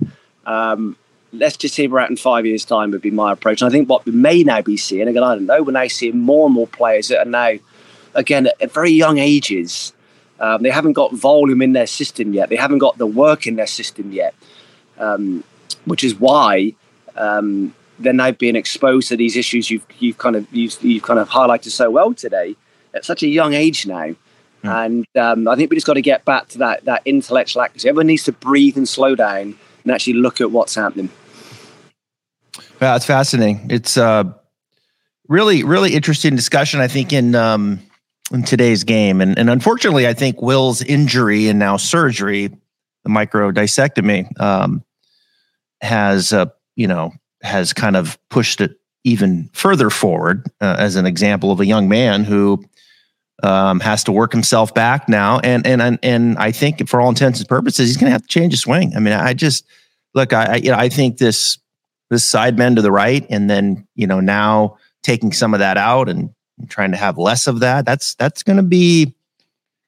Um, 0.46 0.96
let's 1.34 1.58
just 1.58 1.76
see 1.76 1.88
where 1.88 2.02
we're 2.02 2.06
at 2.06 2.10
in 2.10 2.18
five 2.18 2.46
years' 2.46 2.66
time 2.66 2.92
would 2.92 3.02
be 3.02 3.12
my 3.12 3.34
approach. 3.34 3.62
And 3.62 3.70
I 3.70 3.72
think 3.72 3.90
what 3.90 4.06
we 4.06 4.12
may 4.12 4.44
now 4.44 4.62
be 4.62 4.78
seeing, 4.78 5.08
again, 5.08 5.24
I 5.24 5.36
don't 5.36 5.46
know, 5.46 5.63
we're 5.63 5.72
now 5.72 5.88
seeing 5.88 6.20
more 6.20 6.46
and 6.46 6.56
more 6.56 6.68
players 6.68 7.10
that 7.10 7.20
are 7.20 7.30
now, 7.30 7.54
again, 8.13 8.48
at, 8.60 8.72
very 8.72 8.92
young 8.92 9.18
ages. 9.18 9.94
Um, 10.40 10.63
they 10.63 10.70
haven't 10.70 10.94
got 10.94 11.13
volume 11.13 11.62
in 11.62 11.74
their 11.74 11.88
system 11.88 12.34
yet. 12.34 12.50
They 12.50 12.56
haven't 12.56 12.78
got 12.80 12.98
the 12.98 13.08
work 13.08 13.48
in 13.48 13.56
their 13.56 13.68
system 13.68 14.12
yet, 14.12 14.36
um, 15.00 15.44
which 15.86 16.04
is 16.04 16.16
why 16.16 16.76
um, 17.16 17.74
they're 18.00 18.13
now 18.13 18.32
being 18.32 18.56
exposed 18.56 19.10
to 19.10 19.18
these 19.18 19.36
issues 19.36 19.72
you've 19.72 19.86
you've 19.98 20.20
kind 20.20 20.36
of 20.36 20.48
you've, 20.54 20.82
you've 20.84 21.02
kind 21.02 21.20
of 21.20 21.30
highlighted 21.30 21.72
so 21.72 21.90
well 21.90 22.13
today 22.13 22.56
at 22.94 23.04
such 23.04 23.24
a 23.24 23.28
young 23.28 23.54
age 23.54 23.88
now. 23.88 24.16
Mm. 24.63 24.86
And 24.86 25.08
um, 25.16 25.48
I 25.48 25.56
think 25.56 25.72
we 25.72 25.78
just 25.78 25.88
got 25.88 25.96
to 25.96 26.02
get 26.04 26.24
back 26.24 26.50
to 26.50 26.60
that 26.60 26.86
that 26.86 27.02
intellectual 27.06 27.63
accuracy. 27.63 27.90
Everyone 27.90 28.08
needs 28.08 28.24
to 28.26 28.32
breathe 28.32 28.78
and 28.78 28.88
slow 28.88 29.16
down 29.16 29.58
and 29.88 29.95
actually 29.95 30.13
look 30.13 30.41
at 30.41 30.52
what's 30.52 30.76
happening. 30.76 31.10
Yeah, 32.82 32.97
it's 32.97 33.06
fascinating. 33.06 33.67
It's 33.69 33.97
uh, 33.97 34.26
really 35.30 35.63
really 35.63 35.93
interesting 35.93 36.36
discussion. 36.36 36.82
I 36.82 36.88
think 36.88 37.13
in 37.13 37.36
um, 37.36 37.80
in 38.32 38.43
today's 38.43 38.84
game, 38.84 39.21
and 39.21 39.39
and 39.39 39.50
unfortunately, 39.50 40.08
I 40.08 40.13
think 40.13 40.41
Will's 40.41 40.82
injury 40.82 41.47
and 41.47 41.58
now 41.58 41.78
surgery, 41.78 42.47
the 43.04 43.10
micro 43.10 43.52
discectomy, 43.52 44.30
um, 44.39 44.84
has 45.82 46.34
uh, 46.34 46.47
you 46.76 46.88
know 46.88 47.13
has 47.41 47.71
kind 47.71 47.95
of 47.95 48.19
pushed 48.30 48.60
it 48.60 48.80
even 49.06 49.50
further 49.54 49.89
forward 49.89 50.45
uh, 50.60 50.76
as 50.78 50.97
an 50.97 51.06
example 51.06 51.50
of 51.52 51.62
a 51.62 51.65
young 51.65 51.88
man 51.88 52.26
who 52.26 52.63
um, 53.43 53.80
has 53.80 54.04
to 54.06 54.12
work 54.12 54.32
himself 54.32 54.73
back 54.73 55.08
now, 55.08 55.39
and 55.39 55.65
and 55.65 55.82
and 55.82 56.00
and 56.02 56.38
I 56.38 56.52
think 56.52 56.88
for 56.88 57.02
all 57.02 57.10
intents 57.10 57.39
and 57.39 57.47
purposes, 57.47 57.88
he's 57.88 57.97
going 57.97 58.08
to 58.08 58.12
have 58.12 58.23
to 58.23 58.28
change 58.28 58.54
his 58.54 58.62
swing. 58.62 58.95
I 58.95 59.00
mean, 59.00 59.13
I 59.13 59.34
just 59.34 59.65
look, 60.13 60.34
I, 60.34 60.45
I 60.45 60.56
you 60.56 60.71
know, 60.71 60.78
I 60.78 60.89
think 60.89 61.17
this 61.17 61.58
this 62.10 62.23
side 62.23 62.56
bend 62.56 62.78
to 62.78 62.82
the 62.82 62.91
right, 62.91 63.26
and 63.30 63.50
then 63.50 63.88
you 63.95 64.08
know 64.08 64.19
now 64.19 64.78
taking 65.04 65.32
some 65.32 65.54
of 65.54 65.60
that 65.60 65.78
out 65.78 66.10
and 66.10 66.32
trying 66.67 66.91
to 66.91 66.97
have 66.97 67.17
less 67.17 67.47
of 67.47 67.60
that. 67.60 67.86
That's 67.86 68.15
that's 68.15 68.43
going 68.43 68.58
to 68.58 68.63
be 68.63 69.13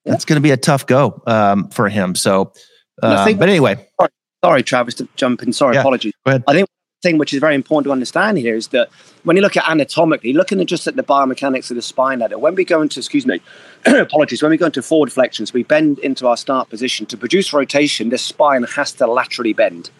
that's 0.05 0.25
going 0.25 0.37
to 0.37 0.41
be 0.41 0.51
a 0.51 0.57
tough 0.57 0.85
go 0.85 1.21
um, 1.25 1.69
for 1.69 1.89
him. 1.89 2.15
So, 2.15 2.53
uh, 3.01 3.25
think, 3.25 3.39
but 3.39 3.49
anyway, 3.49 3.87
sorry, 3.99 4.11
sorry, 4.43 4.63
Travis, 4.63 4.93
to 4.95 5.07
jump 5.15 5.43
in. 5.43 5.53
Sorry, 5.53 5.75
yeah, 5.75 5.81
apologies. 5.81 6.13
Go 6.25 6.31
ahead. 6.31 6.43
I 6.47 6.53
think 6.53 6.69
thing 7.01 7.17
which 7.17 7.33
is 7.33 7.39
very 7.39 7.55
important 7.55 7.85
to 7.85 7.91
understand 7.91 8.37
here 8.37 8.55
is 8.55 8.69
that 8.69 8.89
when 9.23 9.37
you 9.37 9.41
look 9.41 9.55
at 9.55 9.67
anatomically, 9.69 10.33
looking 10.33 10.59
at 10.59 10.67
just 10.67 10.85
at 10.85 10.97
the 10.97 11.03
biomechanics 11.03 11.69
of 11.69 11.75
the 11.75 11.81
spine 11.81 12.19
ladder, 12.19 12.37
when 12.37 12.55
we 12.55 12.65
go 12.65 12.81
into, 12.81 12.99
excuse 12.99 13.25
me, 13.25 13.39
apologies, 13.85 14.41
when 14.41 14.51
we 14.51 14.57
go 14.57 14.65
into 14.65 14.81
forward 14.81 15.09
flexions, 15.09 15.53
we 15.53 15.63
bend 15.63 15.99
into 15.99 16.27
our 16.27 16.35
start 16.35 16.69
position. 16.69 17.05
To 17.05 17.17
produce 17.17 17.53
rotation, 17.53 18.09
the 18.09 18.17
spine 18.17 18.63
has 18.63 18.91
to 18.93 19.07
laterally 19.07 19.53
bend. 19.53 19.91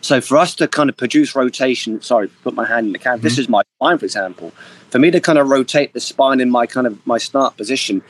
So 0.00 0.20
for 0.20 0.36
us 0.36 0.54
to 0.56 0.68
kind 0.68 0.88
of 0.88 0.96
produce 0.96 1.34
rotation, 1.34 2.00
sorry, 2.02 2.28
put 2.28 2.54
my 2.54 2.66
hand 2.66 2.86
in 2.86 2.92
the 2.92 2.98
camera. 3.00 3.18
Mm-hmm. 3.18 3.24
This 3.24 3.38
is 3.38 3.48
my 3.48 3.62
spine, 3.76 3.98
for 3.98 4.04
example. 4.04 4.52
For 4.90 5.00
me 5.00 5.10
to 5.10 5.20
kind 5.20 5.38
of 5.38 5.48
rotate 5.48 5.92
the 5.92 6.00
spine 6.00 6.40
in 6.40 6.50
my 6.50 6.66
kind 6.66 6.86
of 6.86 7.04
my 7.04 7.18
start 7.18 7.56
position, 7.56 8.02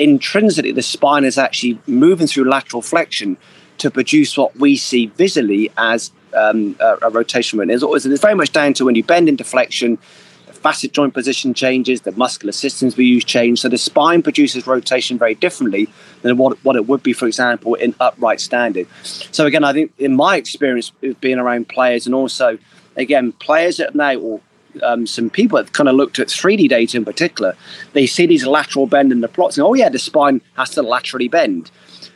intrinsically 0.00 0.72
the 0.72 0.82
spine 0.82 1.24
is 1.24 1.38
actually 1.38 1.78
moving 1.86 2.26
through 2.26 2.50
lateral 2.50 2.82
flexion 2.82 3.36
to 3.78 3.92
produce 3.92 4.36
what 4.36 4.56
we 4.56 4.76
see 4.76 5.06
visually 5.06 5.70
as 5.76 6.10
um, 6.34 6.76
a, 6.80 6.98
a, 7.02 7.10
rotation 7.10 7.58
movement. 7.58 7.74
It's, 7.74 7.82
always, 7.82 8.06
it's 8.06 8.22
very 8.22 8.34
much 8.34 8.52
down 8.52 8.74
to 8.74 8.84
when 8.84 8.94
you 8.94 9.04
bend 9.04 9.28
into 9.28 9.44
flexion, 9.44 9.98
the 10.46 10.52
facet 10.52 10.92
joint 10.92 11.14
position 11.14 11.54
changes, 11.54 12.02
the 12.02 12.12
muscular 12.12 12.52
systems 12.52 12.96
we 12.96 13.04
use 13.04 13.24
change. 13.24 13.60
So 13.60 13.68
the 13.68 13.78
spine 13.78 14.22
produces 14.22 14.66
rotation 14.66 15.18
very 15.18 15.34
differently 15.34 15.88
than 16.22 16.36
what, 16.36 16.62
what 16.64 16.76
it 16.76 16.86
would 16.86 17.02
be, 17.02 17.12
for 17.12 17.26
example, 17.26 17.74
in 17.74 17.94
upright 18.00 18.40
standing. 18.40 18.86
So 19.02 19.46
again, 19.46 19.64
I 19.64 19.72
think 19.72 19.92
in 19.98 20.16
my 20.16 20.36
experience 20.36 20.92
of 21.02 21.20
being 21.20 21.38
around 21.38 21.68
players 21.68 22.06
and 22.06 22.14
also, 22.14 22.58
again, 22.96 23.32
players 23.32 23.78
that 23.78 23.94
now, 23.94 24.16
or 24.16 24.40
um, 24.82 25.06
some 25.06 25.28
people 25.28 25.58
have 25.58 25.72
kind 25.72 25.88
of 25.88 25.94
looked 25.94 26.18
at 26.18 26.28
3D 26.28 26.68
data 26.68 26.96
in 26.96 27.04
particular, 27.04 27.56
they 27.92 28.06
see 28.06 28.26
these 28.26 28.46
lateral 28.46 28.86
bend 28.86 29.12
in 29.12 29.20
the 29.20 29.28
plots 29.28 29.58
and, 29.58 29.66
oh 29.66 29.74
yeah, 29.74 29.88
the 29.88 29.98
spine 29.98 30.40
has 30.56 30.70
to 30.70 30.82
laterally 30.82 31.28
bend. 31.28 31.70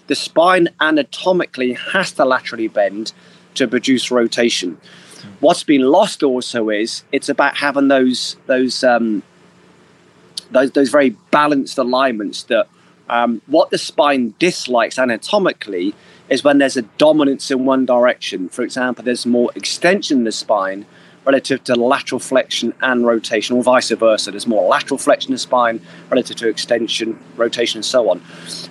The 0.07 0.15
spine 0.15 0.69
anatomically 0.81 1.73
has 1.73 2.13
to 2.13 2.25
laterally 2.25 2.69
bend 2.69 3.13
to 3.57 3.69
produce 3.69 4.11
rotation. 4.11 4.79
What's 5.41 5.65
been 5.65 5.83
lost 5.83 6.23
also 6.23 6.71
is 6.71 7.03
it's 7.13 7.29
about 7.29 7.57
having 7.57 7.89
those 7.89 8.37
those 8.47 8.85
um, 8.85 9.23
those 10.51 10.71
those 10.73 10.91
very 10.91 11.11
balanced 11.31 11.79
alignments 11.79 12.45
that 12.45 12.69
um, 13.09 13.43
what 13.47 13.71
the 13.71 13.79
spine 13.79 14.35
dislikes 14.39 14.99
anatomically 14.99 15.95
is 16.29 16.43
when 16.43 16.59
there's 16.59 16.77
a 16.77 16.83
dominance 16.83 17.51
in 17.51 17.65
one 17.65 17.87
direction. 17.87 18.49
For 18.49 18.63
example, 18.63 19.05
there's 19.05 19.27
more 19.27 19.51
extension 19.55 20.19
in 20.19 20.25
the 20.25 20.33
spine 20.33 20.87
relative 21.27 21.63
to 21.65 21.75
lateral 21.75 22.21
flexion 22.21 22.73
and 22.83 23.05
rotation, 23.05 23.57
or 23.57 23.63
vice 23.63 23.91
versa. 23.91 24.31
There's 24.31 24.47
more 24.47 24.67
lateral 24.69 24.97
flexion 24.97 25.31
in 25.31 25.35
the 25.35 25.39
spine 25.39 25.81
relative 26.09 26.37
to 26.37 26.49
extension, 26.49 27.19
rotation, 27.37 27.79
and 27.79 27.85
so 27.85 28.09
on. 28.09 28.23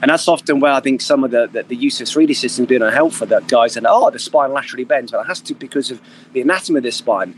And 0.01 0.09
that's 0.09 0.27
often 0.27 0.61
where 0.61 0.71
I 0.71 0.79
think 0.79 1.01
some 1.01 1.25
of 1.25 1.31
the, 1.31 1.47
the, 1.47 1.63
the 1.63 1.75
use 1.75 1.99
of 1.99 2.07
3D 2.07 2.35
systems 2.35 2.69
being 2.69 2.81
unhelpful 2.81 3.27
that 3.27 3.49
guys 3.49 3.75
and 3.75 3.85
oh, 3.87 4.09
the 4.09 4.19
spine 4.19 4.53
laterally 4.53 4.85
bends. 4.85 5.11
but 5.11 5.19
it 5.19 5.27
has 5.27 5.41
to 5.41 5.53
because 5.53 5.91
of 5.91 6.01
the 6.31 6.41
anatomy 6.41 6.77
of 6.77 6.83
the 6.83 6.91
spine. 6.91 7.37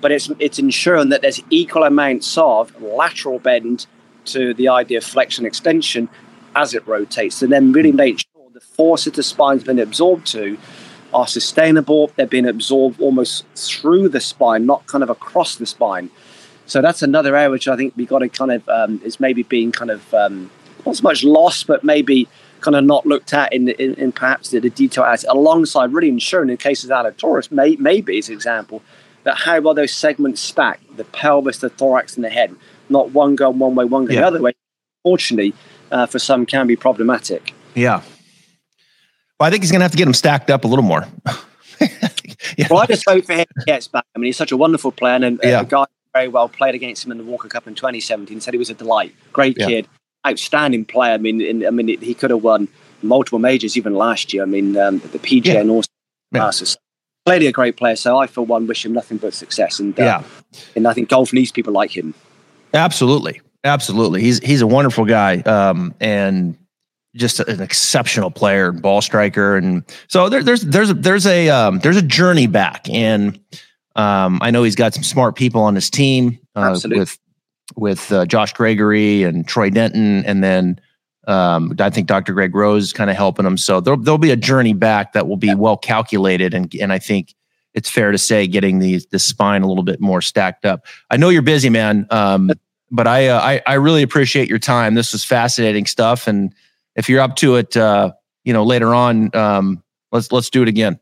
But 0.00 0.12
it's, 0.12 0.30
it's 0.40 0.58
ensuring 0.58 1.10
that 1.10 1.22
there's 1.22 1.40
equal 1.48 1.84
amounts 1.84 2.36
of 2.36 2.80
lateral 2.82 3.38
bend 3.38 3.86
to 4.26 4.52
the 4.52 4.68
idea 4.68 4.98
of 4.98 5.04
flexion 5.04 5.46
extension 5.46 6.08
as 6.56 6.74
it 6.74 6.86
rotates, 6.86 7.40
and 7.42 7.52
then 7.52 7.72
really 7.72 7.92
make 7.92 8.18
sure 8.18 8.50
the 8.52 8.60
force 8.60 9.04
that 9.04 9.14
the 9.14 9.22
spine's 9.22 9.62
been 9.62 9.78
absorbed 9.78 10.26
to 10.26 10.56
are 11.16 11.26
sustainable. 11.26 12.12
They're 12.14 12.26
being 12.26 12.46
absorbed 12.46 13.00
almost 13.00 13.46
through 13.56 14.10
the 14.10 14.20
spine, 14.20 14.66
not 14.66 14.86
kind 14.86 15.02
of 15.02 15.08
across 15.08 15.56
the 15.56 15.64
spine. 15.66 16.10
So 16.66 16.82
that's 16.82 17.02
another 17.02 17.34
area 17.34 17.50
which 17.50 17.68
I 17.68 17.76
think 17.76 17.94
we 17.96 18.04
got 18.04 18.18
to 18.18 18.28
kind 18.28 18.52
of 18.52 18.68
um, 18.68 19.00
is 19.02 19.18
maybe 19.18 19.42
being 19.42 19.72
kind 19.72 19.90
of 19.90 20.12
um, 20.12 20.50
not 20.84 20.96
so 20.96 21.02
much 21.02 21.24
lost, 21.24 21.66
but 21.66 21.82
maybe 21.82 22.28
kind 22.60 22.76
of 22.76 22.84
not 22.84 23.06
looked 23.06 23.32
at 23.32 23.52
in, 23.52 23.68
in, 23.68 23.94
in 23.94 24.12
perhaps 24.12 24.50
the, 24.50 24.60
the 24.60 24.68
detail 24.68 25.04
as 25.04 25.24
alongside 25.24 25.92
really 25.92 26.08
ensuring 26.08 26.50
in 26.50 26.56
cases 26.58 26.90
Zalatoris, 26.90 27.50
may, 27.50 27.76
maybe 27.76 28.18
as 28.18 28.28
an 28.28 28.34
example, 28.34 28.82
that 29.22 29.38
how 29.38 29.60
well 29.60 29.74
those 29.74 29.94
segments 29.94 30.42
stack, 30.42 30.80
the 30.96 31.04
pelvis, 31.04 31.58
the 31.58 31.70
thorax, 31.70 32.16
and 32.16 32.24
the 32.24 32.30
head, 32.30 32.54
not 32.90 33.10
one 33.12 33.36
going 33.36 33.58
one 33.58 33.74
way, 33.74 33.84
one 33.84 34.04
going 34.04 34.16
yeah. 34.16 34.20
the 34.20 34.26
other 34.26 34.42
way. 34.42 34.52
Fortunately, 35.02 35.54
uh, 35.90 36.04
for 36.06 36.18
some 36.18 36.44
can 36.44 36.66
be 36.66 36.76
problematic. 36.76 37.54
Yeah, 37.74 38.02
well, 39.38 39.46
I 39.46 39.50
think 39.50 39.62
he's 39.62 39.70
going 39.70 39.80
to 39.80 39.84
have 39.84 39.92
to 39.92 39.98
get 39.98 40.06
him 40.06 40.14
stacked 40.14 40.50
up 40.50 40.64
a 40.64 40.68
little 40.68 40.84
more. 40.84 41.06
yeah. 42.56 42.68
Well, 42.70 42.80
I 42.80 42.86
just 42.86 43.04
hope 43.08 43.24
for 43.24 43.34
him 43.34 43.46
he 43.58 43.64
gets 43.64 43.88
back. 43.88 44.04
I 44.14 44.18
mean, 44.18 44.26
he's 44.26 44.36
such 44.36 44.52
a 44.52 44.56
wonderful 44.56 44.92
player, 44.92 45.14
and 45.14 45.38
uh, 45.44 45.48
yeah. 45.48 45.60
a 45.60 45.64
guy 45.64 45.86
very 46.14 46.28
well 46.28 46.48
played 46.48 46.74
against 46.74 47.04
him 47.04 47.12
in 47.12 47.18
the 47.18 47.24
Walker 47.24 47.48
Cup 47.48 47.66
in 47.66 47.74
2017. 47.74 48.40
Said 48.40 48.54
he 48.54 48.58
was 48.58 48.70
a 48.70 48.74
delight, 48.74 49.14
great 49.32 49.56
yeah. 49.58 49.66
kid, 49.66 49.88
outstanding 50.26 50.84
player. 50.84 51.12
I 51.12 51.18
mean, 51.18 51.40
in, 51.40 51.66
I 51.66 51.70
mean, 51.70 52.00
he 52.00 52.14
could 52.14 52.30
have 52.30 52.42
won 52.42 52.68
multiple 53.02 53.38
majors 53.38 53.76
even 53.76 53.94
last 53.94 54.32
year. 54.32 54.42
I 54.42 54.46
mean, 54.46 54.76
um, 54.76 54.98
the 55.00 55.18
PGA 55.18 55.44
yeah. 55.46 55.60
and 55.60 55.70
also 55.70 55.88
Masters. 56.32 56.76
Clearly 57.24 57.46
a 57.48 57.52
great 57.52 57.76
player. 57.76 57.96
So 57.96 58.18
I, 58.18 58.28
for 58.28 58.42
one, 58.42 58.66
wish 58.66 58.84
him 58.84 58.92
nothing 58.92 59.18
but 59.18 59.34
success. 59.34 59.80
And 59.80 59.98
uh, 59.98 60.02
yeah, 60.02 60.22
and 60.76 60.86
I 60.86 60.92
think 60.92 61.08
golf 61.08 61.32
needs 61.32 61.50
people 61.50 61.72
like 61.72 61.96
him. 61.96 62.14
Absolutely, 62.72 63.40
absolutely. 63.64 64.20
He's 64.20 64.38
he's 64.38 64.62
a 64.62 64.66
wonderful 64.66 65.04
guy, 65.04 65.38
um, 65.38 65.94
and 66.00 66.56
just 67.16 67.40
an 67.40 67.60
exceptional 67.60 68.30
player, 68.30 68.68
and 68.68 68.82
ball 68.82 69.02
striker, 69.02 69.56
and 69.56 69.82
so 70.08 70.28
there, 70.28 70.42
there's 70.42 70.62
there's 70.62 70.90
a, 70.90 70.94
there's 70.94 71.26
a 71.26 71.48
um, 71.48 71.78
there's 71.80 71.96
a 71.96 72.02
journey 72.02 72.46
back, 72.46 72.88
and 72.90 73.40
um, 73.96 74.38
I 74.42 74.50
know 74.50 74.62
he's 74.62 74.76
got 74.76 74.94
some 74.94 75.02
smart 75.02 75.36
people 75.36 75.62
on 75.62 75.74
his 75.74 75.90
team 75.90 76.38
uh, 76.54 76.78
with 76.84 77.18
with 77.74 78.12
uh, 78.12 78.26
Josh 78.26 78.52
Gregory 78.52 79.22
and 79.22 79.46
Troy 79.46 79.70
Denton, 79.70 80.24
and 80.24 80.44
then 80.44 80.80
um, 81.26 81.74
I 81.78 81.90
think 81.90 82.06
Dr. 82.06 82.32
Greg 82.32 82.54
Rose 82.54 82.84
is 82.84 82.92
kind 82.92 83.10
of 83.10 83.16
helping 83.16 83.44
him. 83.44 83.56
So 83.56 83.80
there'll, 83.80 83.98
there'll 83.98 84.18
be 84.18 84.30
a 84.30 84.36
journey 84.36 84.74
back 84.74 85.12
that 85.14 85.26
will 85.26 85.36
be 85.36 85.48
yeah. 85.48 85.54
well 85.54 85.76
calculated, 85.76 86.54
and 86.54 86.72
and 86.80 86.92
I 86.92 86.98
think 86.98 87.34
it's 87.74 87.90
fair 87.90 88.12
to 88.12 88.18
say 88.18 88.46
getting 88.46 88.78
the 88.78 89.00
the 89.10 89.18
spine 89.18 89.62
a 89.62 89.66
little 89.68 89.82
bit 89.82 90.00
more 90.00 90.20
stacked 90.20 90.64
up. 90.64 90.86
I 91.10 91.16
know 91.16 91.28
you're 91.28 91.42
busy, 91.42 91.70
man, 91.70 92.06
um, 92.10 92.50
but 92.90 93.06
I, 93.06 93.28
uh, 93.28 93.40
I 93.40 93.62
I 93.66 93.74
really 93.74 94.02
appreciate 94.02 94.48
your 94.48 94.58
time. 94.58 94.94
This 94.94 95.12
was 95.12 95.24
fascinating 95.24 95.86
stuff, 95.86 96.26
and 96.26 96.54
if 96.96 97.08
you're 97.08 97.20
up 97.20 97.36
to 97.36 97.56
it, 97.56 97.76
uh, 97.76 98.12
you 98.44 98.52
know, 98.52 98.64
later 98.64 98.94
on, 98.94 99.34
um, 99.36 99.82
let's 100.12 100.32
let's 100.32 100.50
do 100.50 100.62
it 100.62 100.68
again. 100.68 100.98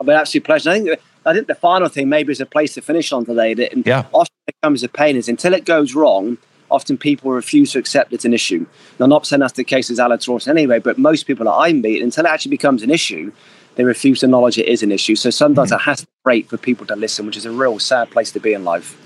I've 0.00 0.06
been 0.06 0.16
absolute 0.16 0.44
pleasure. 0.44 0.70
I 0.70 0.80
think 0.80 1.00
I 1.24 1.32
think 1.32 1.46
the 1.46 1.54
final 1.54 1.88
thing 1.88 2.08
maybe 2.08 2.32
is 2.32 2.40
a 2.40 2.46
place 2.46 2.74
to 2.74 2.82
finish 2.82 3.12
on 3.12 3.24
today. 3.24 3.54
That 3.54 3.86
yeah. 3.86 4.06
often 4.12 4.34
becomes 4.46 4.82
a 4.82 4.88
pain 4.88 5.16
is 5.16 5.28
until 5.28 5.54
it 5.54 5.64
goes 5.64 5.94
wrong. 5.94 6.38
Often 6.70 6.98
people 6.98 7.30
refuse 7.30 7.72
to 7.72 7.78
accept 7.78 8.12
it's 8.12 8.26
an 8.26 8.34
issue. 8.34 8.66
Now, 8.98 9.04
I'm 9.04 9.10
not 9.10 9.24
saying 9.24 9.40
that's 9.40 9.54
the 9.54 9.64
case 9.64 9.88
with 9.88 9.98
Zalatoris 9.98 10.46
anyway, 10.46 10.80
but 10.80 10.98
most 10.98 11.26
people 11.26 11.46
that 11.46 11.52
I 11.52 11.72
meet, 11.72 12.02
until 12.02 12.26
it 12.26 12.28
actually 12.28 12.50
becomes 12.50 12.82
an 12.82 12.90
issue, 12.90 13.32
they 13.76 13.84
refuse 13.84 14.20
to 14.20 14.26
acknowledge 14.26 14.58
it 14.58 14.68
is 14.68 14.82
an 14.82 14.92
issue. 14.92 15.16
So 15.16 15.30
sometimes 15.30 15.70
mm-hmm. 15.70 15.80
it 15.80 15.84
has 15.84 16.02
to 16.02 16.06
break 16.24 16.50
for 16.50 16.58
people 16.58 16.84
to 16.86 16.94
listen, 16.94 17.24
which 17.24 17.38
is 17.38 17.46
a 17.46 17.50
real 17.50 17.78
sad 17.78 18.10
place 18.10 18.32
to 18.32 18.40
be 18.40 18.52
in 18.52 18.64
life. 18.64 18.96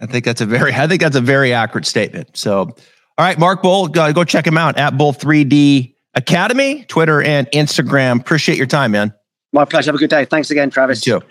I 0.00 0.06
think 0.06 0.24
that's 0.24 0.40
a 0.40 0.46
very, 0.46 0.72
I 0.72 0.86
think 0.86 1.02
that's 1.02 1.16
a 1.16 1.20
very 1.20 1.52
accurate 1.52 1.84
statement. 1.84 2.34
So 2.34 2.74
all 3.16 3.24
right, 3.24 3.38
Mark 3.38 3.62
Bull, 3.62 3.84
uh, 3.84 3.88
go, 3.88 4.12
go 4.12 4.24
check 4.24 4.46
him 4.46 4.58
out 4.58 4.76
at 4.76 4.98
Bull 4.98 5.12
3D 5.12 5.94
Academy, 6.14 6.84
Twitter 6.88 7.22
and 7.22 7.46
Instagram. 7.52 8.20
Appreciate 8.20 8.58
your 8.58 8.66
time, 8.66 8.92
man. 8.92 9.14
My 9.52 9.64
pleasure. 9.64 9.88
Have 9.88 9.94
a 9.94 9.98
good 9.98 10.10
day. 10.10 10.24
Thanks 10.24 10.50
again, 10.50 10.70
Travis. 10.70 11.06
You 11.06 11.20
too. 11.20 11.26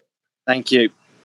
Thank 0.48 0.72
you. 0.72 0.90